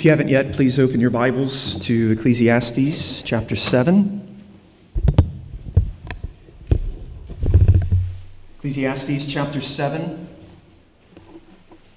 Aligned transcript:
If 0.00 0.04
you 0.06 0.12
haven't 0.12 0.30
yet, 0.30 0.54
please 0.54 0.78
open 0.78 0.98
your 0.98 1.10
Bibles 1.10 1.76
to 1.84 2.12
Ecclesiastes 2.12 3.20
chapter 3.20 3.54
7. 3.54 4.42
Ecclesiastes 8.56 9.26
chapter 9.26 9.60
7, 9.60 10.26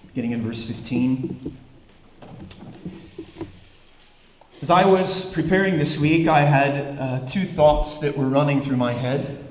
beginning 0.08 0.32
in 0.32 0.42
verse 0.42 0.62
15. 0.64 1.56
As 4.62 4.70
I 4.70 4.84
was 4.84 5.32
preparing 5.32 5.78
this 5.78 5.98
week, 5.98 6.28
I 6.28 6.42
had 6.42 7.00
uh, 7.00 7.26
two 7.26 7.46
thoughts 7.46 8.00
that 8.00 8.18
were 8.18 8.28
running 8.28 8.60
through 8.60 8.76
my 8.76 8.92
head. 8.92 9.46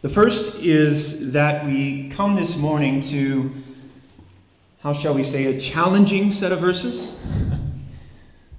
The 0.00 0.08
first 0.08 0.54
is 0.60 1.32
that 1.32 1.66
we 1.66 2.08
come 2.08 2.36
this 2.36 2.56
morning 2.56 3.02
to 3.02 3.52
how 4.80 4.92
shall 4.92 5.12
we 5.12 5.24
say, 5.24 5.46
a 5.46 5.60
challenging 5.60 6.30
set 6.30 6.52
of 6.52 6.60
verses. 6.60 7.16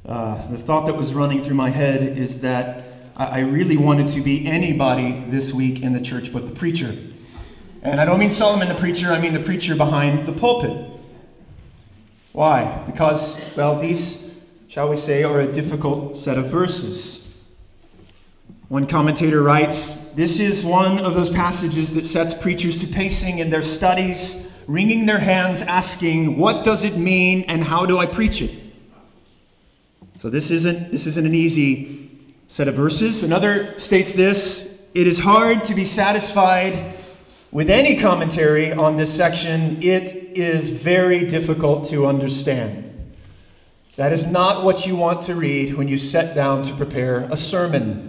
Uh, 0.06 0.45
the 0.48 0.58
thought 0.58 0.86
that 0.86 0.98
was 0.98 1.14
running 1.14 1.42
through 1.42 1.56
my 1.56 1.70
head 1.70 2.02
is 2.17 2.42
that 2.42 2.84
I 3.16 3.39
really 3.39 3.78
wanted 3.78 4.09
to 4.09 4.22
be 4.22 4.45
anybody 4.45 5.23
this 5.28 5.53
week 5.53 5.81
in 5.81 5.94
the 5.94 6.02
church 6.02 6.34
but 6.34 6.45
the 6.45 6.52
preacher. 6.52 6.95
And 7.84 8.02
I 8.02 8.06
don't 8.06 8.20
mean 8.20 8.31
Solomon 8.31 8.67
the 8.67 8.75
preacher, 8.75 9.14
I 9.14 9.20
mean 9.20 9.34
the 9.34 9.40
preacher 9.40 9.75
behind 9.75 10.25
the 10.25 10.34
pulpit. 10.34 10.88
Why? 12.34 12.84
Because, 12.86 13.40
well, 13.56 13.80
these, 13.80 14.34
shall 14.67 14.90
we 14.90 14.97
say, 14.97 15.23
are 15.23 15.40
a 15.40 15.52
difficult 15.52 16.17
set 16.17 16.38
of 16.38 16.47
verses. 16.47 17.38
One 18.67 18.88
commentator 18.88 19.42
writes 19.42 19.95
This 20.16 20.40
is 20.40 20.66
one 20.66 21.00
of 21.00 21.14
those 21.14 21.30
passages 21.30 21.94
that 21.94 22.06
sets 22.06 22.34
preachers 22.34 22.78
to 22.78 22.88
pacing 22.88 23.40
in 23.40 23.50
their 23.50 23.64
studies 23.64 24.48
wringing 24.70 25.08
their 25.08 25.20
hands, 25.20 25.64
asking, 25.64 26.38
What 26.38 26.64
does 26.64 26.84
it 26.84 26.95
mean 26.95 27.42
and 27.48 27.64
how 27.64 27.88
do 27.88 27.98
I 27.98 28.06
preach 28.06 28.42
it? 28.42 28.56
So 30.22 30.30
this 30.30 30.52
isn't, 30.52 30.92
this 30.92 31.08
isn't 31.08 31.25
an 31.25 31.34
easy 31.34 32.12
set 32.48 32.67
of 32.67 32.75
verses. 32.75 33.23
Another 33.23 33.78
states 33.80 34.14
this 34.14 34.80
It 34.94 35.08
is 35.08 35.20
hard 35.20 35.64
to 35.66 35.73
be 35.73 35.86
satisfied 35.86 36.95
with 37.52 37.72
any 37.72 38.00
commentary 38.00 38.72
on 38.72 38.95
this 38.95 39.12
section. 39.12 39.81
It 39.81 40.38
is 40.38 40.70
very 40.70 41.28
difficult 41.28 41.90
to 41.90 42.06
understand. 42.06 42.86
That 43.95 44.14
is 44.14 44.23
not 44.23 44.64
what 44.64 44.86
you 44.86 44.95
want 44.95 45.23
to 45.23 45.36
read 45.36 45.73
when 45.73 45.88
you 45.88 45.97
set 45.97 46.36
down 46.36 46.62
to 46.64 46.75
prepare 46.75 47.28
a 47.31 47.36
sermon. 47.36 48.09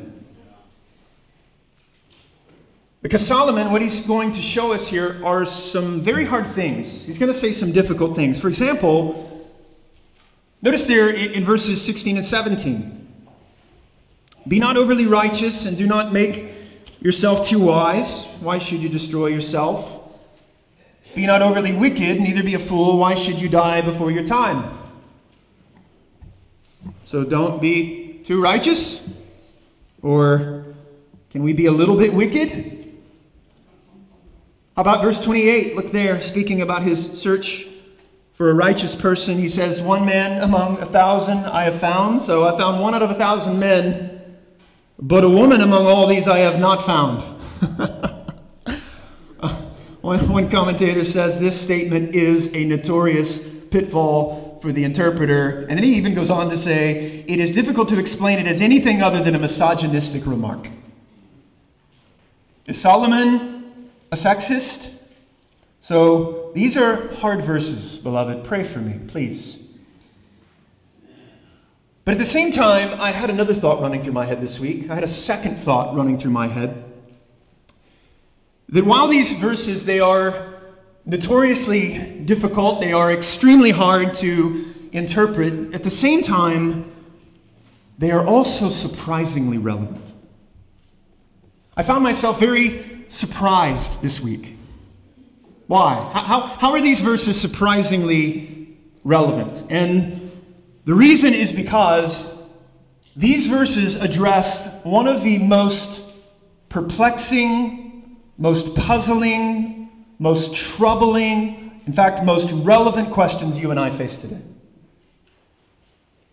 Because 3.03 3.27
Solomon, 3.27 3.73
what 3.73 3.81
he's 3.81 4.03
going 4.03 4.33
to 4.33 4.43
show 4.43 4.73
us 4.73 4.89
here 4.89 5.21
are 5.25 5.47
some 5.47 6.03
very 6.03 6.27
hard 6.27 6.47
things. 6.47 7.05
He's 7.05 7.19
going 7.19 7.33
to 7.33 7.39
say 7.39 7.51
some 7.51 7.73
difficult 7.73 8.15
things. 8.15 8.39
For 8.39 8.49
example, 8.49 9.49
notice 10.61 10.85
there 10.85 11.09
in 11.09 11.45
verses 11.45 11.81
16 11.83 12.17
and 12.17 12.25
17 12.25 13.09
Be 14.47 14.59
not 14.59 14.77
overly 14.77 15.07
righteous 15.07 15.65
and 15.65 15.79
do 15.79 15.87
not 15.87 16.13
make 16.13 16.51
yourself 17.01 17.47
too 17.47 17.61
wise. 17.61 18.27
Why 18.41 18.59
should 18.59 18.81
you 18.81 18.91
destroy 18.91 19.29
yourself? 19.29 19.97
Be 21.15 21.27
not 21.27 21.41
overly 21.41 21.73
wicked, 21.73 22.21
neither 22.21 22.43
be 22.43 22.55
a 22.55 22.59
fool. 22.59 22.99
Why 22.99 23.15
should 23.15 23.41
you 23.41 23.49
die 23.49 23.81
before 23.81 24.11
your 24.11 24.25
time? 24.25 24.79
So 27.05 27.25
don't 27.25 27.61
be 27.63 28.21
too 28.25 28.41
righteous. 28.43 29.09
Or 30.03 30.67
can 31.31 31.43
we 31.43 31.55
be 31.55 31.67
a 31.67 31.73
little 31.73 31.97
bit 31.97 32.13
wicked? 32.13 32.80
About 34.81 35.03
verse 35.03 35.21
28? 35.21 35.77
Look 35.77 35.93
there, 35.93 36.23
speaking 36.23 36.63
about 36.63 36.83
his 36.83 37.21
search 37.21 37.69
for 38.33 38.49
a 38.49 38.55
righteous 38.55 38.95
person. 38.95 39.37
He 39.37 39.51
says, 39.51 39.83
One 39.83 40.07
man 40.07 40.43
among 40.43 40.81
a 40.81 40.87
thousand 40.87 41.41
I 41.41 41.65
have 41.65 41.79
found. 41.79 42.23
So 42.23 42.49
I 42.49 42.57
found 42.57 42.81
one 42.81 42.95
out 42.95 43.03
of 43.03 43.11
a 43.11 43.15
thousand 43.15 43.59
men, 43.59 44.39
but 44.99 45.23
a 45.23 45.29
woman 45.29 45.61
among 45.61 45.85
all 45.85 46.07
these 46.07 46.27
I 46.27 46.39
have 46.39 46.59
not 46.59 46.87
found. 46.87 47.21
one 50.01 50.49
commentator 50.49 51.05
says 51.05 51.39
this 51.39 51.61
statement 51.61 52.15
is 52.15 52.51
a 52.55 52.65
notorious 52.65 53.47
pitfall 53.65 54.61
for 54.63 54.73
the 54.73 54.85
interpreter. 54.85 55.67
And 55.69 55.77
then 55.77 55.85
he 55.85 55.93
even 55.93 56.15
goes 56.15 56.31
on 56.31 56.49
to 56.49 56.57
say, 56.57 57.23
It 57.29 57.39
is 57.39 57.51
difficult 57.51 57.91
to 57.91 57.99
explain 57.99 58.39
it 58.39 58.47
as 58.47 58.63
anything 58.63 59.03
other 59.03 59.23
than 59.23 59.35
a 59.35 59.39
misogynistic 59.39 60.25
remark. 60.25 60.69
Is 62.65 62.81
Solomon 62.81 63.60
a 64.11 64.17
sexist? 64.17 64.93
So 65.81 66.53
these 66.55 66.77
are 66.77 67.13
hard 67.15 67.43
verses, 67.43 67.97
beloved. 67.97 68.45
Pray 68.45 68.65
for 68.65 68.81
me, 68.81 69.01
please. 69.07 69.57
But 72.05 72.13
at 72.13 72.19
the 72.19 72.25
same 72.25 72.51
time, 72.51 73.01
I 73.01 73.13
had 73.13 73.31
another 73.31 73.55
thought 73.55 73.81
running 73.81 74.03
through 74.03 74.13
my 74.13 74.25
head 74.25 74.41
this 74.41 74.59
week. 74.59 74.91
I 74.91 74.95
had 74.95 75.05
a 75.05 75.09
second 75.09 75.57
thought 75.57 75.95
running 75.95 76.19
through 76.19 76.33
my 76.33 76.49
head. 76.49 76.85
That 78.69 78.85
while 78.85 79.09
these 79.09 79.33
verses 79.35 79.85
they 79.85 80.01
are 80.01 80.55
notoriously 81.05 82.21
difficult, 82.25 82.81
they 82.81 82.93
are 82.93 83.13
extremely 83.13 83.71
hard 83.71 84.15
to 84.15 84.65
interpret, 84.93 85.75
at 85.75 85.83
the 85.85 85.91
same 85.91 86.23
time, 86.23 86.91
they 87.99 88.11
are 88.11 88.27
also 88.27 88.71
surprisingly 88.71 89.59
relevant. 89.59 90.05
I 91.77 91.83
found 91.83 92.03
myself 92.03 92.41
very 92.41 92.90
surprised 93.11 94.01
this 94.01 94.21
week. 94.21 94.57
Why? 95.67 95.95
How, 96.15 96.41
how 96.41 96.73
are 96.73 96.81
these 96.81 97.01
verses 97.01 97.39
surprisingly 97.39 98.77
relevant? 99.05 99.63
And 99.71 100.31
the 100.85 100.95
reason 100.95 101.35
is 101.35 101.53
because 101.53 102.37
these 103.15 103.47
verses 103.47 104.01
addressed 104.01 104.85
one 104.87 105.07
of 105.07 105.23
the 105.23 105.39
most 105.39 106.03
perplexing, 106.69 108.17
most 108.39 108.75
puzzling, 108.75 109.91
most 110.19 110.55
troubling, 110.55 111.81
in 111.87 111.93
fact, 111.93 112.25
most 112.25 112.51
relevant 112.53 113.11
questions 113.11 113.61
you 113.61 113.71
and 113.71 113.79
I 113.79 113.91
face 113.91 114.17
today. 114.17 114.41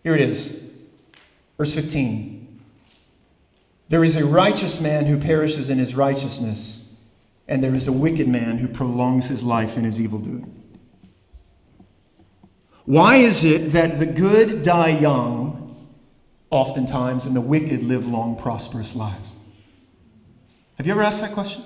Here 0.02 0.14
it 0.14 0.20
is, 0.20 0.56
verse 1.56 1.74
15. 1.74 2.37
There 3.88 4.04
is 4.04 4.16
a 4.16 4.26
righteous 4.26 4.80
man 4.80 5.06
who 5.06 5.18
perishes 5.18 5.70
in 5.70 5.78
his 5.78 5.94
righteousness, 5.94 6.86
and 7.46 7.64
there 7.64 7.74
is 7.74 7.88
a 7.88 7.92
wicked 7.92 8.28
man 8.28 8.58
who 8.58 8.68
prolongs 8.68 9.28
his 9.28 9.42
life 9.42 9.78
in 9.78 9.84
his 9.84 10.00
evil 10.00 10.18
doing. 10.18 10.54
Why 12.84 13.16
is 13.16 13.44
it 13.44 13.72
that 13.72 13.98
the 13.98 14.06
good 14.06 14.62
die 14.62 14.98
young, 14.98 15.74
oftentimes, 16.50 17.24
and 17.24 17.34
the 17.34 17.40
wicked 17.40 17.82
live 17.82 18.06
long, 18.06 18.36
prosperous 18.36 18.94
lives? 18.94 19.32
Have 20.76 20.86
you 20.86 20.92
ever 20.92 21.02
asked 21.02 21.20
that 21.22 21.32
question? 21.32 21.64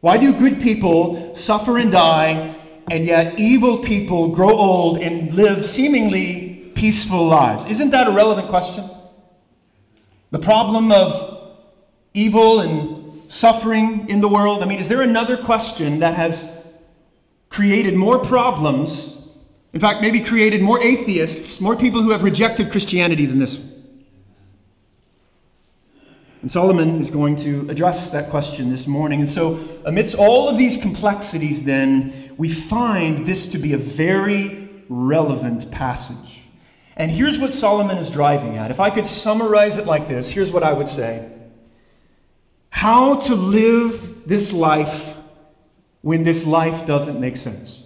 Why 0.00 0.18
do 0.18 0.32
good 0.32 0.60
people 0.60 1.34
suffer 1.34 1.78
and 1.78 1.90
die, 1.90 2.54
and 2.90 3.04
yet 3.06 3.38
evil 3.38 3.78
people 3.78 4.28
grow 4.28 4.50
old 4.50 4.98
and 4.98 5.32
live 5.32 5.64
seemingly 5.64 6.72
peaceful 6.74 7.26
lives? 7.26 7.64
Isn't 7.66 7.90
that 7.90 8.08
a 8.08 8.10
relevant 8.10 8.48
question? 8.48 8.88
The 10.30 10.38
problem 10.38 10.92
of 10.92 11.54
evil 12.14 12.60
and 12.60 13.30
suffering 13.30 14.08
in 14.08 14.20
the 14.20 14.28
world. 14.28 14.62
I 14.62 14.66
mean, 14.66 14.78
is 14.78 14.88
there 14.88 15.02
another 15.02 15.36
question 15.36 16.00
that 16.00 16.14
has 16.14 16.64
created 17.48 17.94
more 17.94 18.18
problems? 18.18 19.28
In 19.72 19.80
fact, 19.80 20.00
maybe 20.00 20.20
created 20.20 20.62
more 20.62 20.82
atheists, 20.82 21.60
more 21.60 21.76
people 21.76 22.02
who 22.02 22.10
have 22.10 22.22
rejected 22.22 22.70
Christianity 22.70 23.26
than 23.26 23.38
this 23.38 23.58
And 26.46 26.52
Solomon 26.52 27.00
is 27.00 27.10
going 27.10 27.34
to 27.38 27.68
address 27.68 28.10
that 28.10 28.30
question 28.30 28.70
this 28.70 28.86
morning. 28.86 29.18
And 29.18 29.28
so, 29.28 29.58
amidst 29.84 30.14
all 30.14 30.48
of 30.48 30.56
these 30.56 30.76
complexities, 30.76 31.64
then, 31.64 32.34
we 32.36 32.48
find 32.48 33.26
this 33.26 33.48
to 33.48 33.58
be 33.58 33.72
a 33.72 33.76
very 33.76 34.68
relevant 34.88 35.72
passage. 35.72 36.45
And 36.96 37.10
here's 37.10 37.38
what 37.38 37.52
Solomon 37.52 37.98
is 37.98 38.10
driving 38.10 38.56
at. 38.56 38.70
If 38.70 38.80
I 38.80 38.90
could 38.90 39.06
summarize 39.06 39.76
it 39.76 39.86
like 39.86 40.08
this, 40.08 40.30
here's 40.30 40.50
what 40.50 40.62
I 40.62 40.72
would 40.72 40.88
say 40.88 41.30
How 42.70 43.16
to 43.20 43.34
live 43.34 44.26
this 44.26 44.52
life 44.52 45.14
when 46.00 46.24
this 46.24 46.46
life 46.46 46.86
doesn't 46.86 47.20
make 47.20 47.36
sense. 47.36 47.82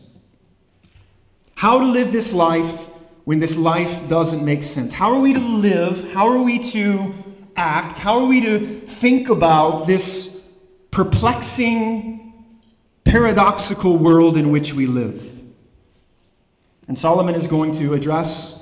How 1.55 1.79
to 1.79 1.85
live 1.85 2.13
this 2.13 2.33
life 2.33 2.87
when 3.25 3.39
this 3.39 3.57
life 3.57 4.09
doesn't 4.09 4.45
make 4.45 4.63
sense. 4.63 4.93
How 4.93 5.13
are 5.13 5.21
we 5.21 5.33
to 5.33 5.41
live? 5.41 6.13
How 6.13 6.29
are 6.29 6.43
we 6.43 6.59
to 6.71 7.13
act? 7.57 7.99
How 7.99 8.19
are 8.21 8.27
we 8.27 8.41
to 8.41 8.81
think 8.81 9.29
about 9.29 9.87
this 9.87 10.43
perplexing, 10.91 12.33
paradoxical 13.05 13.99
world 13.99 14.37
in 14.37 14.51
which 14.51 14.73
we 14.73 14.87
live? 14.87 15.39
And 16.89 16.99
Solomon 16.99 17.35
is 17.35 17.47
going 17.47 17.73
to 17.73 17.95
address 17.95 18.60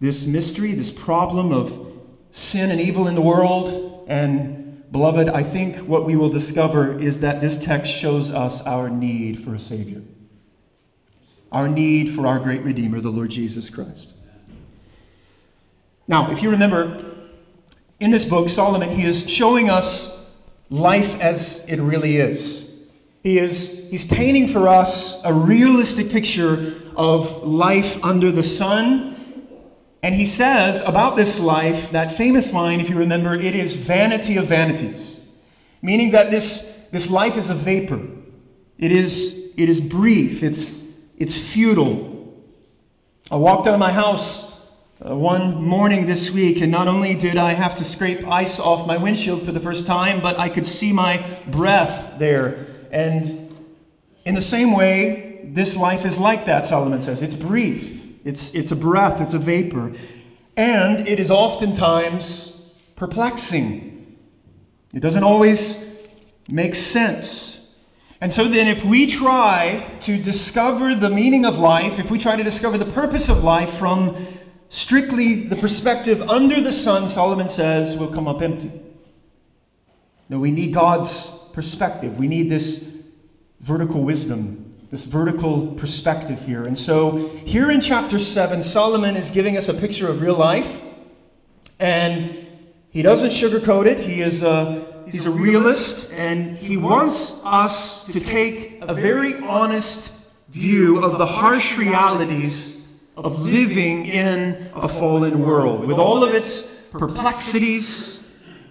this 0.00 0.26
mystery, 0.26 0.72
this 0.74 0.90
problem 0.90 1.52
of 1.52 2.00
sin 2.30 2.70
and 2.70 2.80
evil 2.80 3.06
in 3.06 3.14
the 3.14 3.20
world. 3.20 4.06
And, 4.08 4.90
beloved, 4.90 5.28
I 5.28 5.42
think 5.42 5.76
what 5.88 6.04
we 6.04 6.16
will 6.16 6.28
discover 6.28 6.98
is 6.98 7.20
that 7.20 7.40
this 7.40 7.58
text 7.58 7.92
shows 7.92 8.30
us 8.30 8.62
our 8.62 8.90
need 8.90 9.42
for 9.42 9.54
a 9.54 9.58
Savior, 9.58 10.02
our 11.52 11.68
need 11.68 12.14
for 12.14 12.26
our 12.26 12.38
great 12.38 12.62
Redeemer, 12.62 13.00
the 13.00 13.10
Lord 13.10 13.30
Jesus 13.30 13.70
Christ. 13.70 14.08
Now, 16.06 16.30
if 16.30 16.42
you 16.42 16.50
remember, 16.50 17.04
in 18.00 18.10
this 18.10 18.24
book, 18.24 18.48
Solomon, 18.48 18.90
he 18.90 19.04
is 19.04 19.28
showing 19.30 19.70
us 19.70 20.30
life 20.68 21.18
as 21.20 21.64
it 21.68 21.80
really 21.80 22.16
is. 22.18 22.70
He 23.22 23.38
is 23.38 23.88
he's 23.90 24.04
painting 24.04 24.48
for 24.48 24.68
us 24.68 25.24
a 25.24 25.32
realistic 25.32 26.10
picture 26.10 26.74
of 26.96 27.42
life 27.42 28.02
under 28.04 28.30
the 28.30 28.42
sun. 28.42 29.13
And 30.04 30.14
he 30.14 30.26
says 30.26 30.82
about 30.82 31.16
this 31.16 31.40
life, 31.40 31.92
that 31.92 32.14
famous 32.14 32.52
line, 32.52 32.78
if 32.78 32.90
you 32.90 32.96
remember, 32.98 33.34
it 33.34 33.54
is 33.54 33.74
vanity 33.74 34.36
of 34.36 34.48
vanities. 34.48 35.18
Meaning 35.80 36.10
that 36.10 36.30
this, 36.30 36.78
this 36.92 37.08
life 37.08 37.38
is 37.38 37.48
a 37.48 37.54
vapor. 37.54 38.02
It 38.76 38.92
is, 38.92 39.50
it 39.56 39.70
is 39.70 39.80
brief, 39.80 40.42
it's, 40.42 40.78
it's 41.16 41.38
futile. 41.38 42.38
I 43.30 43.36
walked 43.36 43.66
out 43.66 43.72
of 43.72 43.80
my 43.80 43.92
house 43.92 44.60
uh, 45.00 45.16
one 45.16 45.64
morning 45.64 46.04
this 46.04 46.30
week, 46.30 46.60
and 46.60 46.70
not 46.70 46.86
only 46.86 47.14
did 47.14 47.38
I 47.38 47.54
have 47.54 47.74
to 47.76 47.84
scrape 47.84 48.26
ice 48.26 48.60
off 48.60 48.86
my 48.86 48.98
windshield 48.98 49.42
for 49.42 49.52
the 49.52 49.60
first 49.60 49.86
time, 49.86 50.20
but 50.20 50.38
I 50.38 50.50
could 50.50 50.66
see 50.66 50.92
my 50.92 51.24
breath 51.46 52.18
there. 52.18 52.66
And 52.90 53.56
in 54.26 54.34
the 54.34 54.42
same 54.42 54.72
way, 54.72 55.40
this 55.44 55.78
life 55.78 56.04
is 56.04 56.18
like 56.18 56.44
that, 56.44 56.66
Solomon 56.66 57.00
says. 57.00 57.22
It's 57.22 57.34
brief, 57.34 58.03
it's, 58.24 58.54
it's 58.54 58.72
a 58.72 58.76
breath, 58.76 59.20
it's 59.20 59.34
a 59.34 59.38
vapor. 59.38 59.92
And 60.56 61.06
it 61.06 61.20
is 61.20 61.30
oftentimes 61.30 62.70
perplexing. 62.96 64.16
It 64.92 65.00
doesn't 65.00 65.24
always 65.24 66.08
make 66.48 66.74
sense. 66.74 67.54
And 68.20 68.32
so 68.32 68.48
then, 68.48 68.68
if 68.68 68.84
we 68.84 69.06
try 69.06 69.98
to 70.00 70.16
discover 70.16 70.94
the 70.94 71.10
meaning 71.10 71.44
of 71.44 71.58
life, 71.58 71.98
if 71.98 72.10
we 72.10 72.18
try 72.18 72.36
to 72.36 72.42
discover 72.42 72.78
the 72.78 72.86
purpose 72.86 73.28
of 73.28 73.44
life 73.44 73.70
from 73.74 74.16
strictly 74.70 75.46
the 75.46 75.56
perspective 75.56 76.22
under 76.22 76.60
the 76.60 76.72
sun, 76.72 77.08
Solomon 77.08 77.48
says, 77.48 77.98
will 77.98 78.12
come 78.12 78.26
up 78.26 78.40
empty. 78.40 78.70
No, 80.30 80.38
we 80.38 80.50
need 80.50 80.72
God's 80.72 81.26
perspective. 81.52 82.18
We 82.18 82.28
need 82.28 82.50
this 82.50 82.96
vertical 83.60 84.02
wisdom, 84.02 84.63
this 84.94 85.06
vertical 85.06 85.66
perspective 85.72 86.40
here. 86.46 86.66
And 86.66 86.78
so, 86.78 87.30
here 87.44 87.68
in 87.68 87.80
chapter 87.80 88.16
7, 88.16 88.62
Solomon 88.62 89.16
is 89.16 89.28
giving 89.32 89.56
us 89.56 89.68
a 89.68 89.74
picture 89.74 90.08
of 90.08 90.20
real 90.20 90.36
life. 90.36 90.80
And 91.80 92.46
he 92.90 93.02
doesn't 93.02 93.30
sugarcoat 93.30 93.86
it. 93.86 93.98
He 93.98 94.20
is 94.20 94.44
a, 94.44 95.04
he's 95.10 95.26
a 95.26 95.32
realist, 95.32 96.12
and 96.12 96.56
he 96.56 96.76
wants 96.76 97.44
us 97.44 98.06
to 98.06 98.20
take 98.20 98.78
a 98.82 98.94
very 98.94 99.34
honest 99.40 100.12
view 100.50 101.02
of 101.02 101.18
the 101.18 101.26
harsh 101.26 101.76
realities 101.76 102.86
of 103.16 103.42
living 103.42 104.06
in 104.06 104.70
a 104.76 104.86
fallen 104.86 105.40
world 105.40 105.88
with 105.88 105.98
all 105.98 106.22
of 106.22 106.36
its 106.36 106.72
perplexities, 106.92 108.24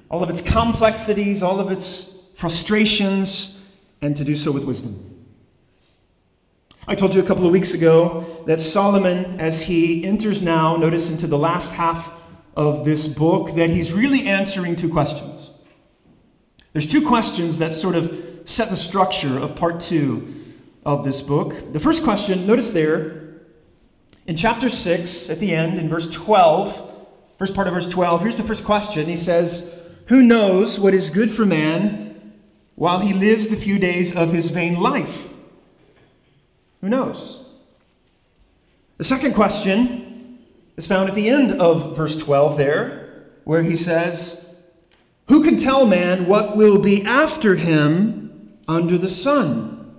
all 0.09 0.23
of 0.23 0.29
its 0.29 0.41
complexities, 0.41 1.43
all 1.43 1.59
of 1.59 1.69
its 1.69 2.17
frustrations, 2.35 3.61
and 4.01 4.15
to 4.15 4.23
do 4.23 4.37
so 4.37 4.49
with 4.53 4.63
wisdom. 4.63 5.12
I 6.85 6.95
told 6.95 7.15
you 7.15 7.21
a 7.21 7.25
couple 7.25 7.45
of 7.45 7.53
weeks 7.53 7.73
ago 7.73 8.43
that 8.45 8.59
Solomon, 8.59 9.39
as 9.39 9.61
he 9.63 10.05
enters 10.05 10.41
now, 10.41 10.75
notice 10.75 11.09
into 11.09 11.27
the 11.27 11.37
last 11.37 11.71
half 11.71 12.11
of 12.57 12.83
this 12.83 13.07
book, 13.07 13.55
that 13.55 13.69
he's 13.69 13.93
really 13.93 14.27
answering 14.27 14.75
two 14.75 14.89
questions. 14.89 15.51
There's 16.73 16.87
two 16.87 17.07
questions 17.07 17.57
that 17.59 17.71
sort 17.71 17.95
of 17.95 18.41
set 18.43 18.69
the 18.69 18.75
structure 18.75 19.39
of 19.39 19.55
part 19.55 19.79
two 19.79 20.33
of 20.85 21.05
this 21.05 21.21
book. 21.21 21.71
The 21.71 21.79
first 21.79 22.03
question, 22.03 22.45
notice 22.45 22.71
there, 22.71 23.37
in 24.27 24.35
chapter 24.35 24.69
6, 24.69 25.29
at 25.29 25.39
the 25.39 25.55
end, 25.55 25.79
in 25.79 25.87
verse 25.87 26.11
12, 26.11 27.07
first 27.37 27.55
part 27.55 27.67
of 27.67 27.73
verse 27.73 27.87
12, 27.87 28.21
here's 28.21 28.37
the 28.37 28.43
first 28.43 28.65
question. 28.65 29.05
He 29.05 29.17
says, 29.17 29.81
Who 30.07 30.21
knows 30.21 30.81
what 30.81 30.93
is 30.93 31.09
good 31.09 31.31
for 31.31 31.45
man 31.45 32.33
while 32.75 32.99
he 32.99 33.13
lives 33.13 33.47
the 33.47 33.55
few 33.55 33.79
days 33.79 34.13
of 34.13 34.33
his 34.33 34.49
vain 34.49 34.81
life? 34.81 35.32
Who 36.83 36.89
knows? 36.89 37.41
The 38.97 39.05
second 39.05 39.35
question 39.35 40.43
is 40.75 40.85
found 40.85 41.07
at 41.07 41.15
the 41.15 41.29
end 41.29 41.61
of 41.61 41.95
verse 41.95 42.17
12 42.17 42.57
there, 42.57 43.29
where 43.45 43.63
he 43.63 43.77
says, 43.77 44.53
Who 45.29 45.45
can 45.45 45.55
tell 45.55 45.85
man 45.85 46.27
what 46.27 46.57
will 46.57 46.77
be 46.77 47.01
after 47.05 47.55
him 47.55 48.59
under 48.67 48.97
the 48.97 49.07
sun? 49.07 49.95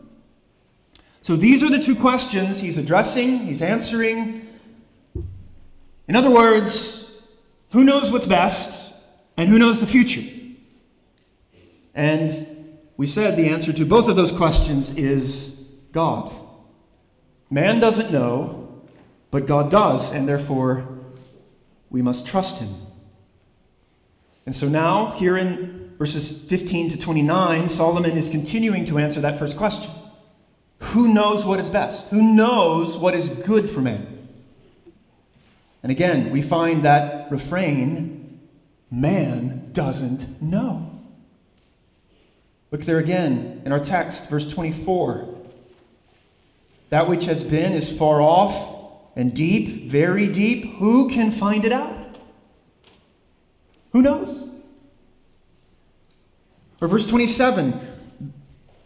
So 1.22 1.36
these 1.36 1.62
are 1.62 1.70
the 1.70 1.78
two 1.78 1.96
questions 1.96 2.60
he's 2.60 2.76
addressing, 2.76 3.38
he's 3.46 3.62
answering. 3.62 4.46
In 6.06 6.16
other 6.16 6.30
words, 6.30 7.10
who 7.70 7.82
knows 7.82 8.10
what's 8.10 8.26
best 8.26 8.92
and 9.38 9.48
who 9.48 9.58
knows 9.58 9.80
the 9.80 9.86
future? 9.86 10.30
And 11.94 12.76
we 12.98 13.06
said 13.06 13.38
the 13.38 13.48
answer 13.48 13.72
to 13.72 13.86
both 13.86 14.06
of 14.06 14.16
those 14.16 14.32
questions 14.32 14.90
is 14.96 15.66
God. 15.90 16.43
Man 17.54 17.78
doesn't 17.78 18.10
know, 18.10 18.82
but 19.30 19.46
God 19.46 19.70
does, 19.70 20.10
and 20.12 20.28
therefore 20.28 20.88
we 21.88 22.02
must 22.02 22.26
trust 22.26 22.60
him. 22.60 22.74
And 24.44 24.56
so 24.56 24.68
now, 24.68 25.12
here 25.12 25.38
in 25.38 25.94
verses 25.96 26.44
15 26.46 26.88
to 26.88 26.98
29, 26.98 27.68
Solomon 27.68 28.16
is 28.16 28.28
continuing 28.28 28.84
to 28.86 28.98
answer 28.98 29.20
that 29.20 29.38
first 29.38 29.56
question. 29.56 29.88
Who 30.80 31.06
knows 31.06 31.44
what 31.44 31.60
is 31.60 31.68
best? 31.68 32.08
Who 32.08 32.34
knows 32.34 32.98
what 32.98 33.14
is 33.14 33.28
good 33.28 33.70
for 33.70 33.80
man? 33.80 34.28
And 35.84 35.92
again, 35.92 36.32
we 36.32 36.42
find 36.42 36.84
that 36.84 37.30
refrain 37.30 38.40
man 38.90 39.70
doesn't 39.72 40.42
know. 40.42 40.90
Look 42.72 42.80
there 42.80 42.98
again 42.98 43.62
in 43.64 43.70
our 43.70 43.78
text, 43.78 44.28
verse 44.28 44.52
24. 44.52 45.33
That 46.94 47.08
which 47.08 47.24
has 47.24 47.42
been 47.42 47.72
is 47.72 47.90
far 47.90 48.22
off 48.22 49.10
and 49.16 49.34
deep, 49.34 49.90
very 49.90 50.28
deep. 50.28 50.76
Who 50.76 51.10
can 51.10 51.32
find 51.32 51.64
it 51.64 51.72
out? 51.72 52.18
Who 53.90 54.00
knows? 54.00 54.48
Or 56.80 56.86
verse 56.86 57.04
27 57.04 57.80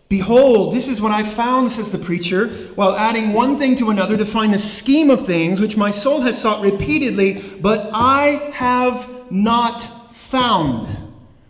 Behold, 0.08 0.72
this 0.72 0.88
is 0.88 1.02
what 1.02 1.12
I 1.12 1.22
found, 1.22 1.70
says 1.70 1.92
the 1.92 1.98
preacher, 1.98 2.48
while 2.76 2.96
adding 2.96 3.34
one 3.34 3.58
thing 3.58 3.76
to 3.76 3.90
another 3.90 4.16
to 4.16 4.24
find 4.24 4.54
the 4.54 4.58
scheme 4.58 5.10
of 5.10 5.26
things 5.26 5.60
which 5.60 5.76
my 5.76 5.90
soul 5.90 6.22
has 6.22 6.40
sought 6.40 6.62
repeatedly, 6.62 7.58
but 7.60 7.90
I 7.92 8.52
have 8.54 9.30
not 9.30 10.14
found. 10.16 10.88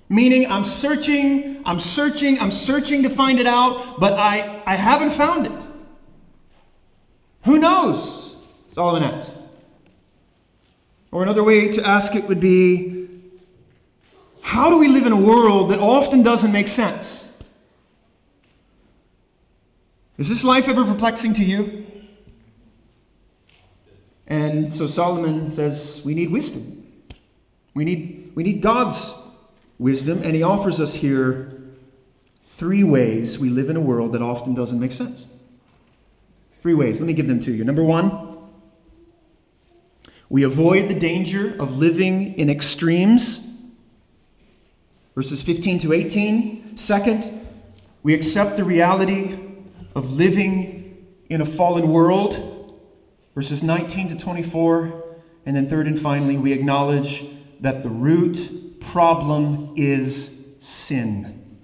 Meaning, 0.08 0.50
I'm 0.50 0.64
searching, 0.64 1.62
I'm 1.64 1.78
searching, 1.78 2.36
I'm 2.40 2.50
searching 2.50 3.04
to 3.04 3.10
find 3.10 3.38
it 3.38 3.46
out, 3.46 4.00
but 4.00 4.14
I, 4.14 4.60
I 4.66 4.74
haven't 4.74 5.12
found 5.12 5.46
it. 5.46 5.67
Who 7.48 7.58
knows? 7.58 8.36
It's 8.68 8.76
all 8.76 8.94
an 8.94 9.02
ask. 9.02 9.32
Or 11.10 11.22
another 11.22 11.42
way 11.42 11.72
to 11.72 11.82
ask 11.82 12.14
it 12.14 12.24
would 12.24 12.40
be 12.40 13.08
how 14.42 14.68
do 14.68 14.76
we 14.76 14.88
live 14.88 15.06
in 15.06 15.12
a 15.12 15.20
world 15.20 15.70
that 15.70 15.78
often 15.78 16.22
doesn't 16.22 16.52
make 16.52 16.68
sense? 16.68 17.32
Is 20.18 20.28
this 20.28 20.44
life 20.44 20.68
ever 20.68 20.84
perplexing 20.84 21.32
to 21.34 21.42
you? 21.42 21.86
And 24.26 24.70
so 24.70 24.86
Solomon 24.86 25.50
says 25.50 26.02
we 26.04 26.12
need 26.12 26.30
wisdom. 26.30 26.86
We 27.72 27.86
need, 27.86 28.32
we 28.34 28.42
need 28.42 28.60
God's 28.60 29.14
wisdom, 29.78 30.20
and 30.22 30.36
he 30.36 30.42
offers 30.42 30.80
us 30.80 30.92
here 30.92 31.62
three 32.42 32.84
ways 32.84 33.38
we 33.38 33.48
live 33.48 33.70
in 33.70 33.76
a 33.76 33.80
world 33.80 34.12
that 34.12 34.20
often 34.20 34.52
doesn't 34.52 34.78
make 34.78 34.92
sense. 34.92 35.24
Three 36.62 36.74
ways. 36.74 37.00
Let 37.00 37.06
me 37.06 37.14
give 37.14 37.28
them 37.28 37.40
to 37.40 37.52
you. 37.52 37.64
Number 37.64 37.82
one, 37.82 38.38
We 40.30 40.42
avoid 40.42 40.88
the 40.88 40.94
danger 40.94 41.56
of 41.58 41.78
living 41.78 42.38
in 42.38 42.50
extremes. 42.50 43.50
Verses 45.14 45.42
15 45.42 45.78
to 45.80 45.92
18. 45.94 46.76
Second, 46.76 47.46
we 48.02 48.14
accept 48.14 48.56
the 48.56 48.64
reality 48.64 49.38
of 49.94 50.12
living 50.12 51.06
in 51.30 51.40
a 51.40 51.46
fallen 51.46 51.88
world. 51.88 52.78
Verses 53.34 53.62
19 53.62 54.08
to 54.08 54.18
24. 54.18 55.04
And 55.46 55.56
then, 55.56 55.66
third 55.66 55.86
and 55.86 55.98
finally, 55.98 56.36
we 56.36 56.52
acknowledge 56.52 57.24
that 57.60 57.82
the 57.82 57.88
root 57.88 58.80
problem 58.80 59.72
is 59.76 60.46
sin. 60.60 61.56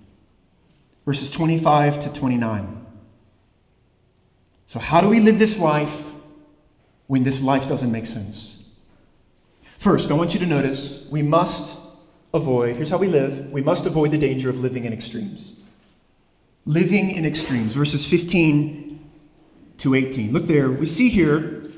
Verses 1.04 1.28
25 1.28 2.00
to 2.00 2.08
29. 2.08 2.83
So, 4.74 4.80
how 4.80 5.00
do 5.00 5.08
we 5.08 5.20
live 5.20 5.38
this 5.38 5.60
life 5.60 6.02
when 7.06 7.22
this 7.22 7.40
life 7.40 7.68
doesn't 7.68 7.92
make 7.92 8.06
sense? 8.06 8.56
First, 9.78 10.10
I 10.10 10.14
want 10.14 10.34
you 10.34 10.40
to 10.40 10.46
notice 10.46 11.06
we 11.12 11.22
must 11.22 11.78
avoid, 12.32 12.74
here's 12.74 12.90
how 12.90 12.96
we 12.96 13.06
live 13.06 13.52
we 13.52 13.62
must 13.62 13.86
avoid 13.86 14.10
the 14.10 14.18
danger 14.18 14.50
of 14.50 14.58
living 14.58 14.84
in 14.84 14.92
extremes. 14.92 15.52
Living 16.66 17.12
in 17.12 17.24
extremes, 17.24 17.72
verses 17.72 18.04
15 18.04 18.98
to 19.78 19.94
18. 19.94 20.32
Look 20.32 20.46
there, 20.46 20.68
we 20.68 20.86
see 20.86 21.08
here 21.08 21.70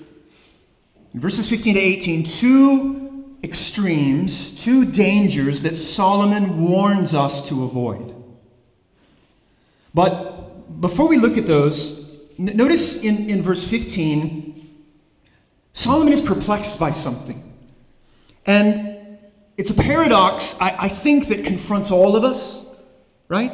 in 1.12 1.20
verses 1.20 1.50
15 1.50 1.74
to 1.74 1.80
18 1.82 2.24
two 2.24 3.36
extremes, 3.44 4.58
two 4.64 4.86
dangers 4.86 5.60
that 5.60 5.74
Solomon 5.74 6.62
warns 6.62 7.12
us 7.12 7.46
to 7.50 7.62
avoid. 7.62 8.14
But 9.92 10.80
before 10.80 11.08
we 11.08 11.18
look 11.18 11.36
at 11.36 11.46
those, 11.46 11.95
notice 12.38 13.02
in, 13.02 13.30
in 13.30 13.42
verse 13.42 13.66
15, 13.66 14.56
Solomon 15.72 16.12
is 16.12 16.20
perplexed 16.20 16.78
by 16.78 16.90
something. 16.90 17.42
And 18.46 19.18
it's 19.56 19.70
a 19.70 19.74
paradox, 19.74 20.56
I, 20.60 20.76
I 20.80 20.88
think, 20.88 21.28
that 21.28 21.44
confronts 21.44 21.90
all 21.90 22.16
of 22.16 22.24
us, 22.24 22.64
right? 23.28 23.52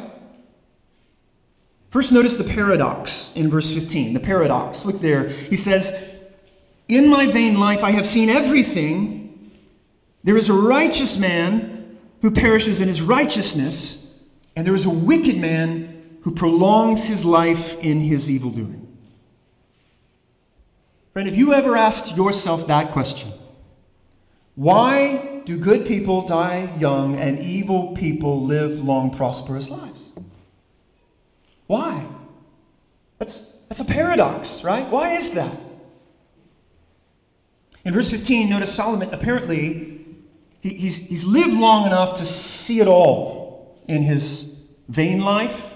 First, 1.89 2.11
notice 2.11 2.35
the 2.35 2.43
paradox 2.43 3.31
in 3.35 3.49
verse 3.49 3.71
15. 3.71 4.13
The 4.13 4.19
paradox. 4.19 4.83
Look 4.83 4.99
there. 4.99 5.29
He 5.29 5.55
says, 5.55 5.93
In 6.87 7.07
my 7.07 7.27
vain 7.27 7.59
life 7.59 7.83
I 7.83 7.91
have 7.91 8.07
seen 8.07 8.29
everything. 8.29 9.51
There 10.23 10.37
is 10.37 10.49
a 10.49 10.53
righteous 10.53 11.17
man 11.17 11.99
who 12.21 12.31
perishes 12.31 12.81
in 12.81 12.87
his 12.87 13.01
righteousness, 13.01 14.17
and 14.55 14.65
there 14.65 14.73
is 14.73 14.85
a 14.85 14.89
wicked 14.89 15.37
man 15.37 15.92
who 16.23 16.31
prolongs 16.31 17.05
his 17.05 17.23
life 17.23 17.77
in 17.79 18.01
his 18.01 18.29
evil 18.29 18.49
doing. 18.49 18.83
Friend, 21.11 21.27
have 21.27 21.37
you 21.37 21.53
ever 21.53 21.77
asked 21.77 22.17
yourself 22.17 22.67
that 22.67 22.91
question? 22.91 23.31
Why 24.55 25.41
do 25.45 25.57
good 25.57 25.85
people 25.85 26.25
die 26.25 26.73
young 26.79 27.17
and 27.17 27.39
evil 27.39 27.93
people 27.95 28.43
live 28.43 28.83
long, 28.83 29.15
prosperous 29.15 29.69
lives? 29.69 30.09
Why? 31.67 32.05
That's, 33.19 33.39
that's 33.67 33.79
a 33.79 33.85
paradox, 33.85 34.63
right? 34.63 34.87
Why 34.89 35.15
is 35.15 35.31
that? 35.31 35.55
In 37.85 37.93
verse 37.93 38.09
15, 38.09 38.49
notice 38.49 38.73
Solomon 38.73 39.13
apparently 39.13 40.05
he, 40.61 40.69
he's, 40.69 40.97
he's 40.97 41.25
lived 41.25 41.53
long 41.53 41.85
enough 41.85 42.17
to 42.19 42.25
see 42.25 42.79
it 42.79 42.87
all 42.87 43.77
in 43.87 44.03
his 44.03 44.55
vain 44.87 45.19
life, 45.19 45.72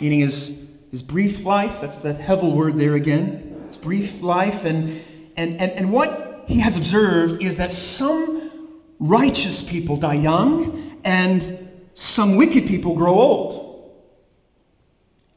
meaning 0.00 0.20
his, 0.20 0.66
his 0.90 1.02
brief 1.02 1.44
life. 1.44 1.80
That's 1.80 1.98
that 1.98 2.18
Hevel 2.18 2.54
word 2.54 2.76
there 2.76 2.94
again 2.94 3.46
his 3.66 3.76
brief 3.76 4.22
life. 4.22 4.64
And, 4.64 5.02
and, 5.36 5.60
and, 5.60 5.72
and 5.72 5.92
what 5.92 6.44
he 6.46 6.60
has 6.60 6.76
observed 6.76 7.42
is 7.42 7.56
that 7.56 7.72
some 7.72 8.50
righteous 8.98 9.62
people 9.62 9.96
die 9.96 10.14
young 10.14 10.98
and 11.04 11.68
some 11.94 12.36
wicked 12.36 12.66
people 12.66 12.94
grow 12.94 13.14
old. 13.14 13.92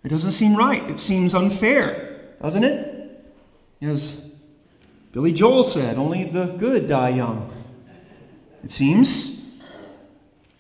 It 0.04 0.10
doesn't 0.10 0.32
seem 0.32 0.56
right. 0.56 0.82
It 0.90 1.00
seems 1.00 1.36
unfair, 1.36 2.22
doesn't 2.42 2.64
it? 2.64 2.96
As 3.82 4.34
Billy 5.12 5.34
Joel 5.34 5.64
said, 5.64 5.98
only 5.98 6.26
the 6.26 6.46
good 6.46 6.88
die 6.88 7.10
young. 7.10 7.52
It 8.64 8.72
seems. 8.72 9.46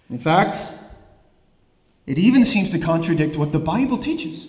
In 0.09 0.19
fact, 0.19 0.57
it 2.09 2.17
even 2.17 2.43
seems 2.43 2.71
to 2.71 2.79
contradict 2.79 3.37
what 3.37 3.51
the 3.51 3.59
Bible 3.59 3.99
teaches. 3.99 4.47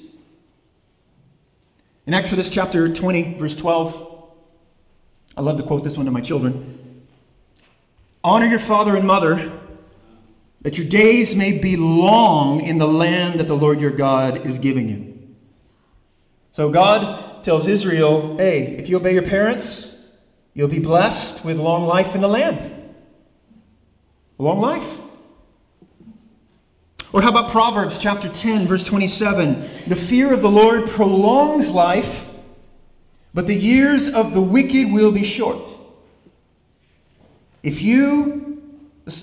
In 2.06 2.14
Exodus 2.14 2.48
chapter 2.48 2.88
20, 2.88 3.34
verse 3.34 3.54
12, 3.54 4.30
I 5.36 5.42
love 5.42 5.58
to 5.58 5.62
quote 5.62 5.84
this 5.84 5.94
one 5.98 6.06
to 6.06 6.10
my 6.10 6.22
children 6.22 7.04
Honor 8.24 8.46
your 8.46 8.58
father 8.58 8.96
and 8.96 9.06
mother, 9.06 9.52
that 10.62 10.78
your 10.78 10.86
days 10.86 11.34
may 11.34 11.52
be 11.58 11.76
long 11.76 12.62
in 12.62 12.78
the 12.78 12.88
land 12.88 13.38
that 13.38 13.46
the 13.46 13.56
Lord 13.56 13.78
your 13.78 13.90
God 13.90 14.46
is 14.46 14.58
giving 14.58 14.88
you. 14.88 15.18
So 16.52 16.70
God 16.70 17.44
tells 17.44 17.68
Israel, 17.68 18.38
hey, 18.38 18.78
if 18.78 18.88
you 18.88 18.96
obey 18.96 19.12
your 19.12 19.22
parents, 19.22 20.02
you'll 20.54 20.68
be 20.68 20.78
blessed 20.78 21.44
with 21.44 21.58
long 21.58 21.86
life 21.86 22.14
in 22.14 22.22
the 22.22 22.28
land. 22.28 22.94
long 24.38 24.60
life. 24.60 24.99
Or 27.12 27.22
how 27.22 27.30
about 27.30 27.50
Proverbs 27.50 27.98
chapter 27.98 28.28
10, 28.28 28.68
verse 28.68 28.84
27? 28.84 29.68
The 29.88 29.96
fear 29.96 30.32
of 30.32 30.42
the 30.42 30.50
Lord 30.50 30.88
prolongs 30.88 31.70
life, 31.70 32.28
but 33.34 33.46
the 33.46 33.54
years 33.54 34.08
of 34.08 34.32
the 34.32 34.40
wicked 34.40 34.92
will 34.92 35.10
be 35.10 35.24
short. 35.24 35.72
If 37.64 37.82
you, 37.82 38.62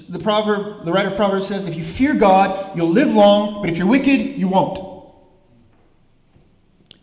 the 0.10 0.20
proverb, 0.20 0.84
the 0.84 0.92
writer 0.92 1.10
of 1.10 1.16
Proverbs 1.16 1.48
says, 1.48 1.66
if 1.66 1.76
you 1.76 1.84
fear 1.84 2.14
God, 2.14 2.76
you'll 2.76 2.90
live 2.90 3.14
long, 3.14 3.62
but 3.62 3.70
if 3.70 3.78
you're 3.78 3.88
wicked, 3.88 4.20
you 4.38 4.50
won't. 4.50 4.96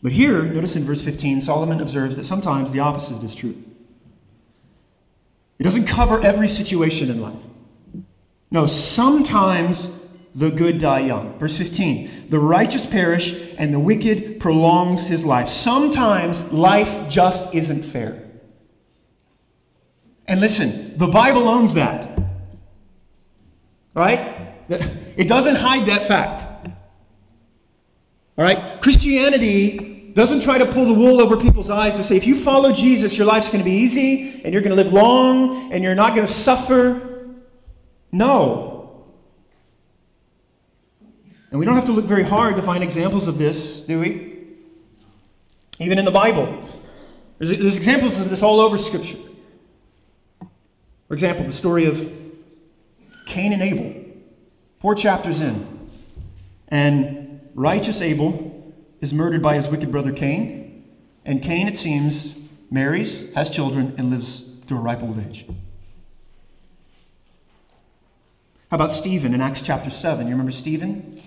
But 0.03 0.13
here, 0.13 0.43
notice 0.43 0.77
in 0.77 0.85
verse 0.85 1.01
15, 1.01 1.41
Solomon 1.41 1.81
observes 1.81 2.19
that 2.19 2.25
sometimes 2.25 2.73
the 2.73 2.81
opposite 2.81 3.23
is 3.23 3.35
true. 3.35 3.57
It 5.59 5.63
doesn't 5.63 5.87
cover 5.87 6.23
every 6.23 6.49
situation 6.49 7.11
in 7.11 7.23
life. 7.23 7.41
No, 8.51 8.67
sometimes 8.67 10.04
the 10.35 10.51
good 10.51 10.81
die 10.81 11.01
young. 11.01 11.39
Verse 11.39 11.57
15 11.57 12.29
The 12.29 12.39
righteous 12.39 12.87
perish, 12.87 13.55
and 13.57 13.73
the 13.73 13.79
wicked 13.79 14.41
prolongs 14.41 15.07
his 15.07 15.25
life. 15.25 15.49
Sometimes 15.49 16.53
life 16.53 17.09
just 17.09 17.55
isn't 17.55 17.83
fair. 17.83 18.23
And 20.27 20.41
listen, 20.41 20.97
the 20.97 21.07
Bible 21.07 21.49
owns 21.49 21.75
that. 21.75 22.19
Right? 23.95 24.55
It 24.69 25.29
doesn't 25.29 25.57
hide 25.57 25.87
that 25.87 26.09
fact. 26.09 26.43
All 28.37 28.45
right? 28.45 28.81
Christianity 28.81 30.13
doesn't 30.15 30.41
try 30.41 30.59
to 30.59 30.67
pull 30.67 30.87
the 30.87 30.93
wool 30.93 31.21
over 31.21 31.37
people's 31.37 31.71
eyes 31.71 31.95
to 31.97 32.03
say, 32.03 32.17
if 32.17 32.27
you 32.27 32.37
follow 32.37 32.73
Jesus, 32.73 33.17
your 33.17 33.27
life's 33.27 33.49
going 33.51 33.63
to 33.63 33.65
be 33.65 33.77
easy, 33.77 34.41
and 34.45 34.53
you're 34.53 34.63
going 34.63 34.77
to 34.77 34.83
live 34.83 34.93
long, 34.93 35.73
and 35.73 35.85
you're 35.85 35.95
not 35.95 36.15
going 36.15 36.27
to 36.27 36.33
suffer. 36.33 37.35
No. 38.11 38.74
And 41.55 41.61
we 41.61 41.67
don't 41.67 41.77
have 41.77 41.85
to 41.85 41.93
look 41.93 42.07
very 42.07 42.25
hard 42.25 42.57
to 42.57 42.63
find 42.63 42.83
examples 42.83 43.29
of 43.29 43.39
this, 43.39 43.79
do 43.79 44.01
we? 44.01 44.43
Even 45.79 46.01
in 46.01 46.05
the 46.05 46.11
Bible. 46.11 46.69
There's, 47.39 47.57
there's 47.57 47.77
examples 47.77 48.19
of 48.19 48.29
this 48.29 48.43
all 48.43 48.59
over 48.59 48.77
Scripture. 48.77 49.19
For 51.07 51.15
example, 51.15 51.45
the 51.45 51.53
story 51.53 51.85
of 51.85 52.13
Cain 53.27 53.53
and 53.53 53.63
Abel, 53.63 53.95
four 54.81 54.97
chapters 54.97 55.41
in. 55.41 55.89
And 56.67 57.49
righteous 57.55 58.01
Abel 58.01 58.75
is 59.01 59.15
murdered 59.15 59.41
by 59.41 59.55
his 59.55 59.69
wicked 59.69 59.93
brother 59.93 60.11
Cain. 60.11 60.93
And 61.25 61.41
Cain, 61.41 61.69
it 61.69 61.77
seems, 61.77 62.37
marries, 62.69 63.33
has 63.35 63.49
children, 63.49 63.95
and 63.97 64.11
lives 64.11 64.43
to 64.67 64.75
a 64.75 64.81
ripe 64.81 65.05
old 65.05 65.21
age. 65.21 65.47
How 68.73 68.75
about 68.75 68.91
Stephen 68.91 69.33
in 69.33 69.41
Acts 69.41 69.63
chapter 69.63 69.89
7? 69.89 70.27
You 70.27 70.33
remember 70.33 70.51
Stephen? 70.51 71.21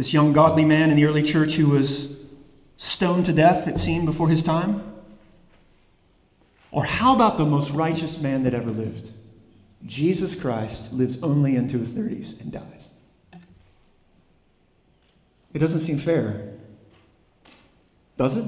This 0.00 0.14
young 0.14 0.32
godly 0.32 0.64
man 0.64 0.88
in 0.88 0.96
the 0.96 1.04
early 1.04 1.22
church 1.22 1.56
who 1.56 1.68
was 1.68 2.16
stoned 2.78 3.26
to 3.26 3.34
death, 3.34 3.68
it 3.68 3.76
seemed, 3.76 4.06
before 4.06 4.30
his 4.30 4.42
time? 4.42 4.82
Or 6.70 6.84
how 6.84 7.14
about 7.14 7.36
the 7.36 7.44
most 7.44 7.70
righteous 7.72 8.18
man 8.18 8.44
that 8.44 8.54
ever 8.54 8.70
lived? 8.70 9.12
Jesus 9.84 10.34
Christ 10.34 10.90
lives 10.94 11.22
only 11.22 11.54
into 11.54 11.78
his 11.78 11.92
30s 11.92 12.40
and 12.40 12.50
dies. 12.50 12.88
It 15.52 15.58
doesn't 15.58 15.80
seem 15.80 15.98
fair. 15.98 16.54
Does 18.16 18.38
it? 18.38 18.46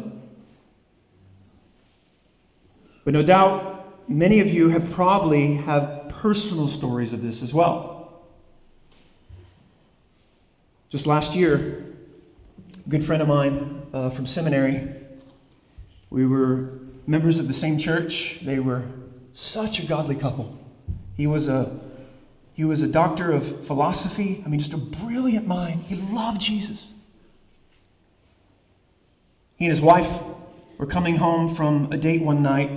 But 3.05 3.13
no 3.13 3.23
doubt 3.23 4.09
many 4.09 4.41
of 4.41 4.47
you 4.47 4.71
have 4.71 4.91
probably 4.91 5.57
have 5.57 6.09
personal 6.09 6.67
stories 6.67 7.13
of 7.13 7.21
this 7.21 7.43
as 7.43 7.53
well. 7.53 8.02
Just 10.93 11.07
last 11.07 11.35
year, 11.35 11.87
a 12.85 12.89
good 12.91 13.03
friend 13.03 13.23
of 13.23 13.29
mine 13.29 13.87
uh, 13.95 14.11
from 14.11 14.27
seminary, 14.27 14.91
we 16.11 16.27
were 16.27 16.81
members 17.07 17.39
of 17.39 17.49
the 17.49 17.55
same 17.55 17.79
church. 17.79 18.41
They 18.43 18.59
were 18.59 18.85
such 19.33 19.81
a 19.81 19.87
godly 19.87 20.17
couple. 20.17 20.59
He 21.17 21.27
was 21.27 21.49
a 21.49 21.81
he 22.53 22.65
was 22.65 22.83
a 22.83 22.87
doctor 22.87 23.33
of 23.33 23.67
philosophy. 23.67 24.43
I 24.45 24.51
mean, 24.51 24.61
just 24.61 24.75
a 24.75 24.77
brilliant 24.77 25.47
mind. 25.47 25.85
He 25.85 25.97
loved 26.15 26.43
Jesus. 26.43 26.93
He 29.57 29.65
and 29.65 29.73
his 29.73 29.81
wife 29.81 30.11
were 30.77 30.85
coming 30.85 31.17
home 31.17 31.55
from 31.55 31.91
a 31.91 31.97
date 31.97 32.21
one 32.21 32.43
night 32.43 32.69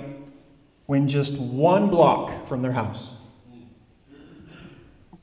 when 0.86 1.06
just 1.06 1.38
one 1.38 1.90
block 1.90 2.48
from 2.48 2.62
their 2.62 2.72
house, 2.72 3.08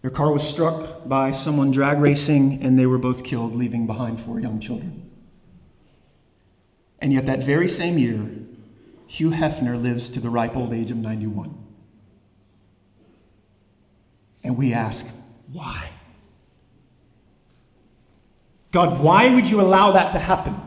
their 0.04 0.12
car 0.12 0.34
was 0.34 0.46
struck 0.46 1.08
by 1.08 1.32
someone 1.32 1.72
drag 1.72 1.98
racing, 1.98 2.62
and 2.62 2.78
they 2.78 2.86
were 2.86 2.98
both 2.98 3.24
killed, 3.24 3.56
leaving 3.56 3.88
behind 3.88 4.20
four 4.20 4.38
young 4.38 4.60
children. 4.60 5.10
And 7.00 7.14
yet, 7.14 7.26
that 7.26 7.42
very 7.42 7.70
same 7.70 7.98
year, 7.98 8.30
Hugh 9.08 9.30
Hefner 9.30 9.82
lives 9.82 10.10
to 10.10 10.20
the 10.20 10.30
ripe 10.30 10.58
old 10.58 10.74
age 10.74 10.92
of 10.92 10.98
91. 10.98 11.58
And 14.44 14.58
we 14.58 14.74
ask, 14.74 15.08
why? 15.54 15.90
God, 18.74 19.02
why 19.02 19.34
would 19.34 19.48
you 19.48 19.62
allow 19.62 19.94
that 19.94 20.12
to 20.12 20.20
happen? 20.20 20.60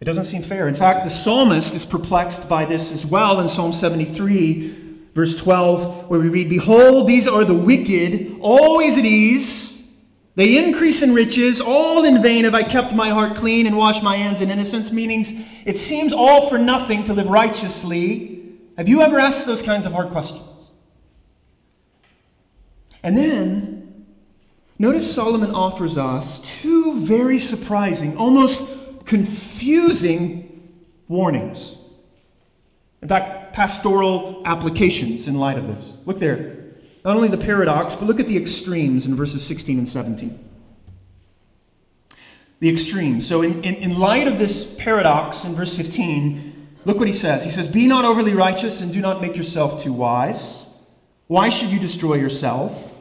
It 0.00 0.04
doesn't 0.04 0.24
seem 0.24 0.42
fair. 0.42 0.66
In 0.66 0.74
fact, 0.74 1.04
the 1.04 1.10
psalmist 1.10 1.74
is 1.74 1.86
perplexed 1.86 2.48
by 2.48 2.64
this 2.64 2.90
as 2.90 3.06
well 3.06 3.38
in 3.38 3.48
Psalm 3.48 3.72
73, 3.72 4.85
verse 5.16 5.34
12, 5.34 6.08
where 6.08 6.20
we 6.20 6.28
read, 6.28 6.48
Behold, 6.48 7.08
these 7.08 7.26
are 7.26 7.44
the 7.44 7.54
wicked, 7.54 8.36
always 8.40 8.96
at 8.96 9.04
ease. 9.04 9.90
They 10.36 10.62
increase 10.62 11.02
in 11.02 11.14
riches, 11.14 11.60
all 11.60 12.04
in 12.04 12.22
vain 12.22 12.44
have 12.44 12.54
I 12.54 12.62
kept 12.62 12.94
my 12.94 13.08
heart 13.08 13.36
clean 13.36 13.66
and 13.66 13.76
washed 13.76 14.02
my 14.02 14.16
hands 14.16 14.40
in 14.40 14.50
innocence. 14.50 14.92
Meaning, 14.92 15.44
it 15.64 15.76
seems 15.76 16.12
all 16.12 16.48
for 16.48 16.58
nothing 16.58 17.02
to 17.04 17.14
live 17.14 17.28
righteously 17.28 18.36
have 18.76 18.88
you 18.88 19.00
ever 19.00 19.18
asked 19.18 19.46
those 19.46 19.62
kinds 19.62 19.86
of 19.86 19.92
hard 19.92 20.10
questions? 20.10 20.42
And 23.02 23.16
then, 23.16 24.06
notice 24.78 25.12
Solomon 25.12 25.50
offers 25.52 25.96
us 25.96 26.40
two 26.60 27.00
very 27.00 27.38
surprising, 27.38 28.16
almost 28.18 28.62
confusing 29.06 30.70
warnings. 31.08 31.76
In 33.00 33.08
fact, 33.08 33.45
pastoral 33.56 34.42
applications 34.44 35.26
in 35.26 35.34
light 35.34 35.56
of 35.56 35.66
this. 35.66 35.94
Look 36.04 36.18
there. 36.18 36.56
Not 37.04 37.16
only 37.16 37.28
the 37.28 37.38
paradox, 37.38 37.96
but 37.96 38.04
look 38.04 38.20
at 38.20 38.28
the 38.28 38.36
extremes 38.36 39.06
in 39.06 39.16
verses 39.16 39.42
16 39.42 39.78
and 39.78 39.88
17. 39.88 40.38
The 42.60 42.68
extremes. 42.68 43.26
So, 43.26 43.40
in, 43.40 43.64
in, 43.64 43.74
in 43.76 43.98
light 43.98 44.28
of 44.28 44.38
this 44.38 44.74
paradox 44.78 45.44
in 45.44 45.54
verse 45.54 45.74
15, 45.74 46.52
Look 46.86 47.00
what 47.00 47.08
he 47.08 47.14
says. 47.14 47.42
He 47.42 47.50
says, 47.50 47.66
Be 47.66 47.88
not 47.88 48.04
overly 48.04 48.32
righteous 48.32 48.80
and 48.80 48.92
do 48.92 49.00
not 49.00 49.20
make 49.20 49.36
yourself 49.36 49.82
too 49.82 49.92
wise. 49.92 50.68
Why 51.26 51.48
should 51.48 51.70
you 51.70 51.80
destroy 51.80 52.14
yourself? 52.14 52.94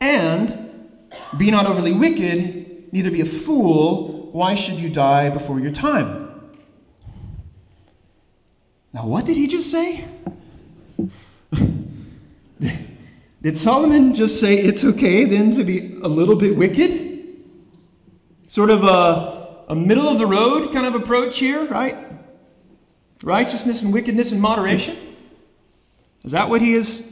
And 0.00 0.88
be 1.36 1.50
not 1.50 1.66
overly 1.66 1.92
wicked, 1.92 2.90
neither 2.90 3.10
be 3.10 3.20
a 3.20 3.26
fool. 3.26 4.30
Why 4.32 4.54
should 4.54 4.76
you 4.76 4.88
die 4.88 5.28
before 5.28 5.60
your 5.60 5.72
time? 5.72 6.27
Now, 8.98 9.06
what 9.06 9.26
did 9.26 9.36
he 9.36 9.46
just 9.46 9.70
say? 9.70 10.04
did 13.40 13.56
Solomon 13.56 14.12
just 14.12 14.40
say 14.40 14.58
it's 14.58 14.82
okay 14.82 15.24
then 15.24 15.52
to 15.52 15.62
be 15.62 16.00
a 16.02 16.08
little 16.08 16.34
bit 16.34 16.56
wicked? 16.56 17.28
Sort 18.48 18.70
of 18.70 18.82
a, 18.82 19.66
a 19.68 19.76
middle 19.76 20.08
of 20.08 20.18
the 20.18 20.26
road 20.26 20.72
kind 20.72 20.84
of 20.84 20.96
approach 20.96 21.38
here, 21.38 21.64
right? 21.66 21.96
Righteousness 23.22 23.82
and 23.82 23.92
wickedness 23.92 24.32
in 24.32 24.40
moderation? 24.40 24.96
Is 26.24 26.32
that 26.32 26.50
what 26.50 26.60
he 26.60 26.74
is 26.74 27.08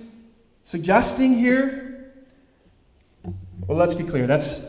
suggesting 0.64 1.34
here? 1.34 2.12
Well, 3.68 3.78
let's 3.78 3.94
be 3.94 4.02
clear. 4.02 4.26
That's, 4.26 4.60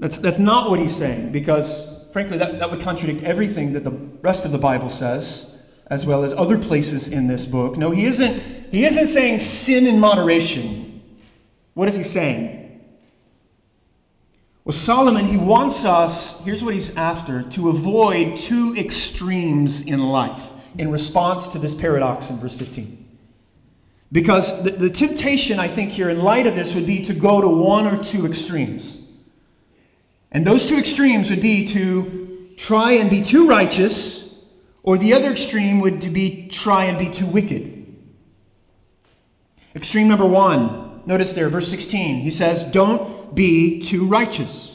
that's, 0.00 0.18
that's 0.18 0.40
not 0.40 0.70
what 0.70 0.80
he's 0.80 0.96
saying, 0.96 1.30
because, 1.30 2.04
frankly, 2.12 2.36
that, 2.38 2.58
that 2.58 2.68
would 2.68 2.80
contradict 2.80 3.22
everything 3.22 3.74
that 3.74 3.84
the 3.84 3.92
rest 3.92 4.44
of 4.44 4.50
the 4.50 4.58
Bible 4.58 4.88
says, 4.88 5.47
as 5.90 6.04
well 6.04 6.24
as 6.24 6.32
other 6.34 6.58
places 6.58 7.08
in 7.08 7.28
this 7.28 7.46
book. 7.46 7.76
No, 7.76 7.90
he 7.90 8.04
isn't, 8.04 8.40
he 8.70 8.84
isn't 8.84 9.06
saying 9.06 9.40
sin 9.40 9.86
in 9.86 9.98
moderation. 9.98 11.02
What 11.74 11.88
is 11.88 11.96
he 11.96 12.02
saying? 12.02 12.58
Well, 14.64 14.74
Solomon, 14.74 15.24
he 15.24 15.38
wants 15.38 15.86
us, 15.86 16.44
here's 16.44 16.62
what 16.62 16.74
he's 16.74 16.94
after, 16.94 17.42
to 17.42 17.70
avoid 17.70 18.36
two 18.36 18.74
extremes 18.76 19.80
in 19.80 20.00
life 20.00 20.52
in 20.76 20.90
response 20.90 21.46
to 21.48 21.58
this 21.58 21.74
paradox 21.74 22.28
in 22.28 22.36
verse 22.36 22.54
15. 22.54 23.06
Because 24.12 24.62
the, 24.62 24.70
the 24.70 24.90
temptation, 24.90 25.58
I 25.58 25.68
think, 25.68 25.92
here 25.92 26.10
in 26.10 26.18
light 26.18 26.46
of 26.46 26.54
this 26.54 26.74
would 26.74 26.86
be 26.86 27.04
to 27.06 27.14
go 27.14 27.40
to 27.40 27.48
one 27.48 27.86
or 27.86 28.02
two 28.02 28.26
extremes. 28.26 29.06
And 30.32 30.46
those 30.46 30.66
two 30.66 30.76
extremes 30.76 31.30
would 31.30 31.40
be 31.40 31.66
to 31.68 32.52
try 32.58 32.92
and 32.92 33.08
be 33.08 33.22
too 33.22 33.48
righteous, 33.48 34.27
or 34.88 34.96
the 34.96 35.12
other 35.12 35.30
extreme 35.30 35.80
would 35.80 36.14
be 36.14 36.48
try 36.48 36.84
and 36.84 36.98
be 36.98 37.10
too 37.10 37.26
wicked. 37.26 37.94
Extreme 39.76 40.08
number 40.08 40.24
one, 40.24 41.02
notice 41.04 41.34
there, 41.34 41.50
verse 41.50 41.68
16, 41.68 42.20
he 42.20 42.30
says, 42.30 42.64
Don't 42.64 43.34
be 43.34 43.82
too 43.82 44.06
righteous. 44.06 44.74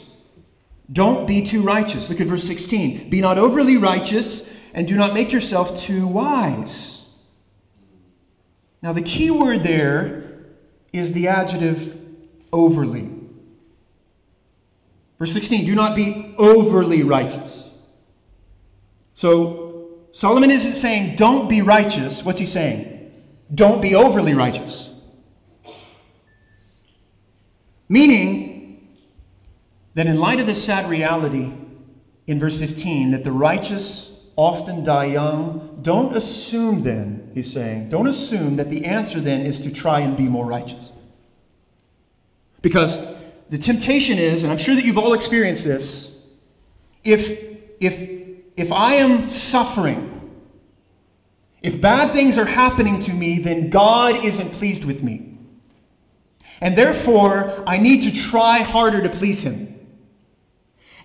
Don't 0.92 1.26
be 1.26 1.44
too 1.44 1.62
righteous. 1.62 2.08
Look 2.08 2.20
at 2.20 2.28
verse 2.28 2.44
16. 2.44 3.10
Be 3.10 3.20
not 3.20 3.38
overly 3.38 3.76
righteous 3.76 4.54
and 4.72 4.86
do 4.86 4.94
not 4.94 5.14
make 5.14 5.32
yourself 5.32 5.82
too 5.82 6.06
wise. 6.06 7.08
Now, 8.82 8.92
the 8.92 9.02
key 9.02 9.32
word 9.32 9.64
there 9.64 10.44
is 10.92 11.12
the 11.12 11.26
adjective 11.26 12.00
overly. 12.52 13.10
Verse 15.18 15.32
16, 15.32 15.66
do 15.66 15.74
not 15.74 15.96
be 15.96 16.36
overly 16.38 17.02
righteous. 17.02 17.68
So, 19.14 19.63
Solomon 20.14 20.52
isn't 20.52 20.76
saying 20.76 21.16
don't 21.16 21.48
be 21.48 21.60
righteous. 21.60 22.24
What's 22.24 22.38
he 22.38 22.46
saying? 22.46 23.12
Don't 23.52 23.82
be 23.82 23.96
overly 23.96 24.32
righteous. 24.32 24.88
Meaning 27.88 28.96
that 29.94 30.06
in 30.06 30.20
light 30.20 30.38
of 30.38 30.46
this 30.46 30.64
sad 30.64 30.88
reality 30.88 31.52
in 32.28 32.38
verse 32.38 32.56
15, 32.56 33.10
that 33.10 33.24
the 33.24 33.32
righteous 33.32 34.16
often 34.36 34.84
die 34.84 35.06
young. 35.06 35.80
Don't 35.82 36.16
assume 36.16 36.84
then, 36.84 37.32
he's 37.34 37.52
saying, 37.52 37.88
don't 37.88 38.06
assume 38.06 38.54
that 38.54 38.70
the 38.70 38.84
answer 38.84 39.18
then 39.20 39.40
is 39.40 39.60
to 39.62 39.72
try 39.72 39.98
and 39.98 40.16
be 40.16 40.28
more 40.28 40.46
righteous. 40.46 40.92
Because 42.62 43.04
the 43.50 43.58
temptation 43.58 44.18
is, 44.18 44.44
and 44.44 44.52
I'm 44.52 44.58
sure 44.58 44.76
that 44.76 44.84
you've 44.84 44.96
all 44.96 45.12
experienced 45.12 45.64
this, 45.64 46.22
if, 47.02 47.58
if, 47.80 48.23
if 48.56 48.70
I 48.72 48.94
am 48.94 49.28
suffering, 49.28 50.10
if 51.62 51.80
bad 51.80 52.12
things 52.14 52.38
are 52.38 52.44
happening 52.44 53.00
to 53.00 53.12
me, 53.12 53.38
then 53.38 53.70
God 53.70 54.24
isn't 54.24 54.52
pleased 54.52 54.84
with 54.84 55.02
me. 55.02 55.38
And 56.60 56.76
therefore, 56.76 57.64
I 57.66 57.78
need 57.78 58.02
to 58.02 58.12
try 58.12 58.58
harder 58.58 59.02
to 59.02 59.08
please 59.08 59.42
Him. 59.42 59.74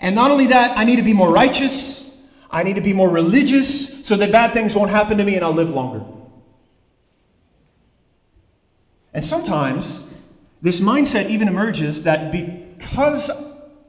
And 0.01 0.15
not 0.15 0.31
only 0.31 0.47
that, 0.47 0.77
I 0.77 0.83
need 0.83 0.97
to 0.97 1.03
be 1.03 1.13
more 1.13 1.31
righteous. 1.31 2.17
I 2.51 2.63
need 2.63 2.75
to 2.75 2.81
be 2.81 2.93
more 2.93 3.09
religious 3.09 4.05
so 4.05 4.15
that 4.17 4.31
bad 4.31 4.53
things 4.53 4.73
won't 4.75 4.91
happen 4.91 5.17
to 5.17 5.23
me 5.23 5.35
and 5.35 5.43
I'll 5.43 5.53
live 5.53 5.71
longer. 5.71 6.03
And 9.13 9.23
sometimes 9.25 10.07
this 10.61 10.79
mindset 10.79 11.29
even 11.29 11.47
emerges 11.47 12.03
that 12.03 12.31
because 12.31 13.29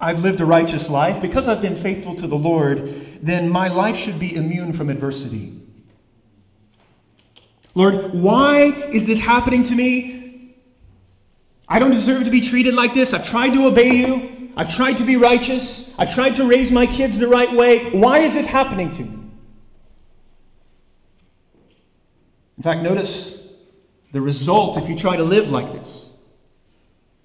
I've 0.01 0.23
lived 0.23 0.41
a 0.41 0.47
righteous 0.47 0.89
life, 0.89 1.21
because 1.21 1.47
I've 1.47 1.61
been 1.61 1.77
faithful 1.77 2.15
to 2.17 2.27
the 2.27 2.37
Lord, 2.37 3.21
then 3.23 3.51
my 3.51 3.69
life 3.69 3.97
should 3.97 4.19
be 4.19 4.35
immune 4.35 4.73
from 4.73 4.89
adversity. 4.89 5.61
Lord, 7.75 8.15
why 8.15 8.73
is 8.91 9.07
this 9.07 9.21
happening 9.21 9.63
to 9.65 9.75
me? 9.75 10.55
I 11.69 11.79
don't 11.79 11.91
deserve 11.91 12.25
to 12.25 12.31
be 12.31 12.41
treated 12.41 12.75
like 12.75 12.95
this. 12.95 13.13
I've 13.13 13.29
tried 13.29 13.51
to 13.51 13.67
obey 13.67 13.95
you. 13.95 14.51
I've 14.57 14.75
tried 14.75 14.95
to 14.95 15.05
be 15.05 15.17
righteous. 15.17 15.95
I've 15.99 16.13
tried 16.13 16.35
to 16.37 16.47
raise 16.47 16.73
my 16.73 16.87
kids 16.87 17.19
the 17.19 17.29
right 17.29 17.53
way. 17.53 17.91
Why 17.91 18.21
is 18.21 18.35
this 18.35 18.47
happening 18.47 18.91
to 18.93 19.03
me? 19.03 19.19
In 22.57 22.63
fact, 22.65 22.83
notice 22.83 23.47
the 24.13 24.21
result 24.21 24.77
if 24.77 24.89
you 24.89 24.97
try 24.97 25.17
to 25.17 25.25
live 25.25 25.51
like 25.51 25.73
this. 25.73 26.11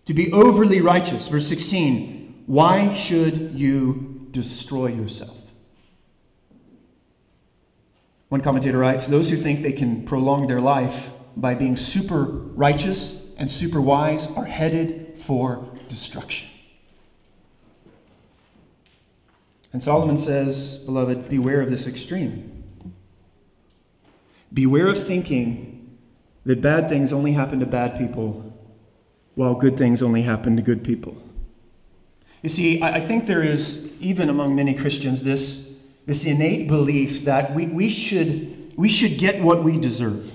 To 0.05 0.13
be 0.13 0.31
overly 0.31 0.81
righteous. 0.81 1.27
Verse 1.27 1.47
16 1.47 2.14
Why 2.45 2.93
should 2.93 3.53
you 3.55 4.27
destroy 4.31 4.88
yourself? 4.88 5.36
One 8.29 8.41
commentator 8.41 8.77
writes 8.77 9.08
Those 9.08 9.29
who 9.29 9.38
think 9.38 9.62
they 9.62 9.71
can 9.71 10.05
prolong 10.05 10.47
their 10.47 10.62
life 10.62 11.10
by 11.36 11.55
being 11.55 11.75
super 11.75 12.23
righteous 12.23 13.25
and 13.38 13.49
super 13.49 13.81
wise 13.81 14.27
are 14.27 14.45
headed 14.45 15.17
for 15.17 15.69
destruction. 15.88 16.47
And 19.73 19.84
Solomon 19.84 20.17
says, 20.17 20.77
Beloved, 20.86 21.29
beware 21.29 21.62
of 21.62 21.69
this 21.69 21.88
extreme. 21.88 22.63
Beware 24.53 24.88
of 24.88 25.05
thinking 25.05 25.97
that 26.45 26.62
bad 26.62 26.88
things 26.88 27.12
only 27.12 27.34
happen 27.34 27.60
to 27.60 27.65
bad 27.65 27.97
people, 27.97 28.53
while 29.34 29.55
good 29.55 29.77
things 29.77 30.01
only 30.01 30.21
happen 30.21 30.55
to 30.55 30.62
good 30.62 30.84
people. 30.84 31.21
You 32.45 32.49
see, 32.49 32.79
I, 32.79 32.99
think 32.99 33.25
there 33.25 33.41
is, 33.41 33.91
even 33.99 34.29
among 34.29 34.55
many 34.55 34.75
Christians, 34.75 35.23
this, 35.23 35.73
this 36.05 36.25
innate 36.25 36.67
belief 36.67 37.25
that 37.25 37.55
we, 37.55 37.65
we, 37.65 37.89
should, 37.89 38.71
we 38.77 38.88
should 38.88 39.17
get 39.17 39.41
what 39.41 39.63
we 39.63 39.79
deserve. 39.79 40.31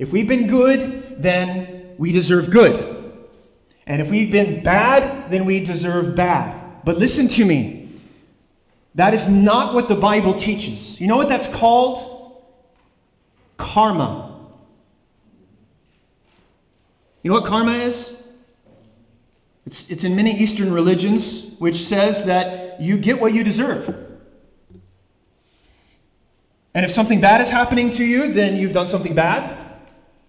If 0.00 0.10
we've 0.10 0.26
been 0.26 0.48
good, 0.48 1.22
then 1.22 1.94
we 1.98 2.10
deserve 2.10 2.50
good. 2.50 3.14
And 3.86 4.02
if 4.02 4.10
we've 4.10 4.32
been 4.32 4.64
bad, 4.64 5.30
then 5.30 5.44
we 5.44 5.64
deserve 5.64 6.16
bad. 6.16 6.84
But 6.84 6.96
listen 6.96 7.28
to 7.28 7.44
me. 7.44 7.88
That 8.96 9.14
is 9.14 9.28
not 9.28 9.74
what 9.74 9.86
the 9.86 9.94
Bible 9.94 10.34
teaches. 10.34 11.00
You 11.00 11.06
know 11.06 11.16
what 11.16 11.28
that's 11.28 11.46
called? 11.46 12.42
Karma. 13.56 14.36
You 17.22 17.30
know 17.30 17.36
what 17.36 17.46
karma 17.46 17.70
is? 17.70 18.21
It's, 19.64 19.90
it's 19.90 20.04
in 20.04 20.16
many 20.16 20.32
Eastern 20.32 20.72
religions, 20.72 21.54
which 21.58 21.76
says 21.76 22.24
that 22.24 22.80
you 22.80 22.98
get 22.98 23.20
what 23.20 23.32
you 23.32 23.44
deserve. 23.44 23.88
And 26.74 26.84
if 26.84 26.90
something 26.90 27.20
bad 27.20 27.40
is 27.40 27.50
happening 27.50 27.90
to 27.92 28.04
you, 28.04 28.32
then 28.32 28.56
you've 28.56 28.72
done 28.72 28.88
something 28.88 29.14
bad, 29.14 29.58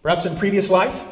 perhaps 0.02 0.26
in 0.26 0.38
previous 0.38 0.70
life, 0.70 1.04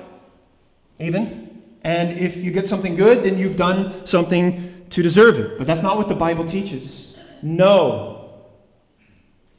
even. 1.00 1.64
And 1.84 2.20
if 2.20 2.38
you 2.38 2.52
get 2.52 2.68
something 2.68 2.96
good, 2.96 3.24
then 3.24 3.40
you've 3.40 3.58
done 3.58 4.06
something 4.06 4.86
to 4.90 5.02
deserve 5.02 5.40
it. 5.40 5.58
But 5.58 5.66
that's 5.66 5.82
not 5.82 5.98
what 5.98 6.10
the 6.10 6.16
Bible 6.16 6.46
teaches. 6.46 7.18
No. 7.42 8.34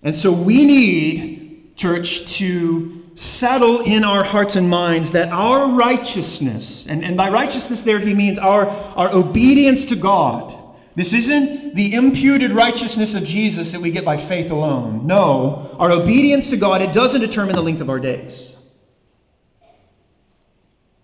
And 0.02 0.14
so 0.14 0.30
we 0.30 0.64
need, 0.64 1.74
church, 1.76 2.26
to 2.38 3.01
settle 3.22 3.80
in 3.82 4.02
our 4.02 4.24
hearts 4.24 4.56
and 4.56 4.68
minds 4.68 5.12
that 5.12 5.28
our 5.28 5.68
righteousness, 5.68 6.86
and, 6.88 7.04
and 7.04 7.16
by 7.16 7.30
righteousness 7.30 7.82
there 7.82 8.00
he 8.00 8.14
means 8.14 8.36
our, 8.36 8.68
our 8.68 9.14
obedience 9.14 9.84
to 9.86 9.96
God. 9.96 10.52
This 10.96 11.12
isn't 11.12 11.76
the 11.76 11.94
imputed 11.94 12.50
righteousness 12.50 13.14
of 13.14 13.24
Jesus 13.24 13.72
that 13.72 13.80
we 13.80 13.92
get 13.92 14.04
by 14.04 14.16
faith 14.16 14.50
alone. 14.50 15.06
No, 15.06 15.74
our 15.78 15.92
obedience 15.92 16.48
to 16.50 16.56
God, 16.56 16.82
it 16.82 16.92
doesn't 16.92 17.20
determine 17.20 17.54
the 17.54 17.62
length 17.62 17.80
of 17.80 17.88
our 17.88 18.00
days. 18.00 18.52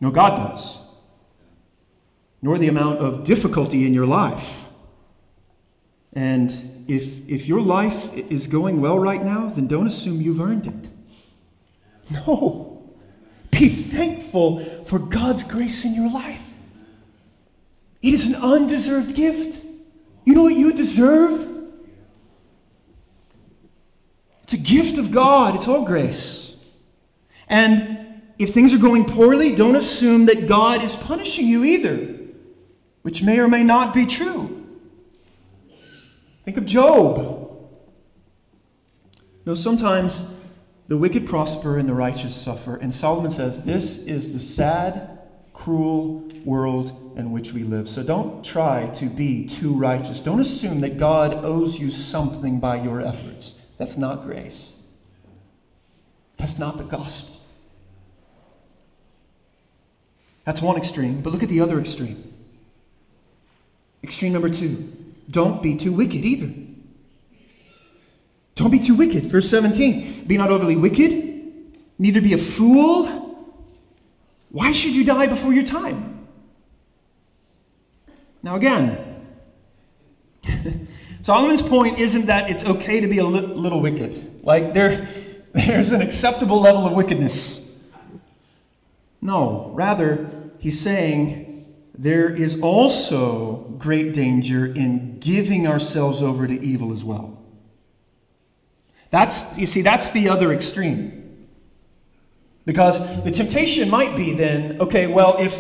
No, 0.01 0.11
God 0.11 0.51
does. 0.51 0.77
Nor 2.43 2.59
the 2.59 2.69
amount 2.69 2.99
of 2.99 3.23
difficulty 3.23 3.87
in 3.87 3.95
your 3.95 4.07
life. 4.07 4.65
And 6.13 6.85
if, 6.89 7.29
if 7.29 7.47
your 7.47 7.61
life 7.61 8.13
is 8.13 8.49
going 8.49 8.81
well 8.81 8.99
right 8.99 9.23
now, 9.23 9.51
then 9.51 9.69
don't 9.69 9.87
assume 9.87 10.21
you've 10.21 10.41
earned 10.41 10.67
it. 10.67 10.98
No. 12.11 12.95
Be 13.51 13.69
thankful 13.69 14.65
for 14.85 14.99
God's 14.99 15.45
grace 15.45 15.85
in 15.85 15.95
your 15.95 16.11
life. 16.11 16.53
It 18.03 18.15
is 18.15 18.27
an 18.27 18.37
undeserved 18.37 19.15
gift. 19.15 19.65
You 20.25 20.35
know 20.35 20.43
what 20.45 20.55
you 20.55 20.73
deserve? 20.73 21.47
It's 24.43 24.53
a 24.53 24.59
gift 24.59 24.97
of 24.97 25.11
God, 25.11 25.57
it's 25.57 25.69
all 25.69 25.85
grace. 25.85 26.57
And 27.49 28.23
if 28.39 28.55
things 28.55 28.73
are 28.73 28.79
going 28.79 29.05
poorly, 29.05 29.55
don't 29.55 29.77
assume 29.77 30.27
that 30.27 30.47
God 30.47 30.85
is 30.85 30.95
punishing 30.95 31.47
you 31.47 31.65
either, 31.65 32.17
which 33.03 33.23
may 33.23 33.41
or 33.41 33.49
may 33.49 33.65
not 33.65 33.93
be 33.93 34.07
true. 34.07 34.67
Think 36.45 36.57
of 36.57 36.65
Job. 36.65 37.69
No, 39.45 39.55
sometimes 39.55 40.33
the 40.89 40.97
wicked 40.97 41.27
prosper 41.27 41.79
and 41.79 41.89
the 41.89 41.95
righteous 41.95 42.35
suffer. 42.35 42.77
And 42.77 42.93
Solomon 42.93 43.31
says, 43.31 43.63
This 43.65 43.99
is 43.99 44.33
the 44.33 44.41
sad, 44.41 45.19
cruel 45.53 46.29
world 46.45 47.13
in 47.17 47.31
which 47.31 47.53
we 47.53 47.63
live. 47.63 47.89
So 47.89 48.03
don't 48.03 48.45
try 48.45 48.89
to 48.95 49.07
be 49.07 49.47
too 49.47 49.75
righteous. 49.75 50.21
Don't 50.21 50.41
assume 50.41 50.81
that 50.81 50.99
God 50.99 51.45
owes 51.45 51.79
you 51.79 51.91
something 51.91 52.59
by 52.59 52.83
your 52.83 53.01
efforts. 53.01 53.55
That's 53.77 53.97
not 53.97 54.23
grace. 54.23 54.73
That's 56.39 56.59
not 56.59 56.79
the 56.79 56.85
gospel. 56.85 57.37
That's 60.45 60.63
one 60.63 60.79
extreme. 60.79 61.21
But 61.21 61.33
look 61.33 61.43
at 61.43 61.49
the 61.51 61.61
other 61.61 61.79
extreme. 61.79 62.33
Extreme 64.03 64.33
number 64.33 64.49
two 64.49 64.95
don't 65.31 65.63
be 65.63 65.77
too 65.77 65.93
wicked 65.93 66.25
either. 66.25 66.68
Don't 68.59 68.73
be 68.73 68.81
too 68.81 68.97
wicked. 68.97 69.27
Verse 69.27 69.49
17 69.49 70.25
Be 70.27 70.37
not 70.37 70.51
overly 70.51 70.75
wicked, 70.75 71.79
neither 71.97 72.21
be 72.21 72.33
a 72.33 72.39
fool. 72.39 73.07
Why 74.51 74.73
should 74.73 74.97
you 74.97 75.05
die 75.05 75.29
before 75.29 75.53
your 75.53 75.65
time? 75.65 76.27
Now, 78.43 78.57
again, 78.57 79.27
Solomon's 81.23 81.63
point 81.63 82.01
isn't 82.01 82.27
that 82.27 82.51
it's 82.51 82.65
okay 82.65 83.01
to 83.01 83.07
be 83.07 83.19
a 83.19 83.25
li- 83.25 83.41
little 83.41 83.81
wicked. 83.81 84.41
Like, 84.43 84.75
there, 84.75 85.09
there's 85.53 85.93
an 85.93 86.03
acceptable 86.03 86.61
level 86.61 86.85
of 86.85 86.95
wickedness. 86.95 87.65
No, 89.21 89.71
rather, 89.75 90.51
he's 90.59 90.81
saying 90.81 91.65
there 91.97 92.29
is 92.29 92.61
also 92.61 93.73
great 93.79 94.13
danger 94.15 94.67
in 94.67 95.21
giving 95.21 95.69
ourselves 95.69 96.23
over 96.23 96.49
to 96.49 96.61
evil 96.61 96.93
as 96.93 97.05
well. 97.05 97.38
That's, 99.11 99.59
you 99.59 99.67
see, 99.67 99.83
that's 99.83 100.11
the 100.11 100.29
other 100.29 100.53
extreme. 100.53 101.47
Because 102.65 103.25
the 103.25 103.31
temptation 103.31 103.89
might 103.89 104.15
be 104.15 104.35
then, 104.35 104.81
okay, 104.81 105.07
well, 105.07 105.37
if, 105.39 105.59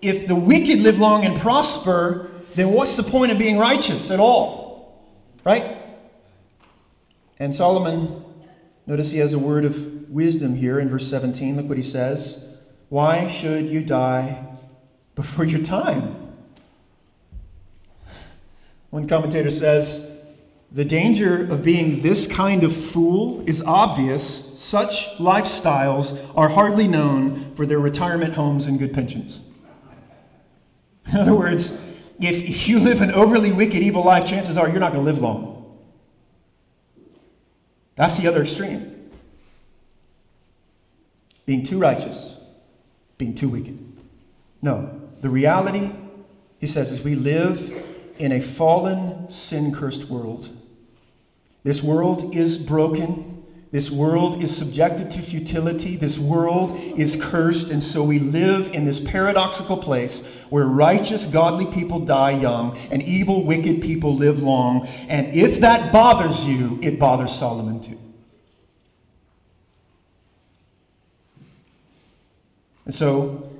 if 0.00 0.26
the 0.26 0.34
wicked 0.34 0.80
live 0.80 0.98
long 0.98 1.24
and 1.24 1.38
prosper, 1.38 2.30
then 2.54 2.72
what's 2.72 2.96
the 2.96 3.02
point 3.02 3.30
of 3.30 3.38
being 3.38 3.58
righteous 3.58 4.10
at 4.10 4.18
all? 4.18 5.06
Right? 5.44 5.76
And 7.38 7.54
Solomon, 7.54 8.24
notice 8.86 9.10
he 9.10 9.18
has 9.18 9.34
a 9.34 9.38
word 9.38 9.64
of 9.64 10.08
wisdom 10.08 10.54
here 10.56 10.80
in 10.80 10.88
verse 10.88 11.06
17. 11.08 11.56
Look 11.56 11.68
what 11.68 11.76
he 11.76 11.82
says. 11.82 12.48
Why 12.88 13.28
should 13.28 13.68
you 13.68 13.82
die 13.82 14.56
before 15.14 15.44
your 15.44 15.62
time? 15.62 16.32
One 18.90 19.06
commentator 19.06 19.50
says, 19.50 20.17
the 20.70 20.84
danger 20.84 21.50
of 21.50 21.64
being 21.64 22.02
this 22.02 22.26
kind 22.26 22.62
of 22.62 22.76
fool 22.76 23.42
is 23.46 23.62
obvious. 23.62 24.60
Such 24.60 25.06
lifestyles 25.16 26.18
are 26.36 26.50
hardly 26.50 26.86
known 26.86 27.54
for 27.54 27.64
their 27.64 27.78
retirement 27.78 28.34
homes 28.34 28.66
and 28.66 28.78
good 28.78 28.92
pensions. 28.92 29.40
In 31.06 31.16
other 31.16 31.34
words, 31.34 31.82
if 32.20 32.68
you 32.68 32.80
live 32.80 33.00
an 33.00 33.12
overly 33.12 33.52
wicked, 33.52 33.76
evil 33.76 34.04
life, 34.04 34.28
chances 34.28 34.56
are 34.56 34.68
you're 34.68 34.80
not 34.80 34.92
going 34.92 35.04
to 35.04 35.10
live 35.10 35.22
long. 35.22 35.78
That's 37.94 38.16
the 38.18 38.28
other 38.28 38.42
extreme. 38.42 39.10
Being 41.46 41.64
too 41.64 41.78
righteous, 41.78 42.34
being 43.16 43.34
too 43.34 43.48
wicked. 43.48 43.78
No, 44.60 45.00
the 45.22 45.30
reality, 45.30 45.92
he 46.60 46.66
says, 46.66 46.92
is 46.92 47.00
we 47.00 47.14
live 47.14 47.72
in 48.18 48.32
a 48.32 48.40
fallen, 48.40 49.30
sin 49.30 49.74
cursed 49.74 50.10
world. 50.10 50.50
This 51.68 51.82
world 51.82 52.34
is 52.34 52.56
broken. 52.56 53.44
This 53.72 53.90
world 53.90 54.42
is 54.42 54.56
subjected 54.56 55.10
to 55.10 55.18
futility. 55.20 55.96
This 55.96 56.18
world 56.18 56.74
is 56.96 57.14
cursed. 57.22 57.68
And 57.68 57.82
so 57.82 58.02
we 58.02 58.18
live 58.18 58.70
in 58.72 58.86
this 58.86 58.98
paradoxical 58.98 59.76
place 59.76 60.26
where 60.48 60.64
righteous, 60.64 61.26
godly 61.26 61.66
people 61.66 62.00
die 62.00 62.30
young 62.30 62.74
and 62.90 63.02
evil, 63.02 63.44
wicked 63.44 63.82
people 63.82 64.16
live 64.16 64.42
long. 64.42 64.86
And 65.10 65.34
if 65.34 65.60
that 65.60 65.92
bothers 65.92 66.46
you, 66.46 66.78
it 66.80 66.98
bothers 66.98 67.32
Solomon 67.32 67.82
too. 67.82 67.98
And 72.86 72.94
so, 72.94 73.52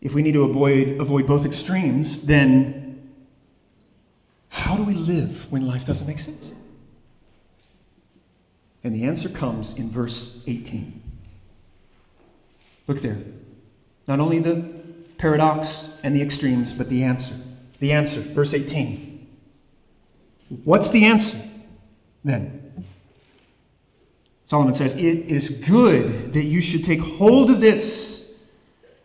if 0.00 0.14
we 0.14 0.22
need 0.22 0.34
to 0.34 0.44
avoid, 0.44 1.00
avoid 1.00 1.26
both 1.26 1.44
extremes, 1.44 2.22
then 2.22 3.10
how 4.50 4.76
do 4.76 4.84
we 4.84 4.94
live 4.94 5.50
when 5.50 5.66
life 5.66 5.84
doesn't 5.84 6.06
make 6.06 6.20
sense? 6.20 6.52
And 8.84 8.94
the 8.94 9.04
answer 9.04 9.28
comes 9.28 9.74
in 9.74 9.90
verse 9.90 10.42
18. 10.46 11.02
Look 12.86 13.00
there. 13.00 13.18
Not 14.06 14.20
only 14.20 14.38
the 14.38 14.80
paradox 15.18 15.96
and 16.02 16.14
the 16.14 16.22
extremes, 16.22 16.72
but 16.72 16.88
the 16.88 17.02
answer. 17.02 17.34
The 17.80 17.92
answer, 17.92 18.20
verse 18.20 18.54
18. 18.54 19.26
What's 20.64 20.88
the 20.90 21.04
answer 21.04 21.38
then? 22.24 22.84
Solomon 24.46 24.74
says, 24.74 24.94
It 24.94 25.26
is 25.26 25.50
good 25.50 26.32
that 26.32 26.44
you 26.44 26.60
should 26.60 26.84
take 26.84 27.00
hold 27.00 27.50
of 27.50 27.60
this, 27.60 28.32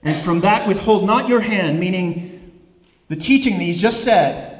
and 0.01 0.23
from 0.23 0.41
that 0.41 0.67
withhold 0.67 1.05
not 1.05 1.27
your 1.27 1.41
hand, 1.41 1.79
meaning 1.79 2.61
the 3.09 3.15
teaching 3.15 3.57
that 3.57 3.63
he's 3.63 3.81
just 3.81 4.03
said. 4.03 4.51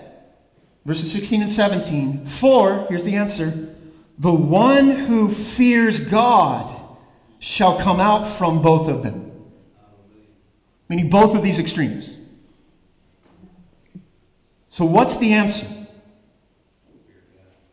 Verses 0.85 1.11
16 1.13 1.41
and 1.41 1.49
17. 1.49 2.25
For, 2.25 2.85
here's 2.89 3.05
the 3.05 3.15
answer 3.15 3.72
the 4.17 4.33
one 4.33 4.89
who 4.89 5.29
fears 5.29 5.99
God 5.99 6.79
shall 7.39 7.79
come 7.79 7.99
out 7.99 8.27
from 8.27 8.61
both 8.61 8.87
of 8.87 9.03
them. 9.03 9.31
Meaning 10.87 11.09
both 11.09 11.35
of 11.35 11.43
these 11.43 11.59
extremes. 11.59 12.15
So, 14.69 14.85
what's 14.85 15.17
the 15.17 15.33
answer? 15.33 15.67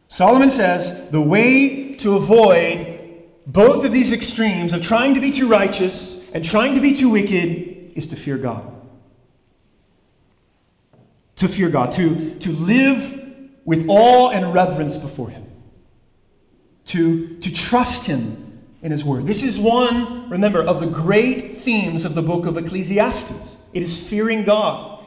Solomon 0.08 0.50
says 0.50 1.08
the 1.10 1.20
way 1.20 1.94
to 1.96 2.16
avoid 2.16 2.98
both 3.46 3.84
of 3.84 3.92
these 3.92 4.12
extremes 4.12 4.72
of 4.72 4.82
trying 4.82 5.14
to 5.14 5.20
be 5.20 5.30
too 5.30 5.48
righteous 5.48 6.22
and 6.32 6.44
trying 6.44 6.74
to 6.74 6.80
be 6.80 6.94
too 6.94 7.08
wicked 7.08 7.92
is 7.96 8.06
to 8.08 8.16
fear 8.16 8.36
God. 8.36 8.70
To 11.36 11.48
fear 11.48 11.68
God, 11.68 11.92
to, 11.92 12.38
to 12.38 12.52
live 12.52 13.48
with 13.64 13.86
awe 13.88 14.30
and 14.30 14.52
reverence 14.52 14.96
before 14.96 15.30
Him, 15.30 15.49
to, 16.90 17.36
to 17.38 17.52
trust 17.52 18.06
Him 18.06 18.58
in 18.82 18.90
His 18.90 19.04
Word. 19.04 19.26
This 19.26 19.42
is 19.42 19.58
one, 19.58 20.28
remember, 20.28 20.60
of 20.60 20.80
the 20.80 20.86
great 20.86 21.56
themes 21.56 22.04
of 22.04 22.14
the 22.14 22.22
book 22.22 22.46
of 22.46 22.56
Ecclesiastes. 22.56 23.56
It 23.72 23.82
is 23.82 23.96
fearing 23.96 24.44
God. 24.44 25.04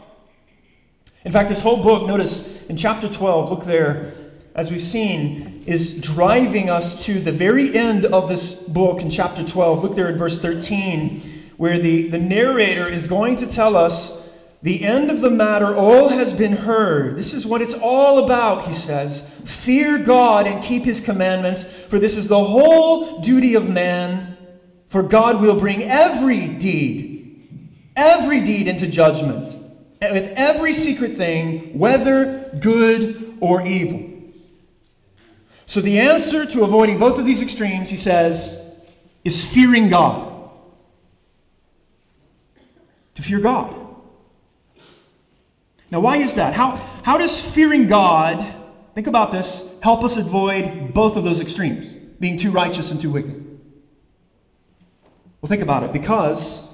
In 1.26 1.32
fact, 1.32 1.50
this 1.50 1.62
whole 1.62 1.84
book, 1.84 2.08
notice 2.08 2.66
in 2.68 2.78
chapter 2.78 3.10
12, 3.10 3.50
look 3.50 3.64
there, 3.66 4.14
as 4.56 4.72
we've 4.72 4.82
seen, 4.82 5.64
is 5.66 6.00
driving 6.00 6.70
us 6.70 7.06
to 7.06 7.20
the 7.20 7.32
very 7.32 7.76
end 7.76 8.06
of 8.06 8.30
this 8.30 8.62
book 8.64 9.02
in 9.02 9.10
chapter 9.10 9.44
12. 9.44 9.84
Look 9.84 9.96
there 9.96 10.10
in 10.10 10.18
verse 10.18 10.42
13, 10.42 11.52
where 11.58 11.80
the, 11.80 12.08
the 12.08 12.20
narrator 12.20 12.88
is 12.88 13.08
going 13.08 13.36
to 13.38 13.48
tell 13.48 13.76
us 13.76 14.23
the 14.64 14.86
end 14.86 15.12
of 15.12 15.20
the 15.20 15.30
matter, 15.30 15.76
all 15.76 16.08
has 16.08 16.32
been 16.32 16.54
heard. 16.54 17.18
This 17.18 17.34
is 17.34 17.46
what 17.46 17.62
it's 17.62 17.74
all 17.74 18.24
about, 18.24 18.66
he 18.66 18.74
says. 18.74 19.30
Fear 19.44 20.00
God 20.00 20.48
and 20.48 20.64
keep 20.64 20.84
his 20.84 21.02
commandments, 21.02 21.66
for 21.66 22.00
this 22.00 22.16
is 22.16 22.30
the 22.30 22.42
whole 22.42 23.20
duty 23.20 23.56
of 23.56 23.70
man. 23.70 24.38
For 24.88 25.04
God 25.04 25.42
will 25.42 25.60
bring 25.60 25.84
every 25.84 26.48
deed, 26.48 27.70
every 27.98 28.40
deed 28.40 28.70
into 28.70 28.88
judgment, 28.88 29.54
eh, 30.02 30.14
with 30.14 30.32
every 30.38 30.74
secret 30.74 31.18
thing, 31.18 31.78
whether 31.78 32.50
good 32.62 33.38
or 33.42 33.66
evil. 33.66 34.12
So, 35.66 35.82
the 35.82 36.00
answer 36.00 36.46
to 36.46 36.64
avoiding 36.64 37.00
both 37.00 37.20
of 37.20 37.26
these 37.26 37.42
extremes, 37.42 37.90
he 37.90 37.98
says, 37.98 38.80
is 39.26 39.44
fearing 39.44 39.90
God. 39.90 40.52
To 43.16 43.22
fear 43.22 43.40
God. 43.40 43.83
Now, 45.94 46.00
why 46.00 46.18
is 46.18 46.34
that? 46.34 46.56
How, 46.56 46.78
how 47.04 47.20
does 47.20 47.40
fearing 47.40 47.86
God, 47.86 48.44
think 48.96 49.06
about 49.06 49.32
this, 49.32 49.78
help 49.84 50.04
us 50.04 50.18
avoid 50.18 50.92
both 50.92 51.16
of 51.18 51.24
those 51.24 51.40
extremes, 51.40 51.94
being 52.20 52.36
too 52.36 52.50
righteous 52.50 52.90
and 52.90 53.00
too 53.00 53.12
wicked? 53.12 53.60
Well, 55.40 55.50
think 55.50 55.62
about 55.62 55.84
it. 55.84 55.94
Because 55.94 56.68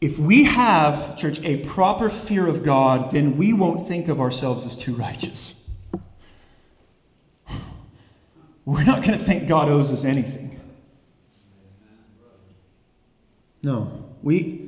if 0.00 0.16
we 0.16 0.44
have, 0.44 1.16
church, 1.16 1.40
a 1.42 1.64
proper 1.64 2.08
fear 2.08 2.46
of 2.46 2.62
God, 2.62 3.10
then 3.10 3.36
we 3.36 3.52
won't 3.52 3.88
think 3.88 4.06
of 4.06 4.20
ourselves 4.20 4.64
as 4.64 4.76
too 4.76 4.94
righteous. 4.94 5.54
We're 8.64 8.84
not 8.84 8.98
going 9.04 9.18
to 9.18 9.24
think 9.24 9.48
God 9.48 9.68
owes 9.68 9.90
us 9.90 10.04
anything. 10.04 10.60
No. 13.60 14.04
We, 14.22 14.61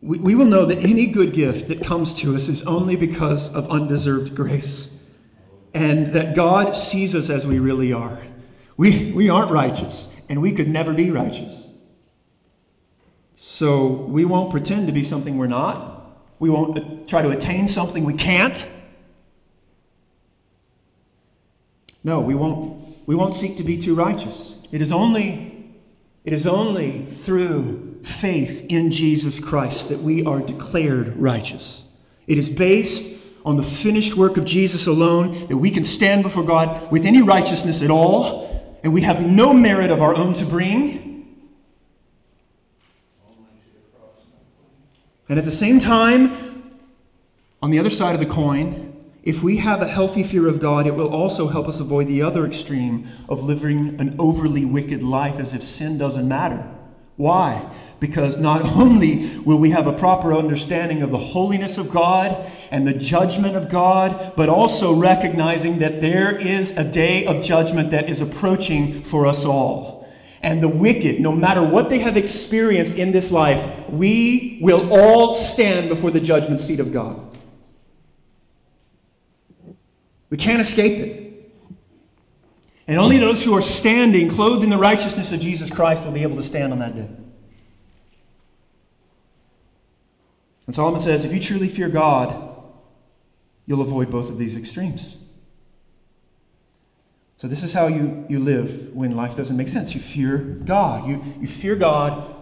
we, 0.00 0.18
we 0.18 0.34
will 0.34 0.46
know 0.46 0.64
that 0.66 0.78
any 0.78 1.06
good 1.06 1.32
gift 1.32 1.68
that 1.68 1.82
comes 1.82 2.14
to 2.14 2.34
us 2.34 2.48
is 2.48 2.62
only 2.62 2.96
because 2.96 3.52
of 3.54 3.68
undeserved 3.70 4.34
grace. 4.34 4.90
And 5.72 6.12
that 6.14 6.34
God 6.34 6.74
sees 6.74 7.14
us 7.14 7.30
as 7.30 7.46
we 7.46 7.58
really 7.58 7.92
are. 7.92 8.18
We, 8.76 9.12
we 9.12 9.28
aren't 9.28 9.50
righteous, 9.50 10.12
and 10.28 10.42
we 10.42 10.52
could 10.52 10.68
never 10.68 10.92
be 10.92 11.10
righteous. 11.10 11.68
So 13.36 13.86
we 13.86 14.24
won't 14.24 14.50
pretend 14.50 14.86
to 14.86 14.92
be 14.92 15.02
something 15.02 15.36
we're 15.36 15.46
not. 15.46 16.18
We 16.38 16.50
won't 16.50 17.08
try 17.08 17.22
to 17.22 17.30
attain 17.30 17.68
something 17.68 18.04
we 18.04 18.14
can't. 18.14 18.66
No, 22.02 22.20
we 22.20 22.34
won't 22.34 22.80
we 23.10 23.16
won't 23.16 23.34
seek 23.34 23.56
to 23.56 23.64
be 23.64 23.76
too 23.76 23.96
righteous. 23.96 24.54
It 24.70 24.80
is 24.80 24.92
only, 24.92 25.74
it 26.24 26.32
is 26.32 26.46
only 26.46 27.04
through 27.04 27.89
faith 28.02 28.66
in 28.68 28.90
Jesus 28.90 29.40
Christ 29.40 29.88
that 29.88 30.00
we 30.00 30.24
are 30.24 30.40
declared 30.40 31.16
righteous. 31.16 31.82
It 32.26 32.38
is 32.38 32.48
based 32.48 33.18
on 33.44 33.56
the 33.56 33.62
finished 33.62 34.16
work 34.16 34.36
of 34.36 34.44
Jesus 34.44 34.86
alone 34.86 35.48
that 35.48 35.56
we 35.56 35.70
can 35.70 35.84
stand 35.84 36.22
before 36.22 36.44
God 36.44 36.90
with 36.90 37.06
any 37.06 37.22
righteousness 37.22 37.82
at 37.82 37.90
all, 37.90 38.78
and 38.82 38.92
we 38.92 39.02
have 39.02 39.22
no 39.22 39.52
merit 39.52 39.90
of 39.90 40.02
our 40.02 40.14
own 40.14 40.34
to 40.34 40.44
bring. 40.44 41.06
And 45.28 45.38
at 45.38 45.44
the 45.44 45.52
same 45.52 45.78
time, 45.78 46.72
on 47.62 47.70
the 47.70 47.78
other 47.78 47.90
side 47.90 48.14
of 48.14 48.20
the 48.20 48.26
coin, 48.26 48.90
if 49.22 49.42
we 49.42 49.58
have 49.58 49.82
a 49.82 49.86
healthy 49.86 50.22
fear 50.22 50.48
of 50.48 50.60
God, 50.60 50.86
it 50.86 50.94
will 50.94 51.12
also 51.12 51.48
help 51.48 51.68
us 51.68 51.78
avoid 51.78 52.08
the 52.08 52.22
other 52.22 52.46
extreme 52.46 53.06
of 53.28 53.44
living 53.44 54.00
an 54.00 54.16
overly 54.18 54.64
wicked 54.64 55.02
life 55.02 55.38
as 55.38 55.52
if 55.52 55.62
sin 55.62 55.98
doesn't 55.98 56.26
matter. 56.26 56.66
Why? 57.16 57.70
Because 58.00 58.38
not 58.38 58.62
only 58.62 59.38
will 59.40 59.58
we 59.58 59.70
have 59.70 59.86
a 59.86 59.92
proper 59.92 60.34
understanding 60.34 61.02
of 61.02 61.10
the 61.10 61.18
holiness 61.18 61.76
of 61.76 61.90
God 61.90 62.50
and 62.70 62.86
the 62.86 62.94
judgment 62.94 63.54
of 63.54 63.68
God, 63.68 64.32
but 64.36 64.48
also 64.48 64.94
recognizing 64.94 65.78
that 65.80 66.00
there 66.00 66.34
is 66.34 66.76
a 66.76 66.90
day 66.90 67.26
of 67.26 67.44
judgment 67.44 67.90
that 67.90 68.08
is 68.08 68.22
approaching 68.22 69.02
for 69.02 69.26
us 69.26 69.44
all. 69.44 70.08
And 70.42 70.62
the 70.62 70.68
wicked, 70.68 71.20
no 71.20 71.32
matter 71.32 71.62
what 71.62 71.90
they 71.90 71.98
have 71.98 72.16
experienced 72.16 72.94
in 72.94 73.12
this 73.12 73.30
life, 73.30 73.90
we 73.90 74.58
will 74.62 74.90
all 74.90 75.34
stand 75.34 75.90
before 75.90 76.10
the 76.10 76.20
judgment 76.20 76.60
seat 76.60 76.80
of 76.80 76.94
God. 76.94 77.20
We 80.30 80.38
can't 80.38 80.60
escape 80.60 80.98
it. 80.98 81.26
And 82.86 82.98
only 82.98 83.18
those 83.18 83.44
who 83.44 83.54
are 83.54 83.62
standing, 83.62 84.30
clothed 84.30 84.64
in 84.64 84.70
the 84.70 84.78
righteousness 84.78 85.32
of 85.32 85.40
Jesus 85.40 85.68
Christ, 85.68 86.02
will 86.02 86.12
be 86.12 86.22
able 86.22 86.36
to 86.36 86.42
stand 86.42 86.72
on 86.72 86.78
that 86.78 86.96
day. 86.96 87.08
And 90.70 90.74
Solomon 90.76 91.00
says 91.00 91.24
if 91.24 91.34
you 91.34 91.40
truly 91.40 91.66
fear 91.66 91.88
God, 91.88 92.62
you'll 93.66 93.82
avoid 93.82 94.08
both 94.08 94.30
of 94.30 94.38
these 94.38 94.56
extremes. 94.56 95.16
So, 97.38 97.48
this 97.48 97.64
is 97.64 97.72
how 97.72 97.88
you, 97.88 98.24
you 98.28 98.38
live 98.38 98.94
when 98.94 99.16
life 99.16 99.36
doesn't 99.36 99.56
make 99.56 99.66
sense. 99.66 99.96
You 99.96 100.00
fear 100.00 100.38
God. 100.38 101.08
You, 101.08 101.24
you 101.40 101.48
fear 101.48 101.74
God 101.74 102.36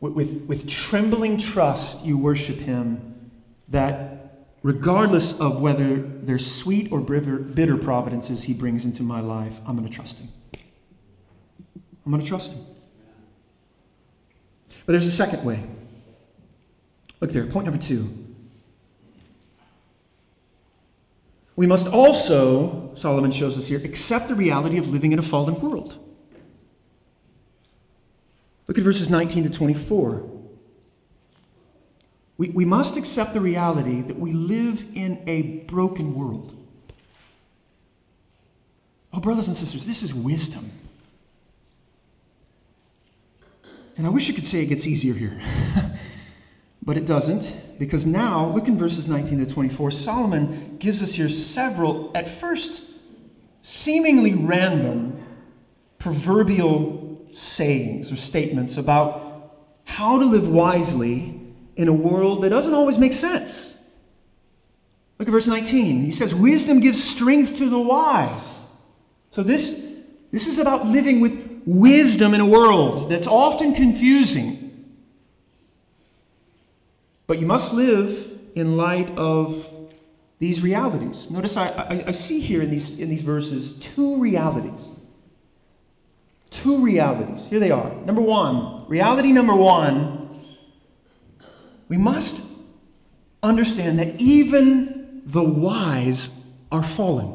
with, 0.00 0.14
with, 0.14 0.46
with 0.48 0.68
trembling 0.68 1.38
trust, 1.38 2.04
you 2.04 2.18
worship 2.18 2.56
Him 2.56 3.30
that 3.68 4.48
regardless 4.64 5.38
of 5.38 5.60
whether 5.60 5.98
there's 5.98 6.52
sweet 6.52 6.90
or 6.90 6.98
bitter 6.98 7.76
providences 7.76 8.42
he 8.42 8.52
brings 8.52 8.84
into 8.84 9.04
my 9.04 9.20
life, 9.20 9.54
I'm 9.64 9.76
going 9.76 9.88
to 9.88 9.94
trust 9.94 10.18
him. 10.18 10.28
I'm 12.04 12.10
going 12.10 12.20
to 12.20 12.28
trust 12.28 12.50
him. 12.50 12.66
But 14.86 14.94
there's 14.94 15.06
a 15.06 15.12
second 15.12 15.44
way. 15.44 15.62
Look 17.24 17.32
there, 17.32 17.46
point 17.46 17.64
number 17.64 17.80
two. 17.80 18.06
We 21.56 21.66
must 21.66 21.88
also, 21.88 22.94
Solomon 22.96 23.30
shows 23.30 23.56
us 23.56 23.66
here, 23.66 23.80
accept 23.82 24.28
the 24.28 24.34
reality 24.34 24.76
of 24.76 24.90
living 24.90 25.10
in 25.12 25.18
a 25.18 25.22
fallen 25.22 25.58
world. 25.58 25.98
Look 28.68 28.76
at 28.76 28.84
verses 28.84 29.08
19 29.08 29.44
to 29.44 29.50
24. 29.50 30.30
We, 32.36 32.50
we 32.50 32.66
must 32.66 32.98
accept 32.98 33.32
the 33.32 33.40
reality 33.40 34.02
that 34.02 34.18
we 34.18 34.34
live 34.34 34.84
in 34.94 35.24
a 35.26 35.60
broken 35.60 36.14
world. 36.14 36.54
Oh, 39.14 39.20
brothers 39.20 39.48
and 39.48 39.56
sisters, 39.56 39.86
this 39.86 40.02
is 40.02 40.12
wisdom. 40.12 40.70
And 43.96 44.06
I 44.06 44.10
wish 44.10 44.28
you 44.28 44.34
could 44.34 44.44
say 44.44 44.60
it 44.60 44.66
gets 44.66 44.86
easier 44.86 45.14
here. 45.14 45.40
but 46.84 46.98
it 46.98 47.06
doesn't, 47.06 47.78
because 47.78 48.04
now, 48.04 48.50
look 48.50 48.68
in 48.68 48.76
verses 48.76 49.08
19 49.08 49.44
to 49.44 49.52
24. 49.52 49.90
Solomon 49.90 50.76
gives 50.78 51.02
us 51.02 51.14
here 51.14 51.30
several, 51.30 52.10
at 52.14 52.28
first, 52.28 52.82
seemingly 53.62 54.34
random, 54.34 55.24
proverbial 55.98 57.26
sayings 57.32 58.12
or 58.12 58.16
statements 58.16 58.76
about 58.76 59.54
how 59.84 60.18
to 60.18 60.26
live 60.26 60.46
wisely 60.46 61.40
in 61.76 61.88
a 61.88 61.92
world 61.92 62.42
that 62.42 62.50
doesn't 62.50 62.74
always 62.74 62.98
make 62.98 63.14
sense. 63.14 63.78
Look 65.18 65.28
at 65.28 65.32
verse 65.32 65.46
19. 65.46 66.02
He 66.02 66.12
says, 66.12 66.34
Wisdom 66.34 66.80
gives 66.80 67.02
strength 67.02 67.56
to 67.58 67.70
the 67.70 67.78
wise. 67.78 68.60
So 69.30 69.42
this, 69.42 69.90
this 70.30 70.46
is 70.46 70.58
about 70.58 70.86
living 70.86 71.20
with 71.20 71.62
wisdom 71.64 72.34
in 72.34 72.40
a 72.42 72.46
world 72.46 73.10
that's 73.10 73.26
often 73.26 73.74
confusing. 73.74 74.63
But 77.34 77.40
you 77.40 77.48
must 77.48 77.74
live 77.74 78.30
in 78.54 78.76
light 78.76 79.10
of 79.18 79.66
these 80.38 80.60
realities. 80.60 81.28
Notice 81.28 81.56
I, 81.56 81.66
I, 81.66 82.04
I, 82.06 82.10
see 82.12 82.38
here 82.38 82.62
in 82.62 82.70
these, 82.70 82.96
in 82.96 83.10
these 83.10 83.22
verses 83.22 83.76
two 83.80 84.18
realities. 84.18 84.86
Two 86.50 86.78
realities. 86.78 87.44
Here 87.48 87.58
they 87.58 87.72
are. 87.72 87.92
Number 88.04 88.20
one, 88.20 88.86
reality 88.86 89.32
number 89.32 89.52
one, 89.52 90.28
we 91.88 91.96
must 91.96 92.40
understand 93.42 93.98
that 93.98 94.20
even 94.20 95.22
the 95.24 95.42
wise 95.42 96.40
are 96.70 96.84
fallen. 96.84 97.34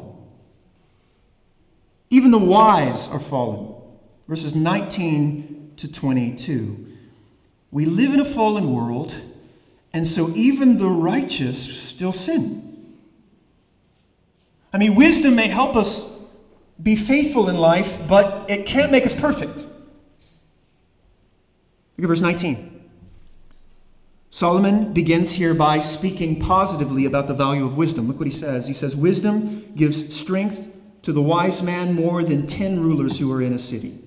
Even 2.08 2.30
the 2.30 2.38
wise 2.38 3.06
are 3.08 3.20
fallen. 3.20 3.74
Verses 4.26 4.54
19 4.54 5.74
to 5.76 5.92
22. 5.92 6.86
We 7.70 7.84
live 7.84 8.14
in 8.14 8.20
a 8.20 8.24
fallen 8.24 8.72
world, 8.72 9.14
and 9.92 10.06
so 10.06 10.30
even 10.34 10.78
the 10.78 10.88
righteous 10.88 11.60
still 11.60 12.12
sin. 12.12 12.96
I 14.72 14.78
mean, 14.78 14.94
wisdom 14.94 15.34
may 15.34 15.48
help 15.48 15.74
us 15.74 16.10
be 16.80 16.96
faithful 16.96 17.48
in 17.48 17.56
life, 17.56 18.00
but 18.08 18.48
it 18.48 18.66
can't 18.66 18.92
make 18.92 19.04
us 19.04 19.14
perfect. 19.14 19.58
Look 21.96 22.04
at 22.04 22.06
verse 22.06 22.20
19. 22.20 22.68
Solomon 24.30 24.92
begins 24.92 25.32
here 25.32 25.54
by 25.54 25.80
speaking 25.80 26.40
positively 26.40 27.04
about 27.04 27.26
the 27.26 27.34
value 27.34 27.66
of 27.66 27.76
wisdom. 27.76 28.06
Look 28.06 28.18
what 28.18 28.28
he 28.28 28.32
says. 28.32 28.68
He 28.68 28.72
says, 28.72 28.94
Wisdom 28.94 29.72
gives 29.74 30.14
strength 30.14 30.68
to 31.02 31.12
the 31.12 31.20
wise 31.20 31.62
man 31.62 31.94
more 31.94 32.22
than 32.22 32.46
10 32.46 32.80
rulers 32.80 33.18
who 33.18 33.30
are 33.32 33.42
in 33.42 33.52
a 33.52 33.58
city. 33.58 33.98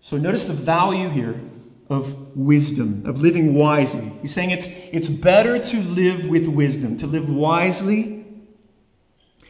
So 0.00 0.18
notice 0.18 0.46
the 0.46 0.52
value 0.52 1.08
here 1.08 1.40
of 1.88 2.36
wisdom, 2.36 3.02
of 3.06 3.20
living 3.20 3.54
wisely. 3.54 4.10
He's 4.22 4.32
saying 4.32 4.50
it's, 4.50 4.68
it's 4.68 5.08
better 5.08 5.58
to 5.58 5.80
live 5.82 6.26
with 6.26 6.48
wisdom, 6.48 6.96
to 6.98 7.06
live 7.06 7.28
wisely. 7.28 8.24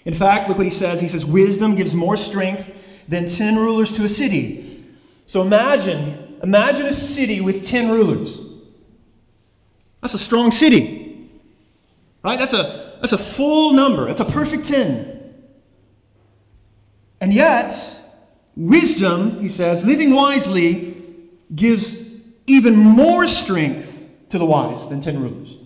In 0.05 0.14
fact, 0.14 0.49
look 0.49 0.59
what 0.59 0.66
he 0.66 0.73
says. 0.73 1.01
He 1.01 1.09
says, 1.09 1.25
Wisdom 1.25 1.77
gives 1.77 1.94
more 1.94 2.16
strength 2.16 2.77
than 3.09 3.29
10 3.29 3.57
rulers 3.57 3.92
to 3.92 4.05
a 4.05 4.09
city. 4.09 4.85
So 5.27 5.42
imagine, 5.42 6.38
imagine 6.42 6.87
a 6.87 6.92
city 6.92 7.40
with 7.40 7.66
10 7.66 7.90
rulers. 7.90 8.38
That's 10.01 10.14
a 10.14 10.18
strong 10.18 10.51
city. 10.51 11.31
Right? 12.23 12.38
That's 12.38 12.53
a, 12.53 12.97
that's 13.01 13.12
a 13.12 13.18
full 13.18 13.73
number. 13.73 14.07
That's 14.07 14.20
a 14.20 14.25
perfect 14.25 14.66
10. 14.66 15.35
And 17.20 17.33
yet, 17.33 17.75
wisdom, 18.57 19.40
he 19.40 19.49
says, 19.49 19.85
living 19.85 20.11
wisely 20.11 21.03
gives 21.55 22.04
even 22.46 22.76
more 22.76 23.26
strength 23.26 24.07
to 24.30 24.38
the 24.38 24.44
wise 24.44 24.88
than 24.88 25.00
10 25.00 25.20
rulers. 25.20 25.57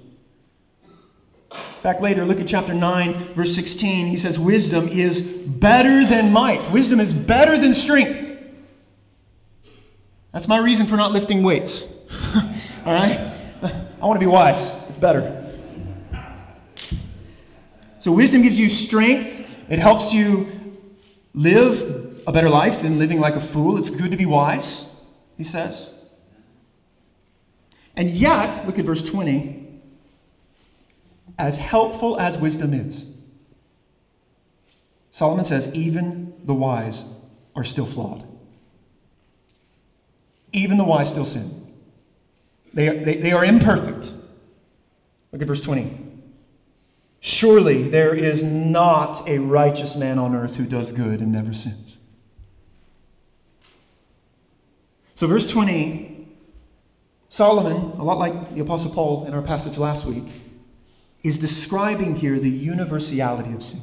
Back 1.82 2.00
later, 2.00 2.24
look 2.24 2.40
at 2.40 2.46
chapter 2.46 2.74
9, 2.74 3.14
verse 3.14 3.54
16. 3.54 4.08
He 4.08 4.18
says, 4.18 4.38
Wisdom 4.38 4.88
is 4.88 5.22
better 5.22 6.04
than 6.04 6.32
might. 6.32 6.70
Wisdom 6.70 7.00
is 7.00 7.12
better 7.12 7.56
than 7.56 7.72
strength. 7.72 8.36
That's 10.32 10.48
my 10.48 10.58
reason 10.58 10.86
for 10.86 10.96
not 10.96 11.12
lifting 11.12 11.42
weights. 11.42 11.82
All 12.84 12.92
right? 12.92 13.32
I 13.62 14.06
want 14.06 14.16
to 14.16 14.20
be 14.20 14.30
wise. 14.30 14.88
It's 14.88 14.98
better. 14.98 15.52
So, 18.00 18.12
wisdom 18.12 18.42
gives 18.42 18.58
you 18.58 18.68
strength. 18.68 19.44
It 19.68 19.78
helps 19.78 20.12
you 20.12 20.52
live 21.34 22.22
a 22.26 22.32
better 22.32 22.48
life 22.48 22.82
than 22.82 22.98
living 22.98 23.20
like 23.20 23.34
a 23.34 23.40
fool. 23.40 23.78
It's 23.78 23.90
good 23.90 24.10
to 24.10 24.16
be 24.16 24.26
wise, 24.26 24.94
he 25.36 25.44
says. 25.44 25.90
And 27.98 28.10
yet, 28.10 28.64
look 28.64 28.78
at 28.78 28.84
verse 28.84 29.02
20. 29.02 29.80
As 31.36 31.58
helpful 31.58 32.18
as 32.18 32.38
wisdom 32.38 32.72
is, 32.72 33.04
Solomon 35.10 35.44
says, 35.44 35.74
even 35.74 36.32
the 36.44 36.54
wise 36.54 37.02
are 37.56 37.64
still 37.64 37.86
flawed. 37.86 38.24
Even 40.52 40.78
the 40.78 40.84
wise 40.84 41.08
still 41.08 41.24
sin. 41.24 41.66
They 42.72 42.88
are, 42.88 42.94
they, 42.94 43.16
they 43.16 43.32
are 43.32 43.44
imperfect. 43.44 44.12
Look 45.32 45.42
at 45.42 45.48
verse 45.48 45.60
20. 45.60 45.98
Surely 47.18 47.88
there 47.88 48.14
is 48.14 48.44
not 48.44 49.28
a 49.28 49.38
righteous 49.38 49.96
man 49.96 50.20
on 50.20 50.36
earth 50.36 50.54
who 50.54 50.66
does 50.66 50.92
good 50.92 51.18
and 51.18 51.32
never 51.32 51.52
sins. 51.52 51.96
So, 55.16 55.26
verse 55.26 55.50
20 55.50 56.07
Solomon, 57.30 57.98
a 57.98 58.04
lot 58.04 58.18
like 58.18 58.54
the 58.54 58.60
Apostle 58.60 58.90
Paul 58.90 59.26
in 59.26 59.34
our 59.34 59.42
passage 59.42 59.76
last 59.76 60.06
week, 60.06 60.24
is 61.22 61.38
describing 61.38 62.16
here 62.16 62.38
the 62.38 62.50
universality 62.50 63.52
of 63.52 63.62
sin. 63.62 63.80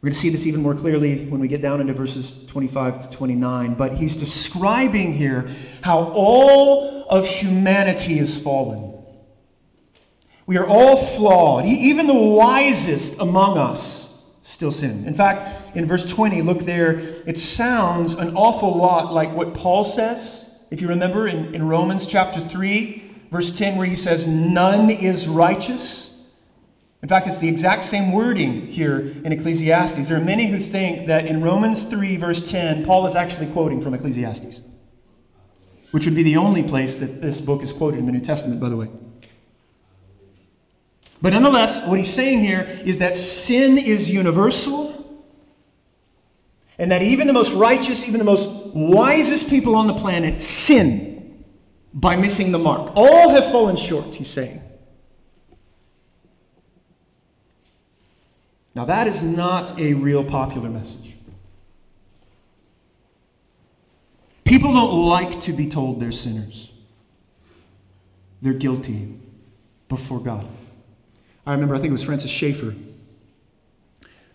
We're 0.00 0.08
going 0.08 0.14
to 0.14 0.18
see 0.18 0.30
this 0.30 0.46
even 0.46 0.62
more 0.62 0.74
clearly 0.74 1.26
when 1.26 1.40
we 1.40 1.46
get 1.46 1.62
down 1.62 1.80
into 1.80 1.92
verses 1.92 2.44
25 2.46 3.08
to 3.08 3.16
29. 3.16 3.74
But 3.74 3.94
he's 3.94 4.16
describing 4.16 5.12
here 5.12 5.48
how 5.82 6.10
all 6.14 7.04
of 7.08 7.26
humanity 7.26 8.18
is 8.18 8.36
fallen. 8.36 8.94
We 10.44 10.56
are 10.56 10.66
all 10.66 10.96
flawed. 10.96 11.66
Even 11.66 12.08
the 12.08 12.14
wisest 12.14 13.20
among 13.20 13.58
us 13.58 14.20
still 14.42 14.72
sin. 14.72 15.06
In 15.06 15.14
fact, 15.14 15.76
in 15.76 15.86
verse 15.86 16.04
20, 16.04 16.42
look 16.42 16.60
there, 16.60 16.98
it 17.24 17.38
sounds 17.38 18.14
an 18.14 18.34
awful 18.36 18.76
lot 18.76 19.12
like 19.12 19.32
what 19.32 19.54
Paul 19.54 19.84
says 19.84 20.51
if 20.72 20.80
you 20.80 20.88
remember 20.88 21.28
in, 21.28 21.54
in 21.54 21.68
Romans 21.68 22.06
chapter 22.06 22.40
3, 22.40 23.02
verse 23.30 23.56
10, 23.56 23.76
where 23.76 23.86
he 23.86 23.94
says, 23.94 24.26
None 24.26 24.88
is 24.88 25.28
righteous. 25.28 26.26
In 27.02 27.10
fact, 27.10 27.26
it's 27.26 27.36
the 27.36 27.48
exact 27.48 27.84
same 27.84 28.10
wording 28.10 28.68
here 28.68 29.00
in 29.22 29.32
Ecclesiastes. 29.32 30.08
There 30.08 30.16
are 30.16 30.24
many 30.24 30.46
who 30.46 30.58
think 30.58 31.08
that 31.08 31.26
in 31.26 31.42
Romans 31.42 31.82
3, 31.82 32.16
verse 32.16 32.50
10, 32.50 32.86
Paul 32.86 33.06
is 33.06 33.14
actually 33.14 33.48
quoting 33.48 33.82
from 33.82 33.92
Ecclesiastes, 33.92 34.62
which 35.90 36.06
would 36.06 36.14
be 36.14 36.22
the 36.22 36.38
only 36.38 36.62
place 36.62 36.94
that 36.94 37.20
this 37.20 37.38
book 37.38 37.62
is 37.62 37.70
quoted 37.70 37.98
in 37.98 38.06
the 38.06 38.12
New 38.12 38.20
Testament, 38.20 38.58
by 38.58 38.70
the 38.70 38.76
way. 38.76 38.88
But 41.20 41.34
nonetheless, 41.34 41.86
what 41.86 41.98
he's 41.98 42.12
saying 42.12 42.40
here 42.40 42.62
is 42.84 42.96
that 42.98 43.18
sin 43.18 43.76
is 43.76 44.10
universal 44.10 44.91
and 46.82 46.90
that 46.90 47.00
even 47.00 47.28
the 47.28 47.32
most 47.32 47.52
righteous, 47.52 48.08
even 48.08 48.18
the 48.18 48.24
most 48.24 48.48
wisest 48.74 49.48
people 49.48 49.76
on 49.76 49.86
the 49.86 49.94
planet 49.94 50.42
sin 50.42 51.44
by 51.94 52.16
missing 52.16 52.50
the 52.50 52.58
mark. 52.58 52.90
All 52.96 53.28
have 53.28 53.52
fallen 53.52 53.76
short, 53.76 54.16
he's 54.16 54.26
saying. 54.26 54.60
Now, 58.74 58.84
that 58.86 59.06
is 59.06 59.22
not 59.22 59.78
a 59.78 59.94
real 59.94 60.24
popular 60.24 60.68
message. 60.68 61.14
People 64.42 64.72
don't 64.72 65.06
like 65.06 65.40
to 65.42 65.52
be 65.52 65.68
told 65.68 66.00
they're 66.00 66.10
sinners, 66.10 66.68
they're 68.40 68.54
guilty 68.54 69.14
before 69.88 70.18
God. 70.18 70.48
I 71.46 71.52
remember, 71.52 71.76
I 71.76 71.78
think 71.78 71.90
it 71.90 71.92
was 71.92 72.02
Francis 72.02 72.32
Schaeffer 72.32 72.74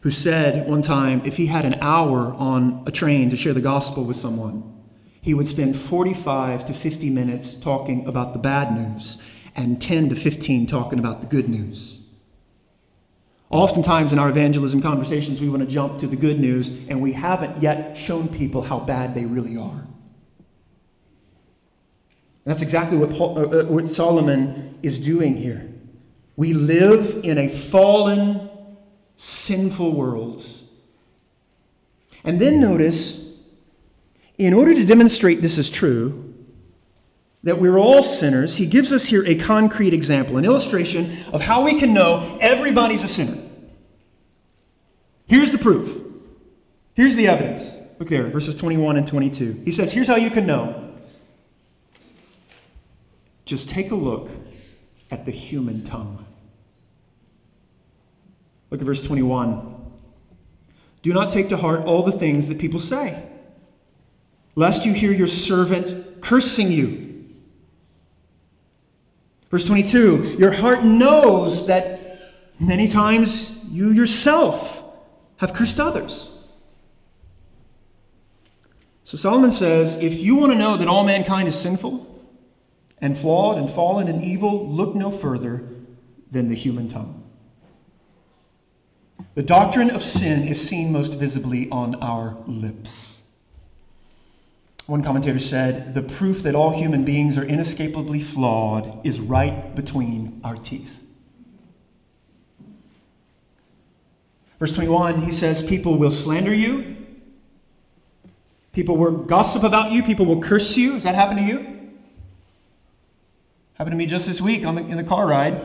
who 0.01 0.11
said 0.11 0.67
one 0.69 0.81
time 0.81 1.21
if 1.25 1.37
he 1.37 1.47
had 1.47 1.65
an 1.65 1.75
hour 1.81 2.33
on 2.33 2.83
a 2.85 2.91
train 2.91 3.29
to 3.29 3.37
share 3.37 3.53
the 3.53 3.61
gospel 3.61 4.03
with 4.03 4.17
someone, 4.17 4.73
he 5.21 5.33
would 5.33 5.47
spend 5.47 5.77
45 5.77 6.65
to 6.65 6.73
50 6.73 7.09
minutes 7.09 7.53
talking 7.53 8.05
about 8.05 8.33
the 8.33 8.39
bad 8.39 8.73
news 8.73 9.17
and 9.55 9.81
10 9.81 10.09
to 10.09 10.15
15 10.15 10.67
talking 10.67 10.99
about 10.99 11.21
the 11.21 11.27
good 11.27 11.49
news. 11.49 11.99
Oftentimes 13.49 14.11
in 14.11 14.19
our 14.19 14.29
evangelism 14.29 14.81
conversations, 14.81 15.39
we 15.39 15.49
want 15.49 15.63
to 15.63 15.67
jump 15.67 15.99
to 15.99 16.07
the 16.07 16.17
good 16.17 16.39
news, 16.39 16.69
and 16.89 17.01
we 17.01 17.13
haven't 17.13 17.61
yet 17.61 17.97
shown 17.97 18.27
people 18.27 18.61
how 18.61 18.79
bad 18.79 19.15
they 19.15 19.25
really 19.25 19.55
are. 19.55 19.87
And 22.45 22.53
that's 22.53 22.61
exactly 22.61 22.97
what, 22.97 23.11
Paul, 23.11 23.39
uh, 23.39 23.61
uh 23.61 23.65
what 23.65 23.87
Solomon 23.89 24.77
is 24.83 24.99
doing 24.99 25.35
here. 25.35 25.69
We 26.35 26.53
live 26.53 27.21
in 27.23 27.37
a 27.37 27.47
fallen, 27.47 28.46
sinful 29.17 29.93
world. 29.93 30.45
And 32.23 32.39
then 32.39 32.61
notice, 32.61 33.33
in 34.37 34.53
order 34.53 34.73
to 34.73 34.85
demonstrate 34.85 35.41
this 35.41 35.57
is 35.57 35.69
true, 35.69 36.33
that 37.43 37.59
we're 37.59 37.77
all 37.77 38.03
sinners, 38.03 38.57
he 38.57 38.65
gives 38.65 38.91
us 38.91 39.07
here 39.07 39.25
a 39.25 39.35
concrete 39.35 39.93
example, 39.93 40.37
an 40.37 40.45
illustration 40.45 41.17
of 41.33 41.41
how 41.41 41.63
we 41.63 41.79
can 41.79 41.93
know 41.93 42.37
everybody's 42.41 43.03
a 43.03 43.07
sinner. 43.07 43.37
Here's 45.27 45.51
the 45.51 45.57
proof. 45.57 46.01
Here's 46.93 47.15
the 47.15 47.27
evidence. 47.27 47.69
Look 47.99 48.09
there, 48.09 48.27
verses 48.27 48.55
21 48.55 48.97
and 48.97 49.07
22. 49.07 49.61
He 49.65 49.71
says, 49.71 49.91
Here's 49.91 50.07
how 50.07 50.15
you 50.15 50.29
can 50.29 50.45
know. 50.45 50.93
Just 53.45 53.69
take 53.69 53.91
a 53.91 53.95
look 53.95 54.29
at 55.09 55.25
the 55.25 55.31
human 55.31 55.83
tongue. 55.83 56.26
Look 58.69 58.81
at 58.81 58.85
verse 58.85 59.01
21. 59.01 59.75
Do 61.01 61.13
not 61.13 61.29
take 61.29 61.49
to 61.49 61.57
heart 61.57 61.85
all 61.85 62.03
the 62.03 62.11
things 62.11 62.47
that 62.47 62.59
people 62.59 62.79
say, 62.79 63.23
lest 64.55 64.85
you 64.85 64.93
hear 64.93 65.11
your 65.11 65.27
servant 65.27 66.21
cursing 66.21 66.71
you. 66.71 67.25
Verse 69.49 69.65
22 69.65 70.35
Your 70.37 70.51
heart 70.51 70.83
knows 70.83 71.67
that 71.67 72.19
many 72.59 72.87
times 72.87 73.63
you 73.69 73.91
yourself 73.91 74.83
have 75.37 75.53
cursed 75.53 75.79
others. 75.79 76.31
So 79.03 79.15
Solomon 79.15 79.53
says 79.53 79.95
if 80.01 80.19
you 80.19 80.35
want 80.35 80.51
to 80.51 80.59
know 80.59 80.75
that 80.75 80.89
all 80.89 81.05
mankind 81.05 81.47
is 81.47 81.57
sinful 81.57 82.05
and 82.99 83.17
flawed 83.17 83.57
and 83.57 83.69
fallen 83.69 84.09
and 84.09 84.21
evil, 84.21 84.67
look 84.67 84.95
no 84.95 85.11
further 85.11 85.69
than 86.29 86.49
the 86.49 86.55
human 86.55 86.89
tongue. 86.89 87.16
The 89.35 89.43
doctrine 89.43 89.89
of 89.91 90.03
sin 90.03 90.47
is 90.47 90.67
seen 90.67 90.91
most 90.91 91.13
visibly 91.13 91.69
on 91.69 91.95
our 91.95 92.37
lips. 92.47 93.23
One 94.87 95.03
commentator 95.03 95.39
said, 95.39 95.93
The 95.93 96.01
proof 96.01 96.41
that 96.43 96.55
all 96.55 96.71
human 96.71 97.03
beings 97.03 97.37
are 97.37 97.43
inescapably 97.43 98.21
flawed 98.21 99.05
is 99.05 99.19
right 99.19 99.75
between 99.75 100.39
our 100.43 100.55
teeth. 100.55 101.03
Verse 104.59 104.73
21, 104.73 105.21
he 105.21 105.31
says, 105.31 105.61
People 105.61 105.97
will 105.97 106.09
slander 106.09 106.53
you. 106.53 106.95
People 108.71 108.97
will 108.97 109.11
gossip 109.11 109.63
about 109.63 109.91
you. 109.91 110.03
People 110.03 110.25
will 110.25 110.41
curse 110.41 110.77
you. 110.77 110.93
Has 110.93 111.03
that 111.03 111.15
happened 111.15 111.39
to 111.39 111.45
you? 111.45 111.57
Happened 113.73 113.93
to 113.93 113.97
me 113.97 114.05
just 114.05 114.25
this 114.25 114.41
week 114.41 114.65
on 114.65 114.75
the, 114.75 114.81
in 114.81 114.97
the 114.97 115.03
car 115.03 115.27
ride. 115.27 115.61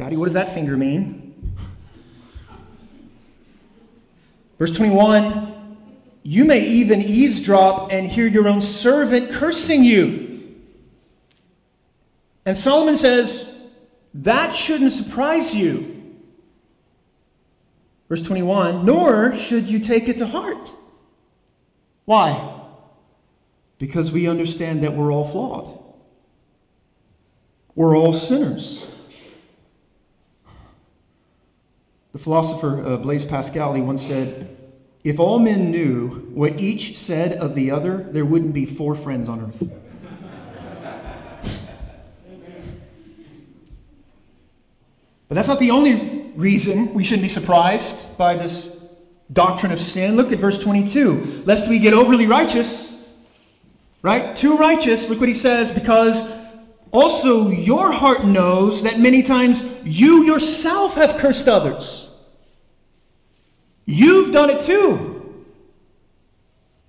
Daddy, 0.00 0.16
what 0.16 0.24
does 0.24 0.34
that 0.34 0.54
finger 0.54 0.78
mean? 0.78 1.52
Verse 4.58 4.70
21 4.70 5.76
You 6.22 6.46
may 6.46 6.66
even 6.66 7.02
eavesdrop 7.02 7.92
and 7.92 8.08
hear 8.08 8.26
your 8.26 8.48
own 8.48 8.62
servant 8.62 9.30
cursing 9.30 9.84
you. 9.84 10.56
And 12.46 12.56
Solomon 12.56 12.96
says, 12.96 13.60
That 14.14 14.54
shouldn't 14.54 14.92
surprise 14.92 15.54
you. 15.54 16.16
Verse 18.08 18.22
21 18.22 18.86
Nor 18.86 19.34
should 19.34 19.68
you 19.68 19.80
take 19.80 20.08
it 20.08 20.16
to 20.16 20.26
heart. 20.26 20.70
Why? 22.06 22.58
Because 23.76 24.10
we 24.10 24.28
understand 24.28 24.82
that 24.82 24.94
we're 24.94 25.12
all 25.12 25.28
flawed, 25.28 25.78
we're 27.74 27.94
all 27.94 28.14
sinners. 28.14 28.82
The 32.12 32.18
philosopher 32.18 32.84
uh, 32.84 32.96
Blaise 32.96 33.24
Pascal 33.24 33.74
he 33.74 33.82
once 33.82 34.02
said, 34.02 34.56
"If 35.04 35.20
all 35.20 35.38
men 35.38 35.70
knew 35.70 36.08
what 36.34 36.60
each 36.60 36.98
said 36.98 37.32
of 37.34 37.54
the 37.54 37.70
other, 37.70 38.08
there 38.10 38.24
wouldn't 38.24 38.52
be 38.52 38.66
four 38.66 38.96
friends 38.96 39.28
on 39.28 39.40
earth." 39.40 39.62
but 45.28 45.34
that's 45.36 45.46
not 45.46 45.60
the 45.60 45.70
only 45.70 46.32
reason 46.34 46.92
we 46.94 47.04
shouldn't 47.04 47.22
be 47.22 47.28
surprised 47.28 48.18
by 48.18 48.34
this 48.34 48.76
doctrine 49.32 49.70
of 49.70 49.78
sin. 49.78 50.16
Look 50.16 50.32
at 50.32 50.38
verse 50.40 50.58
22. 50.58 51.44
Lest 51.46 51.68
we 51.68 51.78
get 51.78 51.94
overly 51.94 52.26
righteous, 52.26 53.00
right? 54.02 54.36
Too 54.36 54.56
righteous. 54.56 55.08
Look 55.08 55.20
what 55.20 55.28
he 55.28 55.34
says, 55.34 55.70
because 55.70 56.39
also 56.92 57.48
your 57.50 57.92
heart 57.92 58.24
knows 58.24 58.82
that 58.82 58.98
many 58.98 59.22
times 59.22 59.64
you 59.84 60.24
yourself 60.24 60.94
have 60.94 61.18
cursed 61.18 61.48
others. 61.48 62.10
You've 63.84 64.32
done 64.32 64.50
it 64.50 64.62
too. 64.62 65.46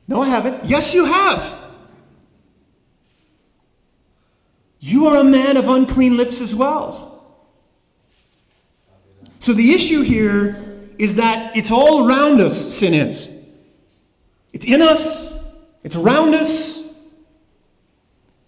No, 0.08 0.22
I 0.22 0.30
haven't. 0.30 0.66
Yes, 0.66 0.93
you 0.93 1.06
have. 1.06 1.58
You 4.80 5.08
are 5.08 5.18
a 5.18 5.24
man 5.24 5.58
of 5.58 5.70
unclean 5.70 6.18
lips 6.18 6.41
as 6.41 6.56
well. 6.56 7.12
So 9.39 9.54
the 9.54 9.74
issue 9.74 10.02
here 10.02 10.89
is 10.97 11.16
that 11.16 11.56
it's 11.56 11.72
all 11.72 12.08
around 12.08 12.41
us, 12.41 12.76
sin 12.76 12.93
is. 12.93 13.30
It's 14.54 14.66
in 14.66 14.82
us, 14.82 15.34
it's 15.84 15.95
around 15.95 16.36
us, 16.36 16.81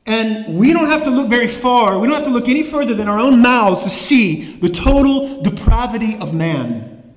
and 0.05 0.57
we 0.57 0.73
don't 0.73 0.87
have 0.87 1.03
to 1.03 1.09
look 1.09 1.29
very 1.29 1.47
far. 1.47 1.97
We 1.97 2.07
don't 2.07 2.15
have 2.15 2.25
to 2.25 2.29
look 2.29 2.49
any 2.49 2.63
further 2.63 2.93
than 2.93 3.07
our 3.07 3.19
own 3.19 3.41
mouths 3.41 3.83
to 3.83 3.89
see 3.89 4.55
the 4.57 4.69
total 4.69 5.41
depravity 5.41 6.17
of 6.17 6.33
man. 6.33 7.13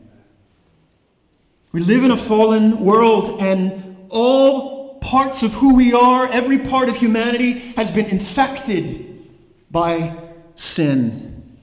We 1.73 1.81
live 1.81 2.05
in 2.05 2.11
a 2.11 2.17
fallen 2.17 2.85
world, 2.85 3.41
and 3.41 4.07
all 4.09 4.99
parts 5.01 5.43
of 5.43 5.53
who 5.55 5.75
we 5.75 5.93
are, 5.93 6.27
every 6.29 6.59
part 6.59 6.89
of 6.89 6.97
humanity, 6.97 7.53
has 7.77 7.91
been 7.91 8.07
infected 8.07 9.29
by 9.71 10.17
sin. 10.55 11.59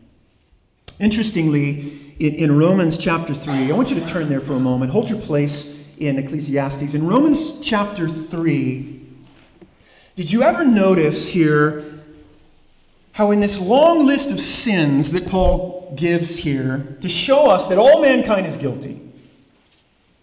Interestingly, 1.00 2.16
in, 2.20 2.36
in 2.36 2.58
Romans 2.58 2.98
chapter 2.98 3.34
3. 3.34 3.72
I 3.72 3.76
want 3.76 3.90
you 3.90 4.00
to 4.00 4.06
turn 4.06 4.30
there 4.30 4.40
for 4.40 4.54
a 4.54 4.60
moment. 4.60 4.92
Hold 4.92 5.10
your 5.10 5.20
place 5.20 5.86
in 5.98 6.18
Ecclesiastes. 6.18 6.94
In 6.94 7.08
Romans 7.08 7.60
chapter 7.62 8.08
3, 8.08 8.93
did 10.16 10.32
you 10.32 10.44
ever 10.44 10.64
notice 10.64 11.28
here 11.30 12.02
how, 13.14 13.32
in 13.32 13.40
this 13.40 13.60
long 13.60 14.06
list 14.06 14.32
of 14.32 14.40
sins 14.40 15.12
that 15.12 15.28
Paul 15.28 15.94
gives 15.96 16.38
here, 16.38 16.98
to 17.02 17.10
show 17.10 17.50
us 17.50 17.68
that 17.68 17.78
all 17.78 18.02
mankind 18.02 18.48
is 18.48 18.58
guilty, 18.58 19.00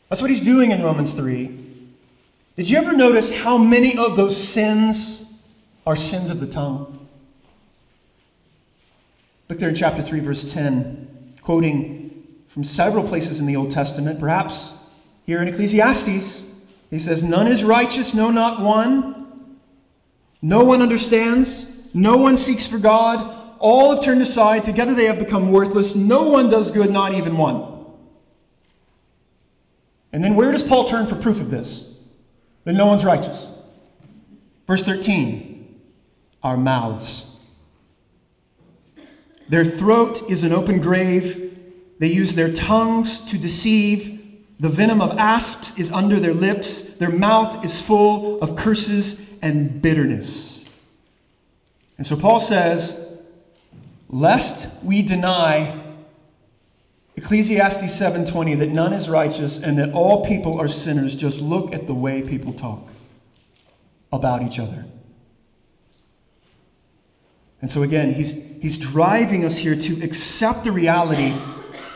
that's 0.09 0.21
what 0.21 0.31
he's 0.31 0.41
doing 0.41 0.73
in 0.73 0.83
Romans 0.83 1.15
3. 1.15 1.67
Did 2.57 2.69
you 2.69 2.77
ever 2.77 2.93
notice 2.93 3.31
how 3.31 3.57
many 3.57 3.97
of 3.97 4.17
those 4.17 4.37
sins 4.37 5.25
are 5.87 5.97
sins 5.97 6.31
of 6.31 6.41
the 6.41 6.47
tongue? 6.47 7.09
Look 9.49 9.59
there 9.59 9.69
in 9.69 9.75
chapter 9.75 10.03
3, 10.03 10.21
verse 10.21 10.51
10 10.53 11.09
quoting 11.43 12.27
from 12.49 12.65
several 12.65 13.07
places 13.07 13.39
in 13.39 13.47
the 13.47 13.57
Old 13.57 13.71
Testament, 13.71 14.21
perhaps 14.21 14.75
here 15.27 15.41
in 15.41 15.49
Ecclesiastes. 15.49 16.49
He 16.91 16.99
says, 16.99 17.23
None 17.23 17.47
is 17.47 17.65
righteous, 17.65 18.15
no, 18.15 18.31
not 18.31 18.61
one. 18.61 19.20
No 20.43 20.65
one 20.65 20.81
understands, 20.83 21.71
no 21.93 22.17
one 22.17 22.37
seeks 22.37 22.67
for 22.67 22.79
God. 22.79 23.37
All 23.59 23.95
have 23.95 24.03
turned 24.03 24.23
aside, 24.23 24.65
together 24.65 24.95
they 24.95 25.05
have 25.05 25.19
become 25.19 25.53
worthless. 25.53 25.95
No 25.95 26.23
one 26.23 26.49
does 26.49 26.71
good, 26.71 26.91
not 26.91 27.13
even 27.13 27.37
one. 27.37 27.85
And 30.13 30.25
then 30.25 30.35
where 30.35 30.51
does 30.51 30.63
Paul 30.63 30.87
turn 30.87 31.07
for 31.07 31.15
proof 31.15 31.41
of 31.41 31.51
this? 31.51 31.99
That 32.65 32.73
no 32.73 32.87
one's 32.87 33.05
righteous. 33.05 33.47
Verse 34.67 34.85
13 34.85 35.81
Our 36.43 36.57
mouths. 36.57 37.37
Their 39.49 39.65
throat 39.65 40.31
is 40.31 40.45
an 40.45 40.53
open 40.53 40.81
grave. 40.81 41.59
They 41.99 42.07
use 42.07 42.35
their 42.35 42.53
tongues 42.53 43.19
to 43.27 43.37
deceive. 43.37 44.30
The 44.61 44.69
venom 44.69 45.01
of 45.01 45.17
asps 45.17 45.79
is 45.79 45.91
under 45.91 46.21
their 46.21 46.35
lips. 46.35 46.83
Their 46.83 47.11
mouth 47.11 47.65
is 47.65 47.81
full 47.81 48.39
of 48.41 48.57
curses 48.57 49.27
and 49.41 49.81
bitterness. 49.81 50.63
And 51.97 52.07
so 52.07 52.15
Paul 52.15 52.41
says, 52.41 53.09
lest 54.11 54.69
we 54.83 55.01
deny 55.01 55.83
Ecclesiastes 57.17 57.99
7:20 57.99 58.59
that 58.59 58.69
none 58.69 58.93
is 58.93 59.09
righteous 59.09 59.59
and 59.59 59.79
that 59.79 59.93
all 59.93 60.27
people 60.27 60.61
are 60.61 60.69
sinners, 60.69 61.17
just 61.17 61.41
look 61.41 61.75
at 61.75 61.87
the 61.87 61.95
way 61.95 62.21
people 62.21 62.53
talk 62.53 62.87
about 64.13 64.43
each 64.43 64.59
other. 64.59 64.85
And 67.63 67.71
so, 67.71 67.83
again, 67.83 68.13
he's, 68.13 68.33
he's 68.61 68.79
driving 68.79 69.45
us 69.45 69.59
here 69.59 69.77
to 69.77 70.03
accept 70.03 70.65
the 70.65 70.73
reality 70.73 71.35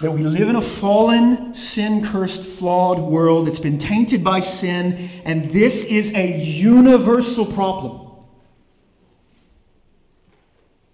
that 0.00 0.10
we 0.10 0.22
live 0.22 0.48
in 0.48 0.56
a 0.56 0.62
fallen, 0.62 1.54
sin 1.54 2.04
cursed, 2.04 2.42
flawed 2.42 2.98
world. 2.98 3.48
It's 3.48 3.60
been 3.60 3.78
tainted 3.78 4.24
by 4.24 4.40
sin, 4.40 5.10
and 5.24 5.50
this 5.50 5.84
is 5.84 6.14
a 6.14 6.36
universal 6.38 7.46
problem. 7.46 8.00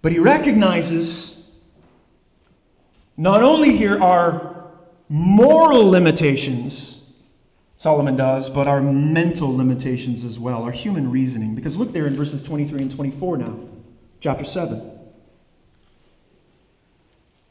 But 0.01 0.11
he 0.11 0.19
recognizes 0.19 1.51
not 3.17 3.43
only 3.43 3.75
here 3.75 4.01
are 4.01 4.67
moral 5.09 5.89
limitations, 5.89 7.03
Solomon 7.77 8.15
does, 8.15 8.49
but 8.49 8.67
our 8.67 8.81
mental 8.81 9.55
limitations 9.55 10.23
as 10.23 10.37
well, 10.37 10.63
our 10.63 10.71
human 10.71 11.09
reasoning. 11.09 11.55
Because 11.55 11.77
look 11.77 11.91
there 11.91 12.05
in 12.05 12.13
verses 12.13 12.41
23 12.43 12.81
and 12.81 12.91
24 12.91 13.37
now 13.37 13.59
chapter 14.21 14.43
7. 14.43 14.99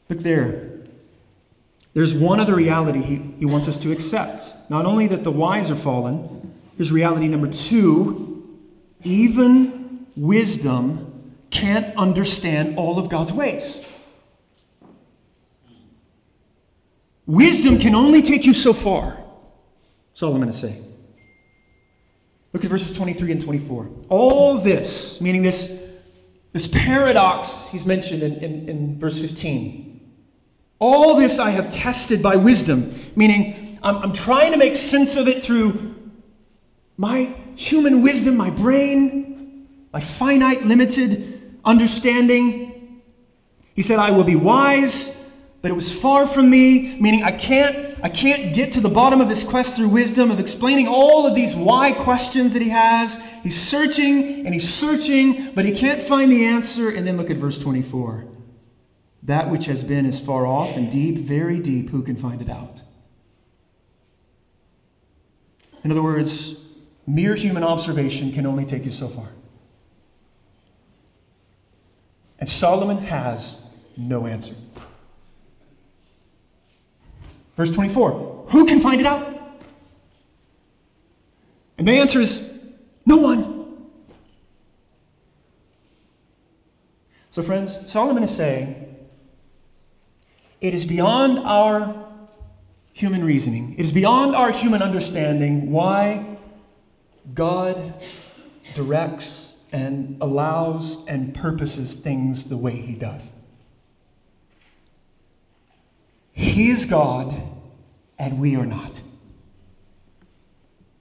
Look 0.09 0.19
there. 0.19 0.70
There's 1.93 2.13
one 2.13 2.39
other 2.39 2.55
reality 2.55 3.01
he, 3.01 3.15
he 3.39 3.45
wants 3.45 3.67
us 3.67 3.77
to 3.79 3.91
accept. 3.91 4.53
Not 4.69 4.85
only 4.85 5.07
that 5.07 5.23
the 5.23 5.31
wise 5.31 5.69
are 5.69 5.75
fallen, 5.75 6.53
here's 6.77 6.91
reality 6.91 7.27
number 7.27 7.47
two 7.47 8.37
even 9.03 10.07
wisdom 10.15 11.33
can't 11.49 11.95
understand 11.97 12.77
all 12.77 12.99
of 12.99 13.09
God's 13.09 13.33
ways. 13.33 13.85
Wisdom 17.25 17.77
can 17.79 17.95
only 17.95 18.21
take 18.21 18.45
you 18.45 18.53
so 18.53 18.73
far, 18.73 19.17
That's 20.11 20.23
all 20.23 20.33
I'm 20.33 20.41
going 20.41 20.51
to 20.51 20.57
say. 20.57 20.81
Look 22.53 22.65
at 22.65 22.69
verses 22.69 22.95
23 22.95 23.31
and 23.31 23.41
24. 23.41 23.89
All 24.09 24.57
this, 24.57 25.21
meaning 25.21 25.41
this 25.41 25.81
This 26.51 26.67
paradox 26.67 27.67
he's 27.69 27.85
mentioned 27.85 28.23
in, 28.23 28.33
in, 28.37 28.69
in 28.69 28.99
verse 28.99 29.19
15. 29.19 29.90
All 30.81 31.15
this 31.15 31.39
I 31.39 31.51
have 31.51 31.71
tested 31.71 32.21
by 32.21 32.35
wisdom, 32.35 32.93
meaning 33.15 33.79
I'm, 33.81 33.95
I'm 33.97 34.13
trying 34.13 34.51
to 34.51 34.57
make 34.57 34.75
sense 34.75 35.15
of 35.15 35.29
it 35.29 35.45
through 35.45 35.95
my 36.97 37.33
human 37.55 38.01
wisdom, 38.01 38.35
my 38.35 38.49
brain, 38.49 39.67
my 39.93 40.01
finite, 40.01 40.65
limited 40.65 41.59
understanding. 41.63 43.01
He 43.73 43.81
said, 43.81 43.99
I 43.99 44.11
will 44.11 44.25
be 44.25 44.35
wise 44.35 45.21
but 45.61 45.69
it 45.69 45.75
was 45.75 45.93
far 45.93 46.25
from 46.25 46.49
me, 46.49 46.99
meaning 46.99 47.23
I 47.23 47.31
can't, 47.31 47.95
I 48.03 48.09
can't 48.09 48.55
get 48.55 48.73
to 48.73 48.81
the 48.81 48.89
bottom 48.89 49.21
of 49.21 49.29
this 49.29 49.43
quest 49.43 49.75
through 49.75 49.89
wisdom, 49.89 50.31
of 50.31 50.39
explaining 50.39 50.87
all 50.87 51.27
of 51.27 51.35
these 51.35 51.55
why 51.55 51.91
questions 51.91 52.53
that 52.53 52.63
he 52.63 52.69
has. 52.69 53.21
He's 53.43 53.61
searching 53.61 54.45
and 54.45 54.55
he's 54.55 54.67
searching, 54.67 55.53
but 55.53 55.63
he 55.63 55.71
can't 55.71 56.01
find 56.01 56.31
the 56.31 56.45
answer. 56.45 56.89
And 56.89 57.05
then 57.05 57.17
look 57.17 57.29
at 57.29 57.37
verse 57.37 57.59
24. 57.59 58.25
That 59.23 59.49
which 59.49 59.65
has 59.65 59.83
been 59.83 60.05
is 60.05 60.19
far 60.19 60.45
off 60.45 60.75
and 60.75 60.91
deep, 60.91 61.17
very 61.17 61.59
deep, 61.59 61.89
who 61.89 62.01
can 62.01 62.15
find 62.15 62.41
it 62.41 62.49
out? 62.49 62.81
In 65.83 65.91
other 65.91 66.03
words, 66.03 66.59
mere 67.05 67.35
human 67.35 67.63
observation 67.63 68.31
can 68.31 68.45
only 68.45 68.65
take 68.65 68.85
you 68.85 68.91
so 68.91 69.07
far. 69.07 69.29
And 72.39 72.49
Solomon 72.49 72.97
has 72.97 73.63
no 73.95 74.25
answer. 74.25 74.55
Verse 77.55 77.71
24 77.71 78.47
Who 78.49 78.65
can 78.65 78.79
find 78.79 78.99
it 78.99 79.07
out? 79.07 79.37
And 81.77 81.87
the 81.87 81.93
answer 81.93 82.19
is 82.19 82.51
no 83.05 83.17
one. 83.17 83.61
So, 87.31 87.41
friends, 87.41 87.89
Solomon 87.89 88.23
is 88.23 88.35
saying 88.35 88.80
it 90.61 90.73
is 90.73 90.85
beyond 90.85 91.39
our 91.39 92.07
human 92.93 93.25
reasoning, 93.25 93.73
it 93.73 93.81
is 93.81 93.91
beyond 93.91 94.35
our 94.35 94.51
human 94.51 94.81
understanding 94.81 95.71
why 95.71 96.37
God 97.33 97.93
directs 98.73 99.55
and 99.71 100.17
allows 100.21 101.05
and 101.07 101.33
purposes 101.33 101.95
things 101.95 102.45
the 102.45 102.57
way 102.57 102.73
he 102.73 102.95
does. 102.95 103.31
He 106.33 106.69
is 106.69 106.85
God, 106.85 107.35
and 108.17 108.39
we 108.39 108.55
are 108.55 108.65
not. 108.65 109.01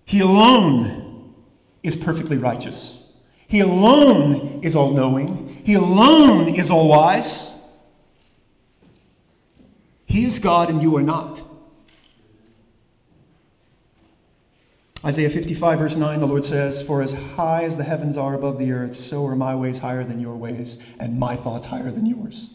He 0.04 0.20
alone 0.20 1.34
is 1.82 1.96
perfectly 1.96 2.36
righteous. 2.36 3.02
He 3.46 3.60
alone 3.60 4.60
is 4.62 4.76
all 4.76 4.92
knowing. 4.92 5.62
He 5.64 5.74
alone 5.74 6.48
is 6.54 6.70
all 6.70 6.88
wise. 6.88 7.49
He 10.10 10.24
is 10.24 10.40
God, 10.40 10.70
and 10.70 10.82
you 10.82 10.96
are 10.96 11.04
not. 11.04 11.40
Isaiah 15.04 15.30
55, 15.30 15.78
verse 15.78 15.94
9, 15.94 16.18
the 16.18 16.26
Lord 16.26 16.44
says, 16.44 16.82
For 16.82 17.00
as 17.00 17.12
high 17.12 17.62
as 17.62 17.76
the 17.76 17.84
heavens 17.84 18.16
are 18.16 18.34
above 18.34 18.58
the 18.58 18.72
earth, 18.72 18.96
so 18.96 19.24
are 19.28 19.36
my 19.36 19.54
ways 19.54 19.78
higher 19.78 20.02
than 20.02 20.18
your 20.18 20.34
ways, 20.34 20.78
and 20.98 21.20
my 21.20 21.36
thoughts 21.36 21.66
higher 21.66 21.92
than 21.92 22.06
yours. 22.06 22.50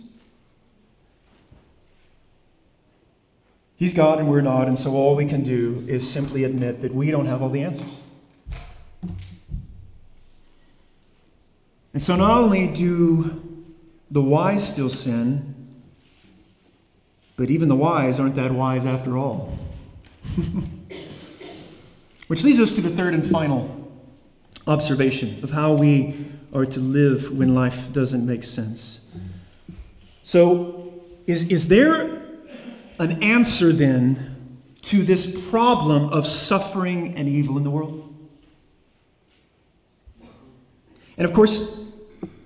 He's 3.77 3.93
God 3.93 4.19
and 4.19 4.29
we're 4.29 4.41
not, 4.41 4.67
and 4.67 4.77
so 4.77 4.91
all 4.91 5.15
we 5.15 5.25
can 5.25 5.45
do 5.45 5.81
is 5.87 6.05
simply 6.09 6.43
admit 6.43 6.81
that 6.81 6.93
we 6.93 7.09
don't 7.09 7.25
have 7.25 7.41
all 7.41 7.49
the 7.49 7.63
answers. 7.63 7.87
And 11.93 12.03
so 12.03 12.17
not 12.17 12.43
only 12.43 12.67
do 12.67 13.63
the 14.11 14.21
wise 14.21 14.67
still 14.67 14.89
sin, 14.89 15.54
but 17.37 17.49
even 17.49 17.69
the 17.69 17.75
wise 17.75 18.19
aren't 18.19 18.35
that 18.35 18.51
wise 18.51 18.85
after 18.85 19.17
all. 19.17 19.57
Which 22.27 22.43
leads 22.43 22.59
us 22.59 22.71
to 22.73 22.81
the 22.81 22.89
third 22.89 23.13
and 23.13 23.25
final 23.25 23.91
observation 24.67 25.43
of 25.43 25.51
how 25.51 25.73
we 25.73 26.31
are 26.53 26.65
to 26.65 26.79
live 26.79 27.31
when 27.37 27.53
life 27.53 27.91
doesn't 27.91 28.25
make 28.25 28.43
sense. 28.43 29.01
So, 30.23 31.03
is, 31.27 31.49
is 31.49 31.67
there 31.67 32.23
an 32.97 33.21
answer 33.21 33.71
then 33.71 34.59
to 34.83 35.03
this 35.03 35.49
problem 35.49 36.09
of 36.09 36.25
suffering 36.25 37.15
and 37.15 37.27
evil 37.27 37.57
in 37.57 37.63
the 37.63 37.69
world? 37.69 38.01
And 41.17 41.25
of 41.25 41.33
course, 41.33 41.79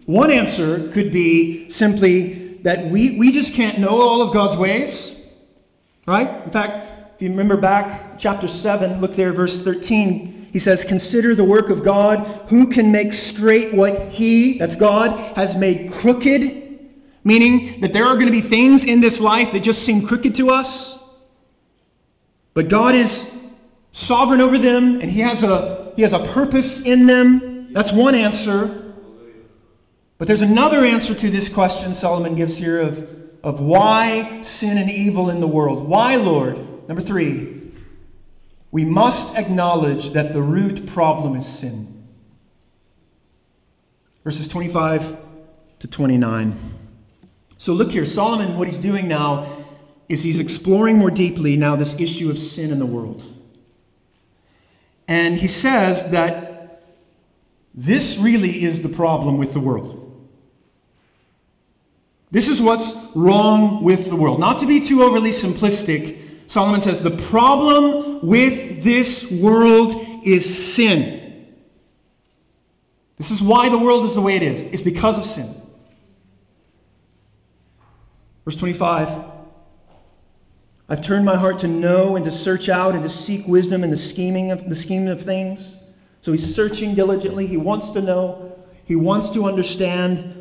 one 0.05 0.31
answer 0.31 0.89
could 0.91 1.11
be 1.11 1.69
simply 1.69 2.38
that 2.63 2.85
we, 2.85 3.17
we 3.17 3.31
just 3.31 3.53
can't 3.53 3.79
know 3.79 4.01
all 4.01 4.21
of 4.21 4.33
God's 4.33 4.57
ways, 4.57 5.19
right? 6.05 6.43
In 6.43 6.51
fact, 6.51 7.15
if 7.15 7.21
you 7.23 7.29
remember 7.29 7.57
back 7.57 8.17
chapter 8.17 8.47
7, 8.47 9.01
look 9.01 9.15
there, 9.15 9.33
verse 9.33 9.61
13. 9.63 10.49
He 10.51 10.59
says, 10.59 10.83
Consider 10.83 11.35
the 11.35 11.43
work 11.43 11.69
of 11.69 11.83
God. 11.83 12.19
Who 12.49 12.71
can 12.71 12.91
make 12.91 13.13
straight 13.13 13.73
what 13.73 14.09
He, 14.09 14.57
that's 14.57 14.75
God, 14.75 15.35
has 15.35 15.55
made 15.55 15.91
crooked? 15.91 16.69
Meaning 17.23 17.81
that 17.81 17.93
there 17.93 18.05
are 18.05 18.15
going 18.15 18.27
to 18.27 18.31
be 18.31 18.41
things 18.41 18.85
in 18.85 19.01
this 19.01 19.19
life 19.19 19.51
that 19.51 19.61
just 19.61 19.83
seem 19.83 20.07
crooked 20.07 20.35
to 20.35 20.49
us, 20.49 20.97
but 22.53 22.69
God 22.69 22.95
is 22.95 23.37
sovereign 23.91 24.41
over 24.41 24.57
them 24.57 25.01
and 25.01 25.11
He 25.11 25.19
has 25.21 25.43
a, 25.43 25.91
he 25.95 26.01
has 26.01 26.13
a 26.13 26.19
purpose 26.19 26.85
in 26.85 27.05
them. 27.05 27.73
That's 27.73 27.91
one 27.91 28.15
answer. 28.15 28.88
But 30.19 30.27
there's 30.27 30.41
another 30.41 30.83
answer 30.83 31.15
to 31.15 31.29
this 31.29 31.47
question 31.47 31.95
Solomon 31.95 32.35
gives 32.35 32.57
here 32.57 32.81
of, 32.81 33.09
of 33.41 33.61
why 33.61 34.41
sin 34.41 34.77
and 34.77 34.91
evil 34.91 35.29
in 35.29 35.39
the 35.39 35.47
world. 35.47 35.87
Why, 35.87 36.17
Lord? 36.17 36.57
Number 36.89 37.01
three, 37.01 37.71
we 38.69 38.83
must 38.83 39.35
acknowledge 39.37 40.11
that 40.11 40.33
the 40.33 40.41
root 40.41 40.85
problem 40.87 41.35
is 41.37 41.47
sin. 41.47 42.05
Verses 44.25 44.49
25 44.49 45.17
to 45.79 45.87
29. 45.87 46.55
So 47.57 47.71
look 47.71 47.91
here, 47.91 48.05
Solomon, 48.05 48.57
what 48.57 48.67
he's 48.67 48.77
doing 48.77 49.07
now 49.07 49.65
is 50.09 50.23
he's 50.23 50.39
exploring 50.41 50.97
more 50.97 51.11
deeply 51.11 51.55
now 51.55 51.77
this 51.77 51.97
issue 51.97 52.29
of 52.29 52.37
sin 52.37 52.71
in 52.71 52.79
the 52.79 52.85
world. 52.85 53.23
And 55.07 55.37
he 55.37 55.47
says 55.47 56.11
that 56.11 56.83
this 57.73 58.17
really 58.17 58.63
is 58.63 58.81
the 58.81 58.89
problem 58.89 59.37
with 59.37 59.53
the 59.53 59.61
world. 59.61 59.98
This 62.31 62.47
is 62.47 62.61
what's 62.61 62.93
wrong 63.15 63.83
with 63.83 64.09
the 64.09 64.15
world. 64.15 64.39
Not 64.39 64.59
to 64.59 64.67
be 64.67 64.85
too 64.85 65.03
overly 65.03 65.31
simplistic, 65.31 66.17
Solomon 66.47 66.81
says 66.81 66.99
the 66.99 67.17
problem 67.17 68.25
with 68.25 68.83
this 68.83 69.31
world 69.31 69.93
is 70.23 70.73
sin. 70.73 71.47
This 73.17 73.31
is 73.31 73.41
why 73.41 73.69
the 73.69 73.77
world 73.77 74.05
is 74.05 74.15
the 74.15 74.21
way 74.21 74.35
it 74.35 74.43
is. 74.43 74.61
It's 74.61 74.81
because 74.81 75.17
of 75.17 75.25
sin. 75.25 75.53
Verse 78.45 78.55
25 78.55 79.25
I've 80.91 81.01
turned 81.01 81.23
my 81.23 81.35
heart 81.35 81.59
to 81.59 81.67
know 81.67 82.15
and 82.15 82.25
to 82.25 82.31
search 82.31 82.67
out 82.67 82.95
and 82.95 83.03
to 83.03 83.09
seek 83.09 83.47
wisdom 83.47 83.83
in 83.83 83.91
the 83.91 83.97
scheming 83.97 84.49
of 84.49 84.67
the 84.67 84.75
scheme 84.75 85.07
of 85.07 85.21
things. 85.21 85.77
So 86.21 86.31
he's 86.31 86.55
searching 86.55 86.95
diligently. 86.95 87.45
He 87.45 87.57
wants 87.57 87.91
to 87.91 88.01
know. 88.01 88.57
He 88.85 88.95
wants 88.95 89.29
to 89.31 89.45
understand. 89.45 90.38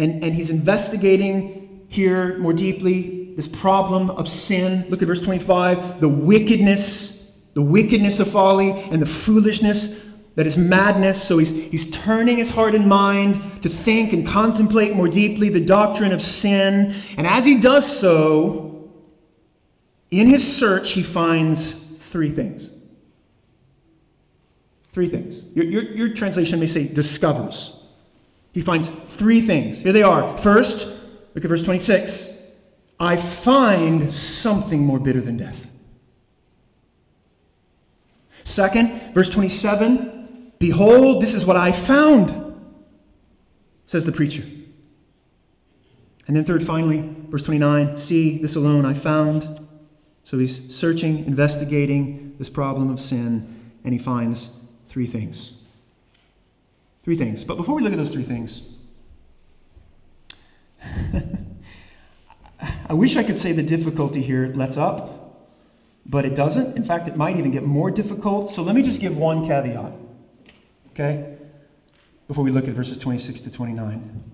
And, 0.00 0.24
and 0.24 0.34
he's 0.34 0.48
investigating 0.48 1.84
here 1.88 2.38
more 2.38 2.54
deeply 2.54 3.34
this 3.36 3.46
problem 3.46 4.10
of 4.10 4.28
sin. 4.28 4.86
Look 4.88 5.02
at 5.02 5.06
verse 5.06 5.20
25. 5.20 6.00
The 6.00 6.08
wickedness, 6.08 7.36
the 7.52 7.60
wickedness 7.60 8.18
of 8.18 8.30
folly 8.30 8.70
and 8.70 9.02
the 9.02 9.06
foolishness 9.06 10.02
that 10.36 10.46
is 10.46 10.56
madness. 10.56 11.22
So 11.22 11.36
he's, 11.36 11.50
he's 11.50 11.90
turning 11.90 12.38
his 12.38 12.48
heart 12.48 12.74
and 12.74 12.88
mind 12.88 13.62
to 13.62 13.68
think 13.68 14.14
and 14.14 14.26
contemplate 14.26 14.94
more 14.94 15.06
deeply 15.06 15.50
the 15.50 15.64
doctrine 15.64 16.12
of 16.12 16.22
sin. 16.22 16.94
And 17.18 17.26
as 17.26 17.44
he 17.44 17.60
does 17.60 17.84
so, 17.84 18.90
in 20.10 20.28
his 20.28 20.56
search, 20.56 20.92
he 20.92 21.02
finds 21.02 21.72
three 21.72 22.30
things. 22.30 22.70
Three 24.92 25.10
things. 25.10 25.42
Your, 25.54 25.66
your, 25.66 25.82
your 25.82 26.14
translation 26.14 26.58
may 26.58 26.66
say 26.66 26.88
discovers. 26.88 27.79
He 28.52 28.62
finds 28.62 28.88
three 28.88 29.40
things. 29.40 29.78
Here 29.78 29.92
they 29.92 30.02
are. 30.02 30.36
First, 30.38 30.86
look 31.34 31.44
at 31.44 31.48
verse 31.48 31.62
26. 31.62 32.28
I 32.98 33.16
find 33.16 34.12
something 34.12 34.80
more 34.80 34.98
bitter 34.98 35.20
than 35.20 35.36
death. 35.36 35.70
Second, 38.44 39.14
verse 39.14 39.28
27 39.28 40.52
Behold, 40.58 41.22
this 41.22 41.32
is 41.32 41.46
what 41.46 41.56
I 41.56 41.72
found, 41.72 42.60
says 43.86 44.04
the 44.04 44.12
preacher. 44.12 44.44
And 46.26 46.36
then, 46.36 46.44
third, 46.44 46.64
finally, 46.64 47.12
verse 47.28 47.42
29 47.42 47.96
See, 47.96 48.38
this 48.38 48.56
alone 48.56 48.84
I 48.84 48.94
found. 48.94 49.66
So 50.22 50.38
he's 50.38 50.72
searching, 50.74 51.24
investigating 51.24 52.36
this 52.38 52.50
problem 52.50 52.90
of 52.90 53.00
sin, 53.00 53.72
and 53.82 53.92
he 53.92 53.98
finds 53.98 54.50
three 54.86 55.06
things. 55.06 55.52
Three 57.04 57.16
things. 57.16 57.44
But 57.44 57.56
before 57.56 57.74
we 57.74 57.82
look 57.82 57.92
at 57.92 57.98
those 57.98 58.10
three 58.10 58.22
things, 58.22 58.62
I 62.88 62.92
wish 62.92 63.16
I 63.16 63.22
could 63.22 63.38
say 63.38 63.52
the 63.52 63.62
difficulty 63.62 64.20
here 64.22 64.52
lets 64.54 64.76
up, 64.76 65.46
but 66.04 66.24
it 66.24 66.34
doesn't. 66.34 66.76
In 66.76 66.84
fact, 66.84 67.08
it 67.08 67.16
might 67.16 67.36
even 67.36 67.50
get 67.50 67.62
more 67.62 67.90
difficult. 67.90 68.50
So 68.50 68.62
let 68.62 68.74
me 68.74 68.82
just 68.82 69.00
give 69.00 69.16
one 69.16 69.46
caveat, 69.46 69.92
okay, 70.90 71.36
before 72.28 72.44
we 72.44 72.50
look 72.50 72.68
at 72.68 72.74
verses 72.74 72.98
26 72.98 73.40
to 73.40 73.50
29. 73.50 74.24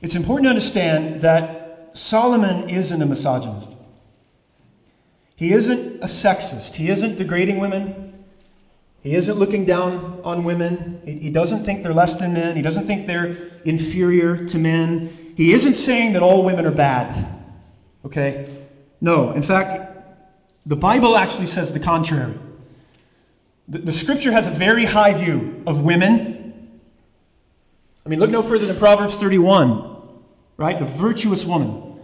It's 0.00 0.14
important 0.14 0.44
to 0.44 0.50
understand 0.50 1.22
that 1.22 1.90
Solomon 1.94 2.68
isn't 2.68 3.02
a 3.02 3.06
misogynist. 3.06 3.72
He 5.34 5.52
isn't 5.52 6.02
a 6.02 6.06
sexist. 6.06 6.74
He 6.74 6.90
isn't 6.90 7.16
degrading 7.16 7.58
women. 7.58 8.07
He 9.08 9.14
isn't 9.14 9.38
looking 9.38 9.64
down 9.64 10.20
on 10.22 10.44
women. 10.44 11.00
He 11.06 11.30
doesn't 11.30 11.64
think 11.64 11.82
they're 11.82 11.94
less 11.94 12.16
than 12.16 12.34
men. 12.34 12.56
He 12.56 12.60
doesn't 12.60 12.86
think 12.86 13.06
they're 13.06 13.38
inferior 13.64 14.46
to 14.48 14.58
men. 14.58 15.32
He 15.34 15.52
isn't 15.52 15.72
saying 15.72 16.12
that 16.12 16.22
all 16.22 16.44
women 16.44 16.66
are 16.66 16.70
bad. 16.70 17.26
Okay? 18.04 18.54
No. 19.00 19.32
In 19.32 19.42
fact, 19.42 20.04
the 20.66 20.76
Bible 20.76 21.16
actually 21.16 21.46
says 21.46 21.72
the 21.72 21.80
contrary. 21.80 22.38
The, 23.66 23.78
the 23.78 23.92
scripture 23.92 24.30
has 24.30 24.46
a 24.46 24.50
very 24.50 24.84
high 24.84 25.14
view 25.14 25.62
of 25.66 25.82
women. 25.82 26.82
I 28.04 28.10
mean, 28.10 28.18
look 28.18 28.28
no 28.28 28.42
further 28.42 28.66
than 28.66 28.76
Proverbs 28.76 29.16
31, 29.16 30.00
right? 30.58 30.78
The 30.78 30.84
virtuous 30.84 31.46
woman. 31.46 31.98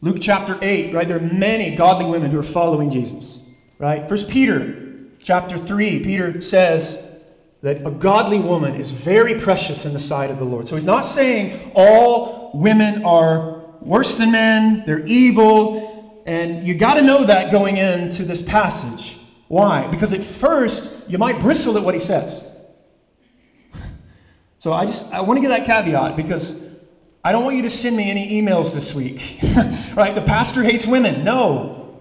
Luke 0.00 0.16
chapter 0.18 0.58
8, 0.62 0.94
right? 0.94 1.06
There 1.06 1.18
are 1.18 1.20
many 1.20 1.76
godly 1.76 2.06
women 2.06 2.30
who 2.30 2.38
are 2.38 2.42
following 2.42 2.88
Jesus, 2.88 3.38
right? 3.78 4.08
First 4.08 4.30
Peter 4.30 4.82
chapter 5.22 5.56
3, 5.56 6.02
Peter 6.02 6.42
says 6.42 6.98
that 7.62 7.86
a 7.86 7.90
godly 7.90 8.38
woman 8.38 8.74
is 8.74 8.90
very 8.90 9.40
precious 9.40 9.84
in 9.84 9.92
the 9.92 10.00
sight 10.00 10.30
of 10.30 10.38
the 10.38 10.44
Lord. 10.44 10.66
So 10.68 10.74
he's 10.74 10.84
not 10.84 11.02
saying 11.02 11.72
all 11.74 12.50
women 12.54 13.04
are 13.04 13.64
worse 13.80 14.16
than 14.16 14.32
men, 14.32 14.82
they're 14.84 15.06
evil, 15.06 16.22
and 16.26 16.66
you 16.66 16.74
got 16.74 16.94
to 16.94 17.02
know 17.02 17.24
that 17.24 17.52
going 17.52 17.76
into 17.76 18.24
this 18.24 18.42
passage. 18.42 19.18
Why? 19.48 19.86
Because 19.88 20.12
at 20.12 20.24
first 20.24 21.08
you 21.08 21.18
might 21.18 21.40
bristle 21.40 21.76
at 21.76 21.84
what 21.84 21.94
he 21.94 22.00
says. 22.00 22.44
So 24.58 24.72
I 24.72 24.86
just 24.86 25.12
I 25.12 25.20
want 25.22 25.38
to 25.38 25.40
give 25.40 25.50
that 25.50 25.66
caveat 25.66 26.16
because 26.16 26.64
I 27.24 27.32
don't 27.32 27.44
want 27.44 27.56
you 27.56 27.62
to 27.62 27.70
send 27.70 27.96
me 27.96 28.10
any 28.10 28.40
emails 28.40 28.72
this 28.72 28.94
week. 28.94 29.38
right? 29.96 30.14
The 30.14 30.22
pastor 30.22 30.62
hates 30.62 30.86
women. 30.86 31.24
No. 31.24 32.00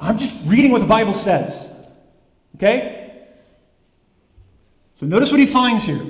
I'm 0.00 0.18
just 0.18 0.44
reading 0.46 0.72
what 0.72 0.80
the 0.80 0.88
Bible 0.88 1.14
says. 1.14 1.71
Okay? 2.56 3.26
So 4.98 5.06
notice 5.06 5.30
what 5.30 5.40
he 5.40 5.46
finds 5.46 5.84
here 5.84 6.00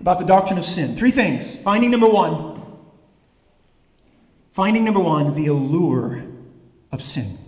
about 0.00 0.18
the 0.18 0.24
doctrine 0.24 0.58
of 0.58 0.64
sin. 0.64 0.96
Three 0.96 1.10
things. 1.10 1.56
Finding 1.56 1.90
number 1.90 2.08
one. 2.08 2.62
Finding 4.52 4.84
number 4.84 5.00
one, 5.00 5.34
the 5.34 5.46
allure 5.46 6.24
of 6.92 7.02
sin. 7.02 7.38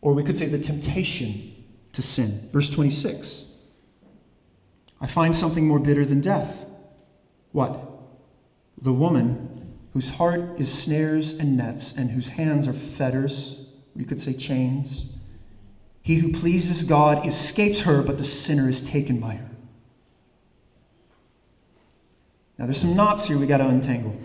Or 0.00 0.12
we 0.12 0.22
could 0.22 0.38
say 0.38 0.46
the 0.46 0.58
temptation 0.58 1.64
to 1.92 2.02
sin. 2.02 2.48
Verse 2.52 2.70
26. 2.70 3.48
I 5.00 5.06
find 5.06 5.34
something 5.34 5.66
more 5.66 5.80
bitter 5.80 6.04
than 6.04 6.20
death 6.20 6.66
what? 7.52 7.78
The 8.80 8.92
woman 8.92 9.76
whose 9.92 10.10
heart 10.10 10.58
is 10.58 10.72
snares 10.72 11.34
and 11.34 11.56
nets, 11.56 11.94
and 11.94 12.10
whose 12.10 12.28
hands 12.28 12.66
are 12.66 12.72
fetters, 12.72 13.66
we 13.94 14.04
could 14.04 14.20
say 14.20 14.32
chains. 14.32 15.04
He 16.02 16.16
who 16.16 16.32
pleases 16.32 16.82
God 16.82 17.26
escapes 17.26 17.82
her, 17.82 18.02
but 18.02 18.18
the 18.18 18.24
sinner 18.24 18.68
is 18.68 18.80
taken 18.80 19.20
by 19.20 19.34
her. 19.36 19.50
Now, 22.58 22.66
there's 22.66 22.80
some 22.80 22.96
knots 22.96 23.26
here 23.26 23.38
we 23.38 23.46
got 23.46 23.58
to 23.58 23.68
untangle. 23.68 24.16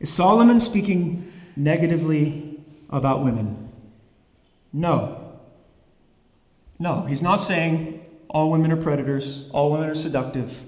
Is 0.00 0.12
Solomon 0.12 0.60
speaking 0.60 1.32
negatively 1.56 2.60
about 2.90 3.24
women? 3.24 3.72
No. 4.72 5.38
No, 6.78 7.02
he's 7.02 7.22
not 7.22 7.36
saying 7.36 8.04
all 8.28 8.50
women 8.50 8.72
are 8.72 8.76
predators, 8.76 9.48
all 9.52 9.70
women 9.70 9.90
are 9.90 9.94
seductive. 9.94 10.62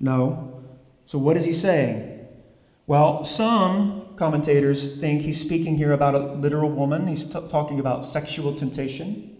No. 0.00 0.62
So 1.06 1.18
what 1.18 1.36
is 1.36 1.44
he 1.44 1.52
saying? 1.52 2.26
Well, 2.86 3.24
some 3.24 4.01
commentators 4.22 5.00
think 5.00 5.22
he's 5.22 5.40
speaking 5.40 5.76
here 5.76 5.90
about 5.90 6.14
a 6.14 6.20
literal 6.20 6.70
woman. 6.70 7.08
He's 7.08 7.26
t- 7.26 7.32
talking 7.32 7.80
about 7.80 8.06
sexual 8.06 8.54
temptation. 8.54 9.36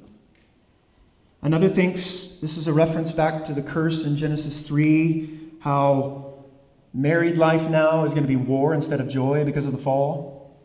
Another 1.41 1.69
thinks 1.69 2.39
this 2.41 2.57
is 2.57 2.67
a 2.67 2.73
reference 2.73 3.13
back 3.13 3.45
to 3.45 3.53
the 3.53 3.63
curse 3.63 4.05
in 4.05 4.17
Genesis 4.17 4.67
3, 4.67 5.53
how 5.61 6.47
married 6.93 7.39
life 7.39 7.71
now 7.71 8.03
is 8.03 8.13
going 8.13 8.25
to 8.25 8.29
be 8.29 8.35
war 8.35 8.75
instead 8.75 9.01
of 9.01 9.09
joy 9.09 9.45
because 9.45 9.67
of 9.67 9.73
the 9.73 9.79
fall. 9.79 10.61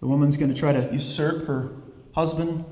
The 0.00 0.06
woman's 0.06 0.38
going 0.38 0.54
to 0.54 0.58
try 0.58 0.72
to 0.72 0.90
usurp 0.90 1.46
her 1.48 1.72
husband. 2.14 2.64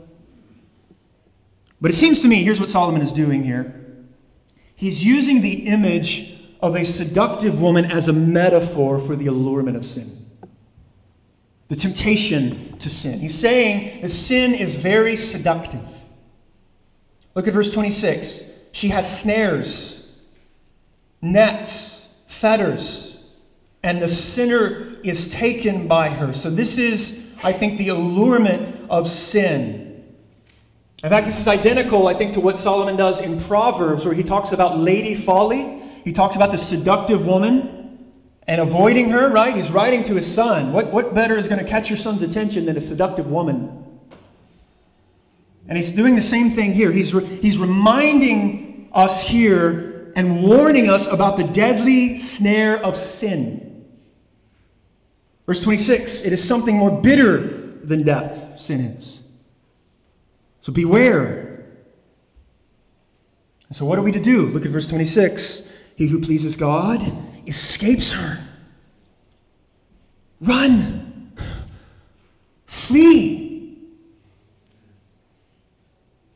But 1.82 1.90
it 1.90 1.96
seems 1.96 2.20
to 2.20 2.28
me, 2.28 2.42
here's 2.42 2.60
what 2.60 2.70
Solomon 2.70 3.02
is 3.02 3.12
doing 3.12 3.44
here 3.44 3.84
He's 4.74 5.04
using 5.04 5.42
the 5.42 5.66
image 5.66 6.34
of 6.60 6.76
a 6.76 6.86
seductive 6.86 7.60
woman 7.60 7.84
as 7.84 8.08
a 8.08 8.14
metaphor 8.14 8.98
for 8.98 9.16
the 9.16 9.26
allurement 9.26 9.76
of 9.76 9.84
sin, 9.84 10.25
the 11.68 11.76
temptation 11.76 12.78
to 12.78 12.88
sin. 12.88 13.18
He's 13.18 13.38
saying 13.38 14.02
that 14.02 14.10
sin 14.10 14.54
is 14.54 14.74
very 14.74 15.16
seductive. 15.16 15.84
Look 17.34 17.48
at 17.48 17.54
verse 17.54 17.70
26. 17.70 18.44
She 18.72 18.88
has 18.88 19.20
snares, 19.20 20.10
nets, 21.20 22.14
fetters, 22.28 23.22
and 23.82 24.00
the 24.00 24.08
sinner 24.08 24.96
is 25.02 25.30
taken 25.30 25.88
by 25.88 26.08
her. 26.08 26.32
So, 26.32 26.50
this 26.50 26.78
is, 26.78 27.30
I 27.42 27.52
think, 27.52 27.78
the 27.78 27.88
allurement 27.88 28.90
of 28.90 29.08
sin. 29.08 30.04
In 31.02 31.10
fact, 31.10 31.26
this 31.26 31.38
is 31.38 31.46
identical, 31.46 32.08
I 32.08 32.14
think, 32.14 32.32
to 32.34 32.40
what 32.40 32.58
Solomon 32.58 32.96
does 32.96 33.20
in 33.20 33.38
Proverbs, 33.40 34.04
where 34.04 34.14
he 34.14 34.22
talks 34.22 34.52
about 34.52 34.78
lady 34.78 35.14
folly. 35.14 35.82
He 36.04 36.12
talks 36.12 36.36
about 36.36 36.52
the 36.52 36.58
seductive 36.58 37.26
woman 37.26 37.75
and 38.46 38.60
avoiding 38.60 39.10
her, 39.10 39.28
right? 39.28 39.54
He's 39.54 39.70
writing 39.70 40.04
to 40.04 40.14
his 40.14 40.32
son. 40.32 40.72
What, 40.72 40.92
what 40.92 41.14
better 41.14 41.36
is 41.36 41.48
going 41.48 41.62
to 41.62 41.68
catch 41.68 41.90
your 41.90 41.96
son's 41.96 42.22
attention 42.22 42.66
than 42.66 42.76
a 42.76 42.80
seductive 42.80 43.26
woman? 43.26 43.84
And 45.68 45.76
he's 45.76 45.90
doing 45.90 46.14
the 46.14 46.22
same 46.22 46.50
thing 46.50 46.72
here. 46.72 46.92
He's, 46.92 47.12
re- 47.12 47.24
he's 47.24 47.58
reminding 47.58 48.88
us 48.92 49.22
here 49.22 50.12
and 50.14 50.42
warning 50.44 50.88
us 50.88 51.06
about 51.08 51.36
the 51.36 51.44
deadly 51.44 52.16
snare 52.16 52.78
of 52.78 52.96
sin. 52.96 53.84
Verse 55.44 55.60
26 55.60 56.22
it 56.22 56.32
is 56.32 56.46
something 56.46 56.76
more 56.76 56.90
bitter 56.90 57.38
than 57.82 58.04
death, 58.04 58.60
sin 58.60 58.80
is. 58.80 59.20
So 60.60 60.72
beware. 60.72 61.64
And 63.68 63.76
so, 63.76 63.84
what 63.84 63.98
are 63.98 64.02
we 64.02 64.12
to 64.12 64.22
do? 64.22 64.46
Look 64.46 64.64
at 64.64 64.70
verse 64.70 64.86
26. 64.86 65.70
He 65.96 66.08
who 66.08 66.20
pleases 66.20 66.56
God 66.56 67.00
escapes 67.46 68.12
her. 68.12 68.38
Run. 70.40 71.32
Flee. 72.66 73.78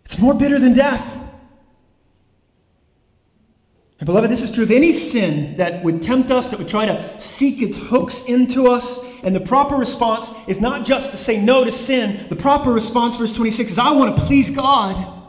It's 0.05 0.19
more 0.19 0.35
bitter 0.35 0.59
than 0.59 0.75
death. 0.75 1.19
And 3.99 4.07
beloved, 4.07 4.31
this 4.31 4.43
is 4.43 4.51
true 4.51 4.65
of 4.65 4.71
any 4.71 4.93
sin 4.93 5.59
that 5.59 5.85
would 5.85 6.01
tempt 6.01 6.31
us, 6.31 6.49
that 6.49 6.59
would 6.59 6.69
try 6.69 6.87
to 6.87 7.21
seek 7.21 7.61
its 7.61 7.77
hooks 7.77 8.25
into 8.25 8.69
us 8.69 9.05
and 9.23 9.35
the 9.35 9.41
proper 9.41 9.77
response 9.77 10.31
is 10.47 10.61
not 10.61 10.85
just 10.85 11.11
to 11.11 11.17
say 11.17 11.41
no 11.41 11.65
to 11.65 11.73
sin. 11.73 12.27
The 12.29 12.37
proper 12.37 12.73
response, 12.73 13.17
verse 13.17 13.33
26, 13.33 13.73
is 13.73 13.79
I 13.79 13.91
want 13.93 14.17
to 14.17 14.23
please 14.25 14.51
God. 14.51 15.20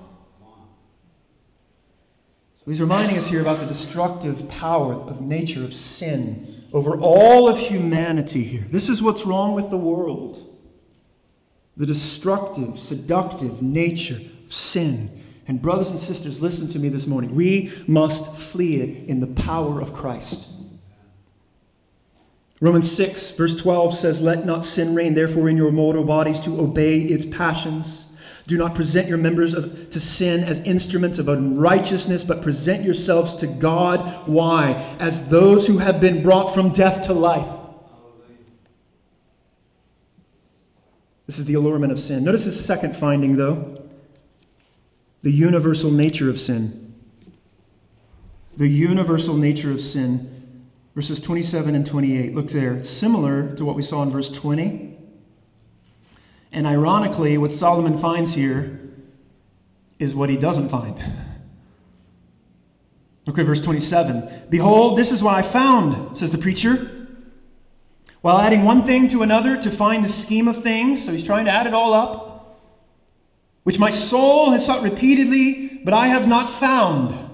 He's 2.71 2.79
reminding 2.79 3.17
us 3.17 3.27
here 3.27 3.41
about 3.41 3.59
the 3.59 3.65
destructive 3.65 4.47
power 4.47 4.93
of 4.93 5.19
nature 5.19 5.65
of 5.65 5.73
sin 5.73 6.63
over 6.71 6.97
all 6.97 7.49
of 7.49 7.59
humanity 7.59 8.45
here. 8.45 8.65
This 8.69 8.87
is 8.87 9.01
what's 9.01 9.25
wrong 9.25 9.53
with 9.53 9.69
the 9.69 9.77
world. 9.77 10.57
The 11.75 11.85
destructive, 11.85 12.79
seductive 12.79 13.61
nature 13.61 14.21
of 14.45 14.53
sin. 14.53 15.21
And, 15.49 15.61
brothers 15.61 15.91
and 15.91 15.99
sisters, 15.99 16.41
listen 16.41 16.69
to 16.69 16.79
me 16.79 16.87
this 16.87 17.07
morning. 17.07 17.35
We 17.35 17.73
must 17.87 18.37
flee 18.37 18.79
it 18.79 19.09
in 19.09 19.19
the 19.19 19.27
power 19.27 19.81
of 19.81 19.93
Christ. 19.93 20.47
Romans 22.61 22.89
6, 22.89 23.31
verse 23.31 23.61
12 23.61 23.97
says, 23.97 24.21
Let 24.21 24.45
not 24.45 24.63
sin 24.63 24.95
reign, 24.95 25.13
therefore, 25.13 25.49
in 25.49 25.57
your 25.57 25.73
mortal 25.73 26.05
bodies 26.05 26.39
to 26.39 26.61
obey 26.61 26.99
its 26.99 27.25
passions. 27.25 28.10
Do 28.47 28.57
not 28.57 28.75
present 28.75 29.07
your 29.07 29.17
members 29.17 29.53
of, 29.53 29.89
to 29.91 29.99
sin 29.99 30.43
as 30.43 30.59
instruments 30.61 31.19
of 31.19 31.29
unrighteousness, 31.29 32.23
but 32.23 32.41
present 32.41 32.83
yourselves 32.83 33.33
to 33.35 33.47
God. 33.47 34.27
Why? 34.27 34.95
As 34.99 35.29
those 35.29 35.67
who 35.67 35.77
have 35.77 36.01
been 36.01 36.23
brought 36.23 36.53
from 36.53 36.71
death 36.71 37.05
to 37.05 37.13
life. 37.13 37.47
This 41.27 41.39
is 41.39 41.45
the 41.45 41.53
allurement 41.53 41.93
of 41.93 41.99
sin. 41.99 42.23
Notice 42.23 42.43
his 42.43 42.63
second 42.63 42.95
finding, 42.95 43.37
though 43.37 43.75
the 45.21 45.31
universal 45.31 45.91
nature 45.91 46.29
of 46.29 46.39
sin. 46.39 46.93
the 48.57 48.67
universal 48.67 49.35
nature 49.35 49.71
of 49.71 49.79
sin. 49.79 50.67
Verses 50.93 51.21
27 51.21 51.73
and 51.73 51.87
28. 51.87 52.35
Look 52.35 52.49
there. 52.49 52.83
Similar 52.83 53.55
to 53.55 53.63
what 53.63 53.77
we 53.77 53.81
saw 53.81 54.03
in 54.03 54.09
verse 54.09 54.29
20. 54.29 54.90
And 56.51 56.67
ironically, 56.67 57.37
what 57.37 57.53
Solomon 57.53 57.97
finds 57.97 58.33
here 58.33 58.79
is 59.99 60.13
what 60.13 60.29
he 60.29 60.37
doesn't 60.37 60.69
find. 60.69 60.97
Look 63.25 63.37
at 63.37 63.45
verse 63.45 63.61
27. 63.61 64.47
Behold, 64.49 64.97
this 64.97 65.11
is 65.11 65.21
what 65.21 65.35
I 65.35 65.41
found, 65.41 66.17
says 66.17 66.31
the 66.31 66.37
preacher. 66.37 67.07
While 68.21 68.39
adding 68.39 68.63
one 68.63 68.83
thing 68.83 69.07
to 69.09 69.23
another 69.23 69.59
to 69.61 69.71
find 69.71 70.03
the 70.03 70.09
scheme 70.09 70.47
of 70.47 70.61
things, 70.61 71.05
so 71.05 71.11
he's 71.11 71.23
trying 71.23 71.45
to 71.45 71.51
add 71.51 71.67
it 71.67 71.73
all 71.73 71.93
up, 71.93 72.59
which 73.63 73.79
my 73.79 73.89
soul 73.89 74.51
has 74.51 74.65
sought 74.65 74.83
repeatedly, 74.83 75.81
but 75.83 75.93
I 75.93 76.07
have 76.07 76.27
not 76.27 76.49
found. 76.49 77.29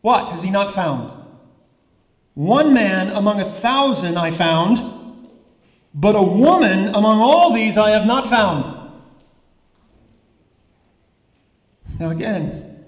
What 0.00 0.28
has 0.28 0.42
he 0.42 0.50
not 0.50 0.72
found? 0.72 1.12
One 2.34 2.74
man 2.74 3.10
among 3.10 3.40
a 3.40 3.44
thousand 3.44 4.16
I 4.16 4.32
found, 4.32 4.78
but 5.94 6.16
a 6.16 6.22
woman 6.22 6.88
among 6.88 7.20
all 7.20 7.52
these 7.52 7.78
I 7.78 7.90
have 7.90 8.06
not 8.06 8.28
found. 8.28 8.90
Now, 12.00 12.10
again, 12.10 12.84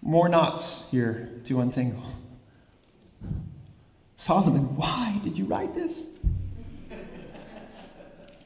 more 0.00 0.28
knots 0.28 0.84
here 0.90 1.40
to 1.44 1.60
untangle. 1.60 2.02
Solomon, 4.16 4.74
why 4.76 5.20
did 5.22 5.36
you 5.36 5.44
write 5.44 5.74
this? 5.74 6.06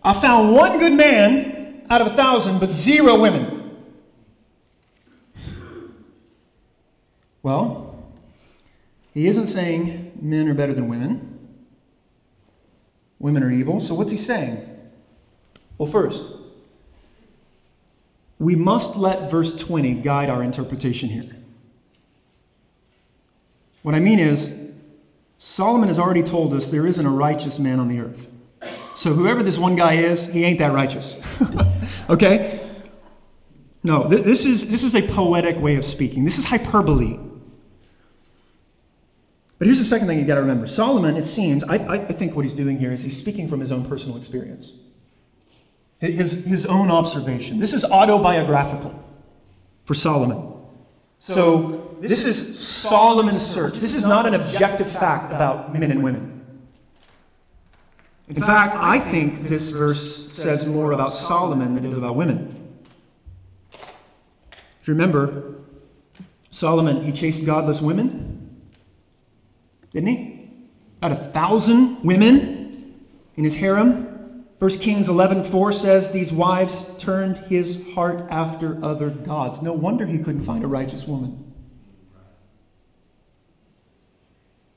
I 0.02 0.12
found 0.12 0.52
one 0.52 0.78
good 0.80 0.94
man 0.94 1.86
out 1.88 2.00
of 2.00 2.08
a 2.08 2.16
thousand, 2.16 2.58
but 2.58 2.70
zero 2.70 3.18
women. 3.20 3.76
Well, 7.42 8.04
he 9.14 9.28
isn't 9.28 9.46
saying 9.46 10.18
men 10.20 10.48
are 10.48 10.54
better 10.54 10.74
than 10.74 10.88
women. 10.88 11.27
Women 13.18 13.42
are 13.42 13.50
evil. 13.50 13.80
So 13.80 13.94
what's 13.94 14.10
he 14.10 14.16
saying? 14.16 14.64
Well, 15.76 15.88
first, 15.88 16.24
we 18.38 18.54
must 18.54 18.96
let 18.96 19.30
verse 19.30 19.56
20 19.56 19.94
guide 19.94 20.30
our 20.30 20.42
interpretation 20.42 21.08
here. 21.08 21.24
What 23.82 23.94
I 23.94 24.00
mean 24.00 24.18
is, 24.18 24.54
Solomon 25.38 25.88
has 25.88 25.98
already 25.98 26.22
told 26.22 26.52
us 26.52 26.68
there 26.68 26.86
isn't 26.86 27.04
a 27.04 27.10
righteous 27.10 27.58
man 27.58 27.78
on 27.78 27.88
the 27.88 28.00
earth. 28.00 28.28
So 28.96 29.14
whoever 29.14 29.42
this 29.42 29.58
one 29.58 29.76
guy 29.76 29.94
is, 29.94 30.26
he 30.26 30.44
ain't 30.44 30.58
that 30.58 30.72
righteous. 30.72 31.16
okay? 32.10 32.68
No, 33.84 34.08
th- 34.08 34.24
this, 34.24 34.44
is, 34.44 34.68
this 34.68 34.82
is 34.82 34.94
a 34.96 35.02
poetic 35.02 35.56
way 35.60 35.76
of 35.76 35.84
speaking. 35.84 36.24
This 36.24 36.38
is 36.38 36.44
hyperbole. 36.44 37.18
But 39.58 39.66
here's 39.66 39.78
the 39.78 39.84
second 39.84 40.06
thing 40.06 40.18
you 40.18 40.24
got 40.24 40.36
to 40.36 40.40
remember 40.40 40.66
Solomon, 40.66 41.16
it 41.16 41.24
seems, 41.24 41.64
I, 41.64 41.74
I 41.74 41.98
think 41.98 42.36
what 42.36 42.44
he's 42.44 42.54
doing 42.54 42.78
here 42.78 42.92
is 42.92 43.02
he's 43.02 43.18
speaking 43.18 43.48
from 43.48 43.60
his 43.60 43.72
own 43.72 43.84
personal 43.84 44.16
experience 44.16 44.72
his, 45.98 46.44
his 46.44 46.66
own 46.66 46.90
observation. 46.90 47.58
This 47.58 47.74
is 47.74 47.84
autobiographical 47.84 49.04
for 49.84 49.94
Solomon. 49.94 50.54
So, 51.18 51.34
so 51.34 51.96
this, 52.00 52.22
this 52.22 52.24
is 52.24 52.58
Solomon's 52.58 53.44
search. 53.44 53.74
This 53.74 53.94
is 53.94 54.04
not 54.04 54.26
an 54.26 54.34
objective 54.34 54.90
fact 54.90 55.32
about 55.32 55.72
men 55.72 55.90
and 55.90 56.04
women. 56.04 56.34
In 58.28 58.42
fact, 58.42 58.76
I 58.76 59.00
think 59.00 59.48
this 59.48 59.70
verse 59.70 60.30
says 60.32 60.66
more 60.66 60.92
about 60.92 61.14
Solomon 61.14 61.74
than 61.74 61.84
it 61.84 61.88
does 61.88 61.96
about 61.96 62.14
women. 62.14 62.54
If 63.72 64.86
you 64.86 64.94
remember, 64.94 65.54
Solomon, 66.50 67.02
he 67.02 67.10
chased 67.10 67.44
godless 67.44 67.80
women, 67.80 68.37
didn't 69.98 70.16
he? 70.16 70.50
Had 71.02 71.10
a 71.10 71.16
thousand 71.16 72.04
women 72.04 72.94
in 73.36 73.42
his 73.42 73.56
harem. 73.56 74.44
1 74.60 74.70
Kings 74.78 75.08
11:4 75.08 75.74
says 75.74 76.12
these 76.12 76.32
wives 76.32 76.86
turned 76.98 77.38
his 77.48 77.84
heart 77.94 78.24
after 78.30 78.78
other 78.84 79.10
gods. 79.10 79.60
No 79.60 79.72
wonder 79.72 80.06
he 80.06 80.18
couldn't 80.18 80.44
find 80.44 80.62
a 80.62 80.68
righteous 80.68 81.04
woman. 81.06 81.52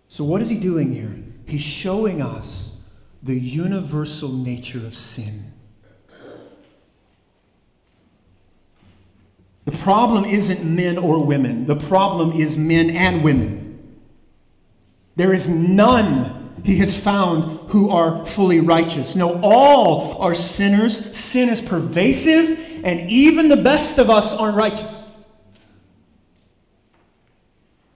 So 0.07 0.23
what 0.23 0.41
is 0.41 0.49
he 0.49 0.59
doing 0.59 0.93
here? 0.93 1.15
He's 1.45 1.61
showing 1.61 2.21
us 2.21 2.81
the 3.21 3.39
universal 3.39 4.31
nature 4.31 4.85
of 4.85 4.97
sin. 4.97 5.53
The 9.65 9.71
problem 9.71 10.25
isn't 10.25 10.63
men 10.63 10.97
or 10.97 11.23
women. 11.23 11.67
The 11.67 11.75
problem 11.75 12.31
is 12.31 12.57
men 12.57 12.89
and 12.89 13.23
women. 13.23 13.60
There 15.15 15.33
is 15.33 15.47
none 15.47 16.41
he 16.63 16.77
has 16.77 16.95
found 16.95 17.69
who 17.69 17.89
are 17.89 18.25
fully 18.25 18.59
righteous. 18.59 19.15
No, 19.15 19.39
all 19.41 20.21
are 20.21 20.33
sinners. 20.33 21.15
Sin 21.17 21.49
is 21.49 21.61
pervasive, 21.61 22.59
and 22.83 23.09
even 23.09 23.49
the 23.49 23.57
best 23.57 23.97
of 23.97 24.09
us 24.09 24.33
aren't 24.33 24.57
righteous. 24.57 25.03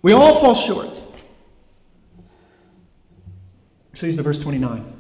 We 0.02 0.14
all 0.14 0.40
fall 0.40 0.56
short. 0.56 1.02
So 3.94 4.02
here's 4.02 4.18
the 4.18 4.24
verse 4.24 4.40
29. 4.40 4.94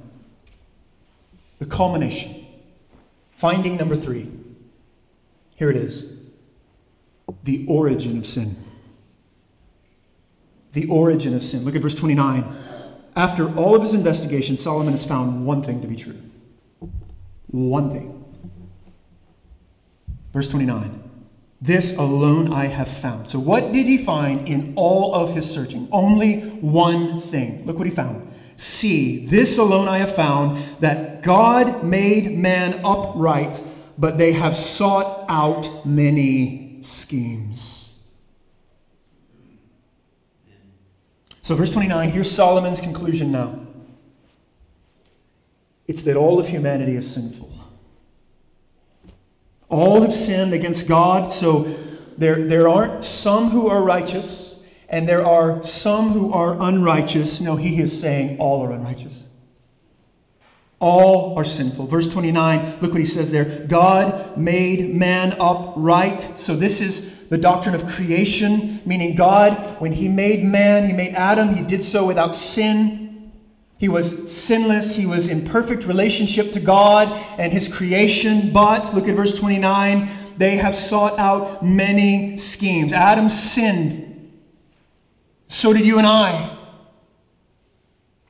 The 1.59 1.65
culmination. 1.65 2.45
Finding 3.31 3.77
number 3.77 3.95
three. 3.95 4.31
Here 5.55 5.69
it 5.69 5.75
is. 5.77 6.05
The 7.43 7.65
origin 7.67 8.17
of 8.17 8.25
sin. 8.25 8.64
The 10.75 10.87
origin 10.87 11.33
of 11.33 11.41
sin. 11.41 11.63
Look 11.63 11.73
at 11.75 11.81
verse 11.81 11.95
29. 11.95 12.43
After 13.15 13.57
all 13.57 13.75
of 13.75 13.81
his 13.81 13.93
investigation, 13.93 14.57
Solomon 14.57 14.91
has 14.91 15.05
found 15.05 15.45
one 15.45 15.63
thing 15.63 15.81
to 15.81 15.87
be 15.87 15.95
true. 15.95 16.17
One 17.47 17.91
thing. 17.91 18.25
Verse 20.33 20.49
29. 20.49 21.01
This 21.61 21.95
alone 21.95 22.51
I 22.51 22.65
have 22.65 22.89
found. 22.89 23.29
So, 23.29 23.39
what 23.39 23.71
did 23.71 23.85
he 23.85 23.97
find 23.97 24.49
in 24.49 24.73
all 24.75 25.15
of 25.15 25.33
his 25.33 25.49
searching? 25.49 25.87
Only 25.93 26.41
one 26.41 27.21
thing. 27.21 27.65
Look 27.65 27.77
what 27.77 27.87
he 27.87 27.93
found. 27.93 28.33
See, 28.57 29.25
this 29.25 29.57
alone 29.57 29.87
I 29.87 29.99
have 29.99 30.13
found 30.13 30.61
that 30.81 31.23
God 31.23 31.85
made 31.85 32.37
man 32.37 32.81
upright, 32.83 33.63
but 33.97 34.17
they 34.17 34.33
have 34.33 34.57
sought 34.57 35.25
out 35.29 35.85
many 35.85 36.79
schemes. 36.81 37.74
So, 41.45 41.53
verse 41.53 41.71
29, 41.71 42.09
here's 42.09 42.31
Solomon's 42.31 42.81
conclusion 42.81 43.31
now 43.31 43.59
it's 45.87 46.01
that 46.05 46.17
all 46.17 46.39
of 46.39 46.47
humanity 46.47 46.95
is 46.95 47.07
sinful. 47.07 47.51
All 49.69 50.01
have 50.01 50.11
sinned 50.11 50.55
against 50.55 50.87
God, 50.87 51.31
so 51.31 51.71
there, 52.17 52.47
there 52.47 52.67
aren't 52.67 53.03
some 53.03 53.51
who 53.51 53.67
are 53.67 53.83
righteous, 53.83 54.59
and 54.89 55.07
there 55.07 55.23
are 55.23 55.63
some 55.63 56.13
who 56.13 56.33
are 56.33 56.59
unrighteous. 56.59 57.39
No, 57.41 57.57
he 57.57 57.79
is 57.79 58.01
saying 58.01 58.39
all 58.39 58.65
are 58.65 58.71
unrighteous. 58.71 59.25
All 60.79 61.37
are 61.37 61.45
sinful. 61.45 61.85
Verse 61.85 62.07
29, 62.07 62.79
look 62.81 62.89
what 62.89 62.99
he 62.99 63.05
says 63.05 63.29
there 63.29 63.67
God 63.67 64.35
made 64.35 64.95
man 64.95 65.35
upright. 65.39 66.39
So, 66.39 66.55
this 66.55 66.81
is 66.81 67.14
the 67.29 67.37
doctrine 67.37 67.75
of 67.75 67.85
creation, 67.85 68.81
meaning 68.85 69.15
God, 69.15 69.79
when 69.79 69.93
He 69.93 70.07
made 70.07 70.43
man, 70.43 70.85
He 70.85 70.93
made 70.93 71.13
Adam, 71.15 71.49
He 71.49 71.63
did 71.63 71.83
so 71.83 72.05
without 72.05 72.35
sin. 72.35 73.31
He 73.77 73.89
was 73.89 74.31
sinless. 74.33 74.95
He 74.95 75.05
was 75.05 75.27
in 75.27 75.45
perfect 75.45 75.85
relationship 75.85 76.51
to 76.53 76.59
God 76.59 77.09
and 77.37 77.51
His 77.51 77.67
creation. 77.67 78.53
But, 78.53 78.95
look 78.95 79.07
at 79.07 79.15
verse 79.15 79.37
29, 79.37 80.09
they 80.37 80.57
have 80.57 80.75
sought 80.75 81.17
out 81.19 81.63
many 81.63 82.37
schemes. 82.37 82.93
Adam 82.93 83.29
sinned. 83.29 84.31
So 85.47 85.73
did 85.73 85.85
you 85.85 85.97
and 85.97 86.07
I. 86.07 86.57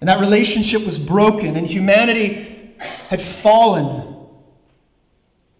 And 0.01 0.09
that 0.09 0.19
relationship 0.19 0.85
was 0.85 0.99
broken, 0.99 1.55
and 1.55 1.65
humanity 1.65 2.75
had 3.09 3.21
fallen. 3.21 4.13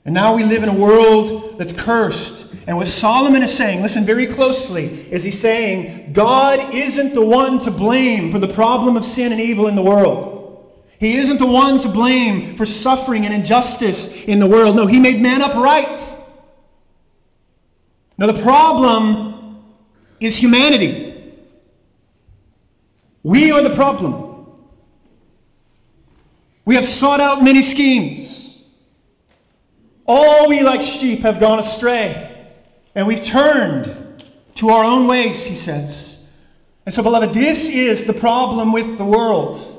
And 0.04 0.14
now 0.14 0.36
we 0.36 0.44
live 0.44 0.62
in 0.62 0.70
a 0.70 0.74
world 0.74 1.58
that's 1.58 1.74
cursed. 1.74 2.45
And 2.68 2.78
what 2.78 2.88
Solomon 2.88 3.44
is 3.44 3.56
saying, 3.56 3.82
listen 3.82 4.06
very 4.06 4.26
closely, 4.26 4.86
is 5.12 5.24
he's 5.24 5.40
saying 5.40 6.14
God 6.14 6.74
isn't 6.74 7.14
the 7.14 7.24
one 7.24 7.60
to 7.60 7.72
blame 7.72 8.32
for 8.32 8.40
the 8.40 8.48
problem 8.48 8.98
of 8.98 9.06
sin 9.06 9.32
and 9.32 9.40
evil 9.40 9.68
in 9.68 9.76
the 9.76 9.84
world. 9.84 10.32
He 11.00 11.18
isn't 11.18 11.38
the 11.38 11.46
one 11.46 11.78
to 11.80 11.90
blame 11.90 12.56
for 12.56 12.66
suffering 12.66 13.26
and 13.26 13.34
injustice 13.34 14.24
in 14.24 14.40
the 14.40 14.48
world. 14.48 14.76
No, 14.76 14.88
he 14.88 15.00
made 15.00 15.22
man 15.22 15.42
upright. 15.42 16.04
Now, 18.18 18.28
the 18.28 18.42
problem 18.42 19.62
is 20.20 20.38
humanity. 20.38 21.34
We 23.24 23.52
are 23.52 23.62
the 23.62 23.76
problem. 23.76 24.48
We 26.64 26.76
have 26.76 26.86
sought 26.86 27.20
out 27.20 27.44
many 27.44 27.62
schemes. 27.62 28.64
All 30.08 30.48
we 30.48 30.62
like 30.62 30.82
sheep 30.82 31.20
have 31.20 31.40
gone 31.40 31.60
astray. 31.60 32.35
And 32.96 33.06
we've 33.06 33.24
turned 33.24 34.24
to 34.56 34.70
our 34.70 34.84
own 34.84 35.08
ways, 35.08 35.44
he 35.44 35.54
says. 35.54 36.26
And 36.86 36.94
so, 36.94 37.04
beloved, 37.04 37.34
this 37.34 37.68
is 37.68 38.06
the 38.06 38.14
problem 38.14 38.72
with 38.72 38.98
the 38.98 39.06
world. 39.06 39.72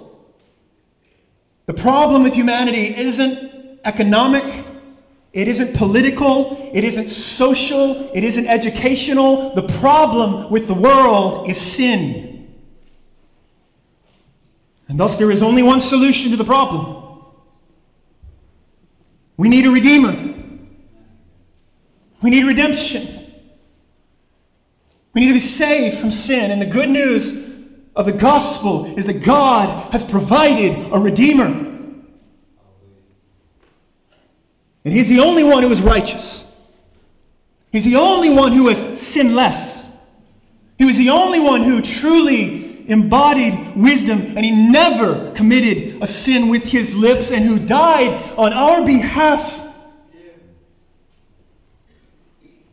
The 1.65 1.75
problem 1.75 2.23
with 2.23 2.35
humanity 2.35 2.95
isn't 2.95 3.81
economic, 3.85 4.65
it 5.33 5.49
isn't 5.49 5.77
political, 5.77 6.71
it 6.73 6.85
isn't 6.85 7.09
social, 7.09 8.11
it 8.15 8.23
isn't 8.23 8.47
educational. 8.47 9.55
The 9.55 9.67
problem 9.81 10.51
with 10.51 10.67
the 10.67 10.75
world 10.75 11.49
is 11.49 11.61
sin. 11.61 12.55
And 14.89 15.01
thus, 15.01 15.17
there 15.17 15.31
is 15.31 15.43
only 15.43 15.63
one 15.63 15.81
solution 15.81 16.31
to 16.31 16.37
the 16.37 16.45
problem. 16.45 17.23
We 19.37 19.49
need 19.49 19.67
a 19.67 19.71
redeemer. 19.71 20.35
We 22.23 22.31
need 22.31 22.45
redemption. 22.45 23.07
We 25.13 25.21
need 25.21 25.29
to 25.29 25.35
be 25.35 25.41
saved 25.41 25.99
from 25.99 26.11
sin. 26.11 26.51
And 26.51 26.61
the 26.61 26.67
good 26.67 26.91
news 26.91 27.33
of 27.95 28.07
the 28.07 28.13
gospel 28.13 28.99
is 28.99 29.07
that 29.07 29.25
God 29.25 29.93
has 29.93 30.05
provided 30.05 30.93
a 30.93 30.99
redeemer. 30.99 31.47
And 34.85 34.95
He's 34.95 35.09
the 35.09 35.21
only 35.21 35.43
one 35.43 35.63
who 35.63 35.71
is 35.71 35.81
righteous. 35.81 36.47
He's 37.73 37.85
the 37.85 37.97
only 37.97 38.31
one 38.31 38.53
who 38.53 38.69
is 38.69 39.01
sinless. 39.01 39.91
He 40.79 40.85
was 40.85 40.97
the 40.97 41.11
only 41.11 41.41
one 41.41 41.63
who 41.63 41.83
truly 41.83 42.89
embodied 42.89 43.77
wisdom, 43.77 44.21
and 44.21 44.45
he 44.45 44.51
never 44.51 45.33
committed 45.33 46.03
a 46.03 46.07
sin 46.07 46.49
with 46.49 46.65
his 46.65 46.95
lips, 46.95 47.31
and 47.31 47.45
who 47.45 47.59
died 47.59 48.33
on 48.39 48.53
our 48.53 48.85
behalf 48.85 49.61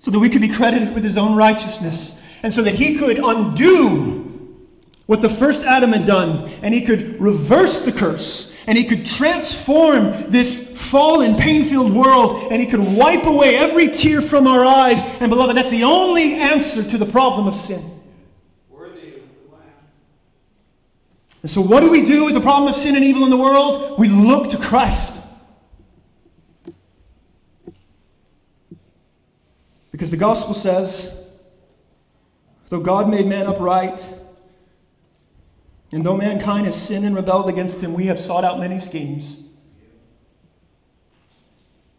so 0.03 0.11
that 0.11 0.19
we 0.19 0.27
could 0.27 0.41
be 0.41 0.49
credited 0.49 0.93
with 0.93 1.01
his 1.01 1.15
own 1.15 1.33
righteousness, 1.33 2.21
and 2.43 2.53
so 2.53 2.61
that 2.61 2.75
he 2.75 2.97
could 2.97 3.17
undo 3.19 4.59
what 5.05 5.21
the 5.21 5.29
first 5.29 5.61
Adam 5.61 5.93
had 5.93 6.05
done, 6.05 6.49
and 6.61 6.73
he 6.73 6.81
could 6.81 7.21
reverse 7.21 7.85
the 7.85 7.91
curse, 7.93 8.53
and 8.67 8.77
he 8.77 8.83
could 8.83 9.05
transform 9.05 10.29
this 10.29 10.75
fallen, 10.77 11.37
pain 11.37 11.63
filled 11.63 11.93
world, 11.93 12.51
and 12.51 12.61
he 12.61 12.67
could 12.67 12.81
wipe 12.81 13.23
away 13.23 13.55
every 13.55 13.87
tear 13.87 14.21
from 14.21 14.45
our 14.45 14.65
eyes. 14.65 15.01
And 15.21 15.29
beloved, 15.29 15.55
that's 15.55 15.69
the 15.69 15.83
only 15.83 16.33
answer 16.33 16.83
to 16.83 16.97
the 16.97 17.05
problem 17.05 17.47
of 17.47 17.55
sin. 17.55 17.81
And 21.43 21.49
so, 21.49 21.61
what 21.61 21.79
do 21.79 21.89
we 21.89 22.03
do 22.03 22.25
with 22.25 22.33
the 22.33 22.41
problem 22.41 22.67
of 22.67 22.75
sin 22.75 22.97
and 22.97 23.05
evil 23.05 23.23
in 23.23 23.29
the 23.29 23.37
world? 23.37 23.97
We 23.97 24.09
look 24.09 24.49
to 24.49 24.57
Christ. 24.57 25.22
Because 29.93 30.09
the 30.09 30.17
gospel 30.17 30.55
says, 30.55 31.23
though 32.69 32.79
God 32.79 33.07
made 33.07 33.27
man 33.27 33.45
upright, 33.45 34.03
and 35.91 36.03
though 36.03 36.17
mankind 36.17 36.65
has 36.65 36.75
sinned 36.75 37.05
and 37.05 37.15
rebelled 37.15 37.47
against 37.47 37.79
him, 37.79 37.93
we 37.93 38.07
have 38.07 38.19
sought 38.19 38.43
out 38.43 38.59
many 38.59 38.79
schemes. 38.79 39.37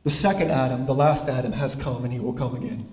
The 0.03 0.11
second 0.11 0.51
Adam, 0.51 0.87
the 0.87 0.95
last 0.95 1.29
Adam, 1.29 1.53
has 1.53 1.77
come 1.77 2.03
and 2.05 2.13
he 2.13 2.19
will 2.19 2.33
come 2.33 2.57
again. 2.57 2.89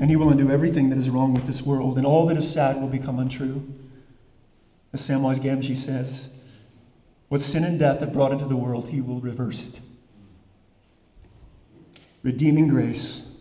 And 0.00 0.08
he 0.08 0.16
will 0.16 0.30
undo 0.30 0.50
everything 0.50 0.88
that 0.88 0.96
is 0.96 1.10
wrong 1.10 1.34
with 1.34 1.46
this 1.46 1.60
world, 1.60 1.98
and 1.98 2.06
all 2.06 2.26
that 2.28 2.38
is 2.38 2.50
sad 2.50 2.80
will 2.80 2.88
become 2.88 3.18
untrue. 3.18 3.62
As 4.94 5.06
Samwise 5.06 5.38
Gamgee 5.38 5.76
says, 5.76 6.30
what 7.28 7.42
sin 7.42 7.62
and 7.62 7.78
death 7.78 8.00
have 8.00 8.14
brought 8.14 8.32
into 8.32 8.46
the 8.46 8.56
world, 8.56 8.88
he 8.88 9.02
will 9.02 9.20
reverse 9.20 9.68
it. 9.68 9.80
Redeeming 12.26 12.66
grace 12.66 13.36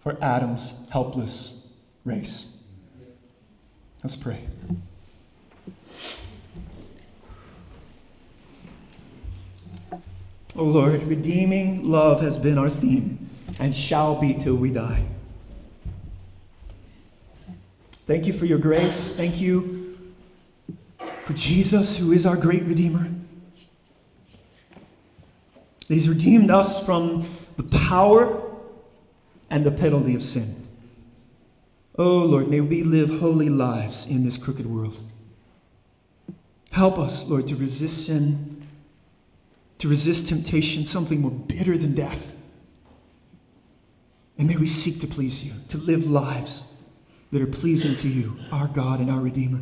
for 0.00 0.18
Adam's 0.20 0.74
helpless 0.90 1.62
race. 2.04 2.52
Let's 4.02 4.16
pray. 4.16 4.44
Oh 10.56 10.64
Lord, 10.64 11.00
redeeming 11.04 11.88
love 11.88 12.20
has 12.22 12.38
been 12.38 12.58
our 12.58 12.70
theme 12.70 13.30
and 13.60 13.72
shall 13.72 14.20
be 14.20 14.34
till 14.34 14.56
we 14.56 14.72
die. 14.72 15.04
Thank 18.08 18.26
you 18.26 18.32
for 18.32 18.46
your 18.46 18.58
grace. 18.58 19.14
Thank 19.14 19.40
you 19.40 19.96
for 20.98 21.34
Jesus, 21.34 21.98
who 21.98 22.10
is 22.10 22.26
our 22.26 22.36
great 22.36 22.64
Redeemer. 22.64 23.08
He's 25.86 26.08
redeemed 26.08 26.50
us 26.50 26.84
from 26.84 27.28
the 27.56 27.64
power 27.64 28.42
and 29.50 29.64
the 29.64 29.70
penalty 29.70 30.14
of 30.14 30.22
sin. 30.22 30.66
Oh 31.98 32.18
Lord, 32.18 32.48
may 32.48 32.60
we 32.60 32.82
live 32.82 33.20
holy 33.20 33.50
lives 33.50 34.06
in 34.06 34.24
this 34.24 34.38
crooked 34.38 34.66
world. 34.66 34.98
Help 36.70 36.98
us, 36.98 37.26
Lord, 37.28 37.46
to 37.48 37.56
resist 37.56 38.06
sin, 38.06 38.66
to 39.78 39.88
resist 39.88 40.28
temptation, 40.28 40.86
something 40.86 41.20
more 41.20 41.30
bitter 41.30 41.76
than 41.76 41.94
death. 41.94 42.32
And 44.38 44.48
may 44.48 44.56
we 44.56 44.66
seek 44.66 45.00
to 45.00 45.06
please 45.06 45.44
you, 45.44 45.52
to 45.68 45.76
live 45.76 46.06
lives 46.08 46.64
that 47.30 47.42
are 47.42 47.46
pleasing 47.46 47.94
to 47.96 48.08
you, 48.08 48.36
our 48.50 48.68
God 48.68 49.00
and 49.00 49.10
our 49.10 49.20
Redeemer. 49.20 49.60